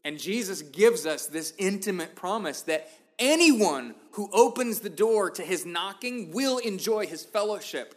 And 0.06 0.20
Jesus 0.20 0.62
gives 0.62 1.06
us 1.06 1.28
this 1.28 1.54
intimate 1.58 2.16
promise 2.16 2.62
that 2.64 2.90
anyone 3.20 3.96
who 4.12 4.30
opens 4.34 4.80
the 4.80 4.90
door 4.90 5.30
to 5.32 5.42
his 5.42 5.66
knocking 5.66 6.32
will 6.32 6.58
enjoy 6.58 7.08
his 7.08 7.24
fellowship. 7.24 7.96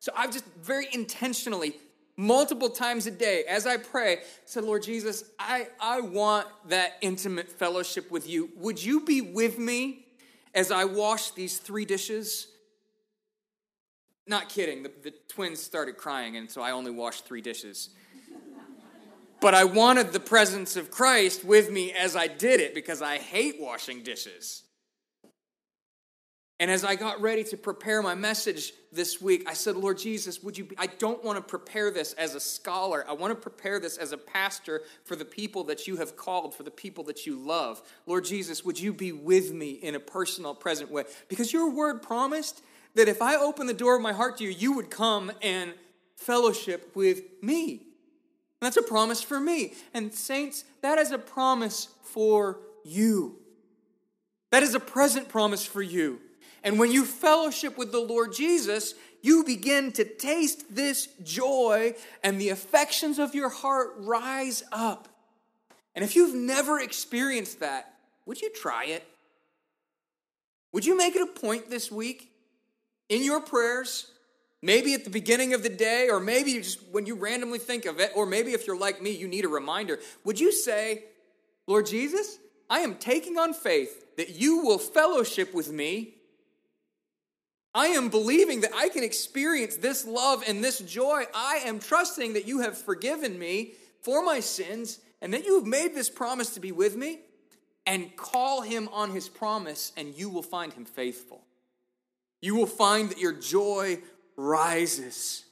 So 0.00 0.12
I've 0.16 0.32
just 0.32 0.44
very 0.60 0.88
intentionally, 0.92 1.76
multiple 2.16 2.68
times 2.68 3.06
a 3.06 3.10
day, 3.10 3.44
as 3.48 3.66
I 3.66 3.76
pray, 3.76 4.18
said, 4.44 4.64
Lord 4.64 4.82
Jesus, 4.82 5.24
I, 5.38 5.68
I 5.80 6.00
want 6.00 6.46
that 6.68 6.94
intimate 7.00 7.50
fellowship 7.50 8.10
with 8.10 8.28
you. 8.28 8.50
Would 8.56 8.82
you 8.82 9.00
be 9.00 9.20
with 9.20 9.58
me 9.58 10.06
as 10.54 10.70
I 10.70 10.84
wash 10.84 11.30
these 11.30 11.58
three 11.58 11.84
dishes? 11.84 12.48
Not 14.26 14.48
kidding, 14.48 14.82
the, 14.82 14.92
the 15.02 15.14
twins 15.28 15.62
started 15.62 15.96
crying, 15.96 16.36
and 16.36 16.50
so 16.50 16.62
I 16.62 16.72
only 16.72 16.90
washed 16.90 17.26
three 17.26 17.42
dishes 17.42 17.90
but 19.44 19.52
I 19.52 19.64
wanted 19.64 20.14
the 20.14 20.20
presence 20.20 20.74
of 20.74 20.90
Christ 20.90 21.44
with 21.44 21.70
me 21.70 21.92
as 21.92 22.16
I 22.16 22.28
did 22.28 22.60
it 22.60 22.74
because 22.74 23.02
I 23.02 23.18
hate 23.18 23.60
washing 23.60 24.02
dishes. 24.02 24.62
And 26.58 26.70
as 26.70 26.82
I 26.82 26.94
got 26.94 27.20
ready 27.20 27.44
to 27.44 27.58
prepare 27.58 28.00
my 28.00 28.14
message 28.14 28.72
this 28.90 29.20
week, 29.20 29.44
I 29.46 29.52
said, 29.52 29.76
Lord 29.76 29.98
Jesus, 29.98 30.42
would 30.42 30.56
you 30.56 30.64
be, 30.64 30.78
I 30.78 30.86
don't 30.86 31.22
want 31.22 31.36
to 31.36 31.42
prepare 31.42 31.90
this 31.90 32.14
as 32.14 32.34
a 32.34 32.40
scholar. 32.40 33.04
I 33.06 33.12
want 33.12 33.32
to 33.32 33.38
prepare 33.38 33.78
this 33.78 33.98
as 33.98 34.12
a 34.12 34.16
pastor 34.16 34.80
for 35.04 35.14
the 35.14 35.26
people 35.26 35.62
that 35.64 35.86
you 35.86 35.96
have 35.96 36.16
called, 36.16 36.54
for 36.54 36.62
the 36.62 36.70
people 36.70 37.04
that 37.04 37.26
you 37.26 37.36
love. 37.36 37.82
Lord 38.06 38.24
Jesus, 38.24 38.64
would 38.64 38.80
you 38.80 38.94
be 38.94 39.12
with 39.12 39.52
me 39.52 39.72
in 39.72 39.94
a 39.94 40.00
personal, 40.00 40.54
present 40.54 40.90
way? 40.90 41.04
Because 41.28 41.52
your 41.52 41.70
word 41.70 42.00
promised 42.00 42.62
that 42.94 43.08
if 43.08 43.20
I 43.20 43.36
open 43.36 43.66
the 43.66 43.74
door 43.74 43.94
of 43.94 44.00
my 44.00 44.14
heart 44.14 44.38
to 44.38 44.44
you, 44.44 44.50
you 44.50 44.72
would 44.72 44.88
come 44.88 45.30
and 45.42 45.74
fellowship 46.16 46.92
with 46.96 47.24
me. 47.42 47.88
That's 48.64 48.76
a 48.76 48.82
promise 48.82 49.22
for 49.22 49.38
me. 49.38 49.74
And, 49.92 50.12
saints, 50.12 50.64
that 50.80 50.98
is 50.98 51.10
a 51.10 51.18
promise 51.18 51.88
for 52.02 52.60
you. 52.84 53.36
That 54.50 54.62
is 54.62 54.74
a 54.74 54.80
present 54.80 55.28
promise 55.28 55.66
for 55.66 55.82
you. 55.82 56.20
And 56.62 56.78
when 56.78 56.90
you 56.90 57.04
fellowship 57.04 57.76
with 57.76 57.92
the 57.92 58.00
Lord 58.00 58.32
Jesus, 58.32 58.94
you 59.20 59.44
begin 59.44 59.92
to 59.92 60.04
taste 60.04 60.74
this 60.74 61.08
joy, 61.22 61.94
and 62.22 62.40
the 62.40 62.50
affections 62.50 63.18
of 63.18 63.34
your 63.34 63.48
heart 63.48 63.94
rise 63.98 64.62
up. 64.72 65.08
And 65.94 66.04
if 66.04 66.16
you've 66.16 66.34
never 66.34 66.80
experienced 66.80 67.60
that, 67.60 67.94
would 68.26 68.40
you 68.40 68.50
try 68.50 68.86
it? 68.86 69.06
Would 70.72 70.86
you 70.86 70.96
make 70.96 71.14
it 71.16 71.22
a 71.22 71.26
point 71.26 71.70
this 71.70 71.90
week 71.90 72.30
in 73.08 73.22
your 73.22 73.40
prayers 73.40 74.10
Maybe 74.64 74.94
at 74.94 75.04
the 75.04 75.10
beginning 75.10 75.52
of 75.52 75.62
the 75.62 75.68
day, 75.68 76.08
or 76.10 76.18
maybe 76.18 76.54
just 76.54 76.80
when 76.90 77.04
you 77.04 77.16
randomly 77.16 77.58
think 77.58 77.84
of 77.84 78.00
it, 78.00 78.12
or 78.16 78.24
maybe 78.24 78.54
if 78.54 78.66
you're 78.66 78.78
like 78.78 79.02
me, 79.02 79.10
you 79.10 79.28
need 79.28 79.44
a 79.44 79.48
reminder. 79.48 80.00
Would 80.24 80.40
you 80.40 80.52
say, 80.52 81.04
Lord 81.66 81.84
Jesus, 81.84 82.38
I 82.70 82.78
am 82.78 82.94
taking 82.94 83.36
on 83.36 83.52
faith 83.52 84.16
that 84.16 84.30
you 84.30 84.64
will 84.64 84.78
fellowship 84.78 85.52
with 85.52 85.70
me. 85.70 86.14
I 87.74 87.88
am 87.88 88.08
believing 88.08 88.62
that 88.62 88.70
I 88.74 88.88
can 88.88 89.04
experience 89.04 89.76
this 89.76 90.06
love 90.06 90.42
and 90.48 90.64
this 90.64 90.78
joy. 90.78 91.24
I 91.34 91.60
am 91.66 91.78
trusting 91.78 92.32
that 92.32 92.48
you 92.48 92.60
have 92.60 92.78
forgiven 92.78 93.38
me 93.38 93.72
for 94.00 94.24
my 94.24 94.40
sins 94.40 94.98
and 95.20 95.34
that 95.34 95.44
you 95.44 95.56
have 95.56 95.66
made 95.66 95.94
this 95.94 96.08
promise 96.08 96.54
to 96.54 96.60
be 96.60 96.72
with 96.72 96.96
me. 96.96 97.18
And 97.84 98.16
call 98.16 98.62
him 98.62 98.88
on 98.94 99.10
his 99.10 99.28
promise, 99.28 99.92
and 99.94 100.14
you 100.14 100.30
will 100.30 100.42
find 100.42 100.72
him 100.72 100.86
faithful. 100.86 101.42
You 102.40 102.54
will 102.54 102.66
find 102.66 103.10
that 103.10 103.18
your 103.18 103.34
joy 103.34 103.98
rises. 104.36 105.44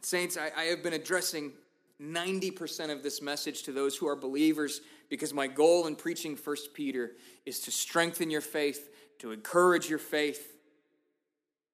Saints, 0.00 0.36
I, 0.36 0.50
I, 0.56 0.64
have 0.64 0.82
been 0.82 0.94
addressing 0.94 1.52
90% 2.00 2.90
of 2.90 3.02
this 3.02 3.20
message 3.20 3.64
to 3.64 3.72
those 3.72 3.96
who 3.96 4.08
are 4.08 4.16
believers 4.16 4.80
because 5.10 5.34
my 5.34 5.46
goal 5.46 5.86
in 5.86 5.96
preaching 5.96 6.36
First 6.36 6.72
Peter 6.72 7.12
is 7.44 7.60
to 7.60 7.70
strengthen 7.70 8.30
your 8.30 8.40
faith, 8.40 8.90
to 9.18 9.32
encourage 9.32 9.88
your 9.88 9.98
faith. 9.98 10.54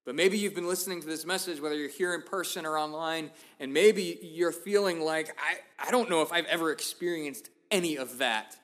But 0.05 0.14
maybe 0.14 0.39
you've 0.39 0.55
been 0.55 0.68
listening 0.68 1.01
to 1.01 1.07
this 1.07 1.25
message, 1.25 1.61
whether 1.61 1.75
you're 1.75 1.89
here 1.89 2.14
in 2.14 2.22
person 2.22 2.66
or 2.66 2.79
online, 2.79 3.31
and 3.61 3.72
maybe 3.72 4.18
you're 4.22 4.53
feeling 4.53 5.01
like, 5.01 5.37
I, 5.39 5.89
I 5.89 5.91
don't 5.91 6.11
know 6.11 6.22
if 6.22 6.33
I've 6.33 6.47
ever 6.47 6.70
experienced 6.72 7.49
any 7.70 7.97
of 7.97 8.18
that. 8.18 8.57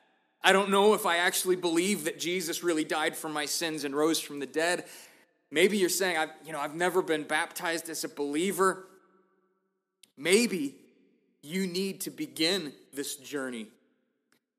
I 0.43 0.53
don't 0.53 0.69
know 0.69 0.93
if 0.93 1.05
I 1.05 1.17
actually 1.17 1.55
believe 1.55 2.05
that 2.05 2.19
Jesus 2.19 2.63
really 2.63 2.83
died 2.83 3.15
for 3.15 3.29
my 3.29 3.45
sins 3.45 3.83
and 3.83 3.95
rose 3.95 4.19
from 4.19 4.39
the 4.39 4.47
dead. 4.47 4.85
Maybe 5.51 5.77
you're 5.77 5.89
saying, 5.89 6.17
I've, 6.17 6.29
you 6.45 6.53
know, 6.53 6.59
I've 6.59 6.75
never 6.75 7.01
been 7.01 7.23
baptized 7.23 7.89
as 7.89 8.03
a 8.03 8.09
believer. 8.09 8.87
Maybe 10.17 10.75
you 11.41 11.67
need 11.67 12.01
to 12.01 12.09
begin 12.09 12.73
this 12.93 13.17
journey. 13.17 13.67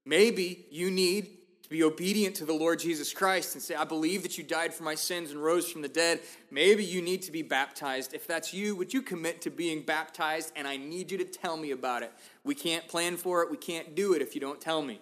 Maybe 0.04 0.66
you 0.70 0.90
need 0.90 1.30
to 1.62 1.68
be 1.70 1.82
obedient 1.82 2.36
to 2.36 2.44
the 2.44 2.52
Lord 2.52 2.80
Jesus 2.80 3.12
Christ 3.12 3.54
and 3.54 3.62
say, 3.62 3.74
I 3.74 3.84
believe 3.84 4.22
that 4.24 4.36
you 4.36 4.44
died 4.44 4.74
for 4.74 4.82
my 4.82 4.96
sins 4.96 5.30
and 5.30 5.42
rose 5.42 5.70
from 5.70 5.80
the 5.80 5.88
dead. 5.88 6.20
Maybe 6.50 6.84
you 6.84 7.00
need 7.00 7.22
to 7.22 7.32
be 7.32 7.42
baptized. 7.42 8.12
If 8.12 8.26
that's 8.26 8.52
you, 8.52 8.74
would 8.76 8.92
you 8.92 9.00
commit 9.00 9.40
to 9.42 9.50
being 9.50 9.82
baptized? 9.82 10.52
And 10.56 10.66
I 10.66 10.76
need 10.76 11.10
you 11.10 11.18
to 11.18 11.24
tell 11.24 11.56
me 11.56 11.70
about 11.70 12.02
it. 12.02 12.12
We 12.44 12.54
can't 12.54 12.86
plan 12.88 13.16
for 13.16 13.42
it, 13.42 13.50
we 13.50 13.56
can't 13.56 13.94
do 13.94 14.12
it 14.12 14.20
if 14.20 14.34
you 14.34 14.40
don't 14.40 14.60
tell 14.60 14.82
me. 14.82 15.00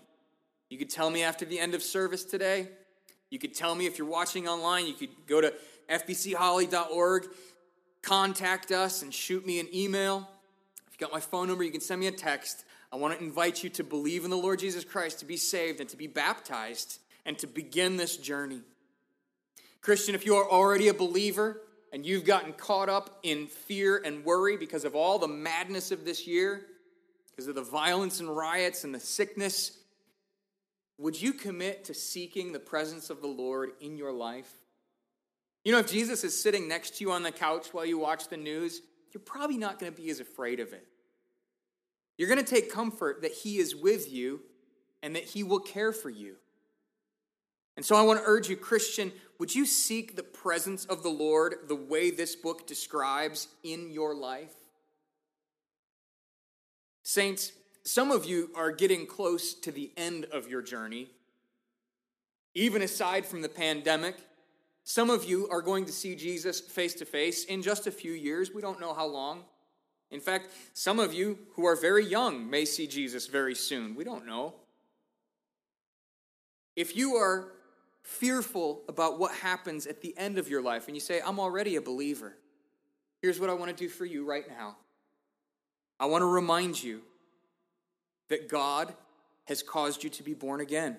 You 0.69 0.79
could 0.79 0.91
tell 0.91 1.11
me 1.11 1.25
after 1.25 1.45
the 1.45 1.59
end 1.59 1.75
of 1.75 1.83
service 1.83 2.25
today. 2.25 2.69
You 3.31 3.39
could 3.39 3.55
tell 3.55 3.75
me 3.75 3.87
if 3.87 3.97
you're 3.97 4.09
watching 4.09 4.49
online, 4.49 4.87
you 4.87 4.93
could 4.93 5.11
go 5.27 5.41
to 5.41 5.55
fbcholly.org, 5.91 7.27
contact 8.03 8.71
us, 8.71 9.03
and 9.03 9.13
shoot 9.13 9.45
me 9.45 9.61
an 9.61 9.69
email. 9.75 10.29
If 10.87 10.95
you 10.95 11.07
got 11.07 11.13
my 11.13 11.21
phone 11.21 11.49
number, 11.49 11.65
you 11.65 11.71
can 11.71 11.81
send 11.81 12.01
me 12.01 12.07
a 12.07 12.13
text. 12.13 12.65
I 12.93 12.97
want 12.97 13.19
to 13.19 13.25
invite 13.25 13.63
you 13.63 13.71
to 13.71 13.85
believe 13.85 14.25
in 14.25 14.31
the 14.31 14.37
Lord 14.37 14.59
Jesus 14.59 14.85
Christ, 14.85 15.21
to 15.21 15.25
be 15.25 15.37
saved, 15.37 15.81
and 15.81 15.89
to 15.91 15.97
be 15.97 16.07
baptized, 16.07 16.99
and 17.25 17.39
to 17.39 17.47
begin 17.47 17.97
this 17.97 18.17
journey. 18.17 18.61
Christian, 19.81 20.15
if 20.15 20.27
you 20.27 20.37
are 20.37 20.51
already 20.51 20.89
a 20.89 20.95
believer 20.95 21.63
and 21.93 22.05
you've 22.05 22.25
gotten 22.25 22.53
caught 22.53 22.89
up 22.89 23.19
in 23.23 23.47
fear 23.47 24.01
and 24.05 24.25
worry 24.25 24.57
because 24.57 24.85
of 24.85 24.95
all 24.95 25.19
the 25.19 25.29
madness 25.29 25.91
of 25.91 26.05
this 26.05 26.27
year, 26.27 26.67
because 27.31 27.49
of 27.49 27.55
the 27.55 27.63
violence 27.63 28.21
and 28.21 28.35
riots 28.37 28.85
and 28.85 28.95
the 28.95 29.01
sickness, 29.01 29.79
would 30.99 31.21
you 31.21 31.33
commit 31.33 31.85
to 31.85 31.95
seeking 31.95 32.53
the 32.53 32.61
presence 32.61 33.09
of 33.09 33.23
the 33.23 33.27
Lord 33.27 33.71
in 33.81 33.97
your 33.97 34.13
life? 34.13 34.53
You 35.65 35.73
know, 35.73 35.79
if 35.79 35.91
Jesus 35.91 36.25
is 36.25 36.41
sitting 36.41 36.69
next 36.69 36.97
to 36.97 37.05
you 37.05 37.13
on 37.13 37.23
the 37.23 37.33
couch 37.33 37.69
while 37.73 37.85
you 37.85 37.99
watch 37.99 38.29
the 38.29 38.37
news, 38.37 38.81
you're 39.13 39.21
probably 39.21 39.59
not 39.59 39.79
going 39.79 39.93
to 39.93 40.01
be 40.01 40.11
as 40.11 40.21
afraid 40.21 40.61
of 40.61 40.73
it. 40.73 40.87
You're 42.17 42.29
going 42.29 42.43
to 42.43 42.55
take 42.55 42.73
comfort 42.73 43.23
that 43.23 43.33
He 43.33 43.59
is 43.59 43.75
with 43.75 44.11
you 44.11 44.41
and 45.03 45.17
that 45.17 45.25
He 45.25 45.43
will 45.43 45.61
care 45.61 45.93
for 45.93 46.11
you. 46.11 46.37
And 47.77 47.85
so 47.85 47.97
I 47.97 48.03
want 48.03 48.21
to 48.21 48.27
urge 48.27 48.49
you, 48.49 48.57
Christian, 48.57 49.13
would 49.39 49.55
you 49.55 49.65
seek 49.65 50.17
the 50.17 50.23
presence 50.23 50.85
of 50.85 51.03
the 51.03 51.09
Lord 51.09 51.55
the 51.69 51.77
way 51.77 52.11
this 52.11 52.37
book 52.37 52.67
describes 52.67 53.49
in 53.63 53.91
your 53.91 54.15
life? 54.15 54.53
Saints, 57.03 57.53
some 57.85 58.11
of 58.11 58.25
you 58.25 58.51
are 58.55 58.71
getting 58.71 59.07
close 59.07 59.55
to 59.55 59.73
the 59.73 59.93
end 59.97 60.27
of 60.27 60.49
your 60.49 60.63
journey. 60.63 61.09
Even 62.55 62.83
aside 62.83 63.25
from 63.25 63.41
the 63.41 63.49
pandemic, 63.49 64.17
some 64.91 65.09
of 65.09 65.23
you 65.23 65.49
are 65.51 65.63
going 65.63 65.85
to 65.85 65.93
see 65.93 66.17
Jesus 66.17 66.59
face 66.59 66.95
to 66.95 67.05
face 67.05 67.45
in 67.45 67.63
just 67.63 67.87
a 67.87 67.93
few 67.93 68.11
years. 68.11 68.53
We 68.53 68.61
don't 68.61 68.81
know 68.81 68.93
how 68.93 69.07
long. 69.07 69.45
In 70.11 70.19
fact, 70.19 70.49
some 70.75 70.99
of 70.99 71.15
you 71.15 71.39
who 71.55 71.65
are 71.65 71.77
very 71.77 72.05
young 72.05 72.51
may 72.51 72.65
see 72.65 72.89
Jesus 72.89 73.29
very 73.29 73.55
soon. 73.55 73.95
We 73.95 74.03
don't 74.03 74.27
know. 74.27 74.55
If 76.75 76.97
you 76.97 77.15
are 77.15 77.53
fearful 78.03 78.83
about 78.89 79.21
what 79.21 79.33
happens 79.33 79.87
at 79.87 80.01
the 80.01 80.13
end 80.19 80.39
of 80.39 80.49
your 80.49 80.61
life 80.61 80.89
and 80.89 80.97
you 80.97 81.01
say, 81.01 81.21
I'm 81.25 81.39
already 81.39 81.77
a 81.77 81.81
believer, 81.81 82.35
here's 83.23 83.39
what 83.39 83.49
I 83.49 83.55
want 83.55 83.71
to 83.71 83.77
do 83.77 83.89
for 83.89 84.05
you 84.05 84.25
right 84.25 84.49
now. 84.49 84.77
I 86.01 86.07
want 86.07 86.23
to 86.23 86.27
remind 86.27 86.83
you 86.83 87.03
that 88.29 88.49
God 88.49 88.93
has 89.45 89.63
caused 89.63 90.03
you 90.03 90.11
to 90.11 90.25
be 90.25 90.35
born 90.35 90.61
again. 90.61 90.97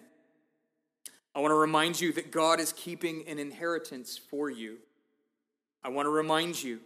I 1.34 1.40
want 1.40 1.52
to 1.52 1.56
remind 1.56 2.00
you 2.02 2.12
that 2.14 2.32
God 2.32 2.60
is 2.60 2.74
keeping 2.74 3.28
an 3.28 3.40
inheritance 3.40 4.18
for 4.18 4.50
you. 4.50 4.78
I 5.84 5.90
want 5.90 6.06
to 6.06 6.10
remind 6.10 6.62
you 6.62 6.80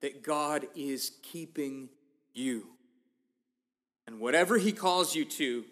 that 0.00 0.22
God 0.22 0.66
is 0.76 1.12
keeping 1.22 1.88
you. 2.32 2.68
And 4.06 4.20
whatever 4.20 4.58
He 4.58 4.72
calls 4.72 5.14
you 5.14 5.24
to, 5.24 5.64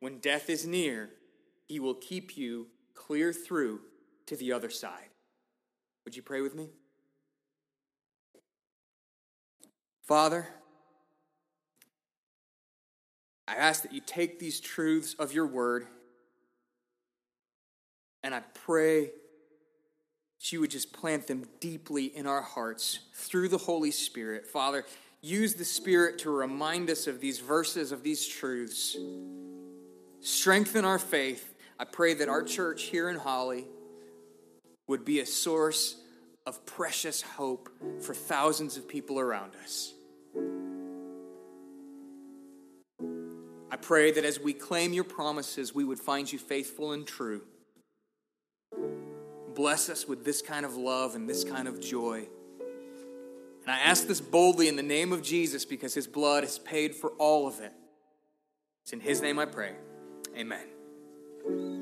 when 0.00 0.18
death 0.18 0.48
is 0.48 0.66
near, 0.66 1.10
He 1.66 1.80
will 1.80 1.94
keep 1.94 2.36
you 2.36 2.68
clear 2.94 3.32
through 3.32 3.80
to 4.26 4.36
the 4.36 4.52
other 4.52 4.70
side. 4.70 5.08
Would 6.04 6.14
you 6.14 6.22
pray 6.22 6.40
with 6.40 6.54
me? 6.54 6.68
Father, 10.02 10.48
I 13.46 13.54
ask 13.56 13.82
that 13.82 13.92
you 13.92 14.00
take 14.00 14.38
these 14.38 14.60
truths 14.60 15.14
of 15.18 15.32
your 15.32 15.46
word 15.46 15.86
and 18.22 18.34
I 18.34 18.40
pray 18.66 19.10
that 20.38 20.52
you 20.52 20.60
would 20.60 20.70
just 20.70 20.92
plant 20.92 21.26
them 21.26 21.46
deeply 21.60 22.06
in 22.06 22.26
our 22.26 22.42
hearts 22.42 23.00
through 23.14 23.48
the 23.48 23.58
Holy 23.58 23.90
Spirit. 23.90 24.46
Father, 24.46 24.84
use 25.20 25.54
the 25.54 25.64
Spirit 25.64 26.18
to 26.20 26.30
remind 26.30 26.90
us 26.90 27.06
of 27.06 27.20
these 27.20 27.38
verses, 27.38 27.92
of 27.92 28.02
these 28.02 28.26
truths. 28.26 28.96
Strengthen 30.20 30.84
our 30.84 30.98
faith. 30.98 31.54
I 31.78 31.84
pray 31.84 32.14
that 32.14 32.28
our 32.28 32.42
church 32.42 32.84
here 32.84 33.08
in 33.08 33.16
Holly 33.16 33.66
would 34.88 35.04
be 35.04 35.20
a 35.20 35.26
source 35.26 35.96
of 36.46 36.64
precious 36.66 37.22
hope 37.22 37.68
for 38.00 38.14
thousands 38.14 38.76
of 38.76 38.88
people 38.88 39.20
around 39.20 39.52
us. 39.62 39.92
I 43.70 43.76
pray 43.76 44.10
that 44.12 44.24
as 44.24 44.40
we 44.40 44.54
claim 44.54 44.92
your 44.92 45.04
promises, 45.04 45.74
we 45.74 45.84
would 45.84 46.00
find 46.00 46.32
you 46.32 46.38
faithful 46.38 46.92
and 46.92 47.06
true 47.06 47.42
bless 49.58 49.88
us 49.88 50.06
with 50.06 50.24
this 50.24 50.40
kind 50.40 50.64
of 50.64 50.76
love 50.76 51.16
and 51.16 51.28
this 51.28 51.42
kind 51.42 51.66
of 51.66 51.80
joy. 51.80 52.28
And 53.64 53.72
I 53.72 53.80
ask 53.80 54.06
this 54.06 54.20
boldly 54.20 54.68
in 54.68 54.76
the 54.76 54.84
name 54.84 55.12
of 55.12 55.20
Jesus 55.20 55.64
because 55.64 55.94
his 55.94 56.06
blood 56.06 56.44
has 56.44 56.60
paid 56.60 56.94
for 56.94 57.10
all 57.18 57.48
of 57.48 57.58
it. 57.58 57.72
It's 58.84 58.92
in 58.92 59.00
his 59.00 59.20
name 59.20 59.36
I 59.36 59.46
pray. 59.46 59.72
Amen. 60.36 61.77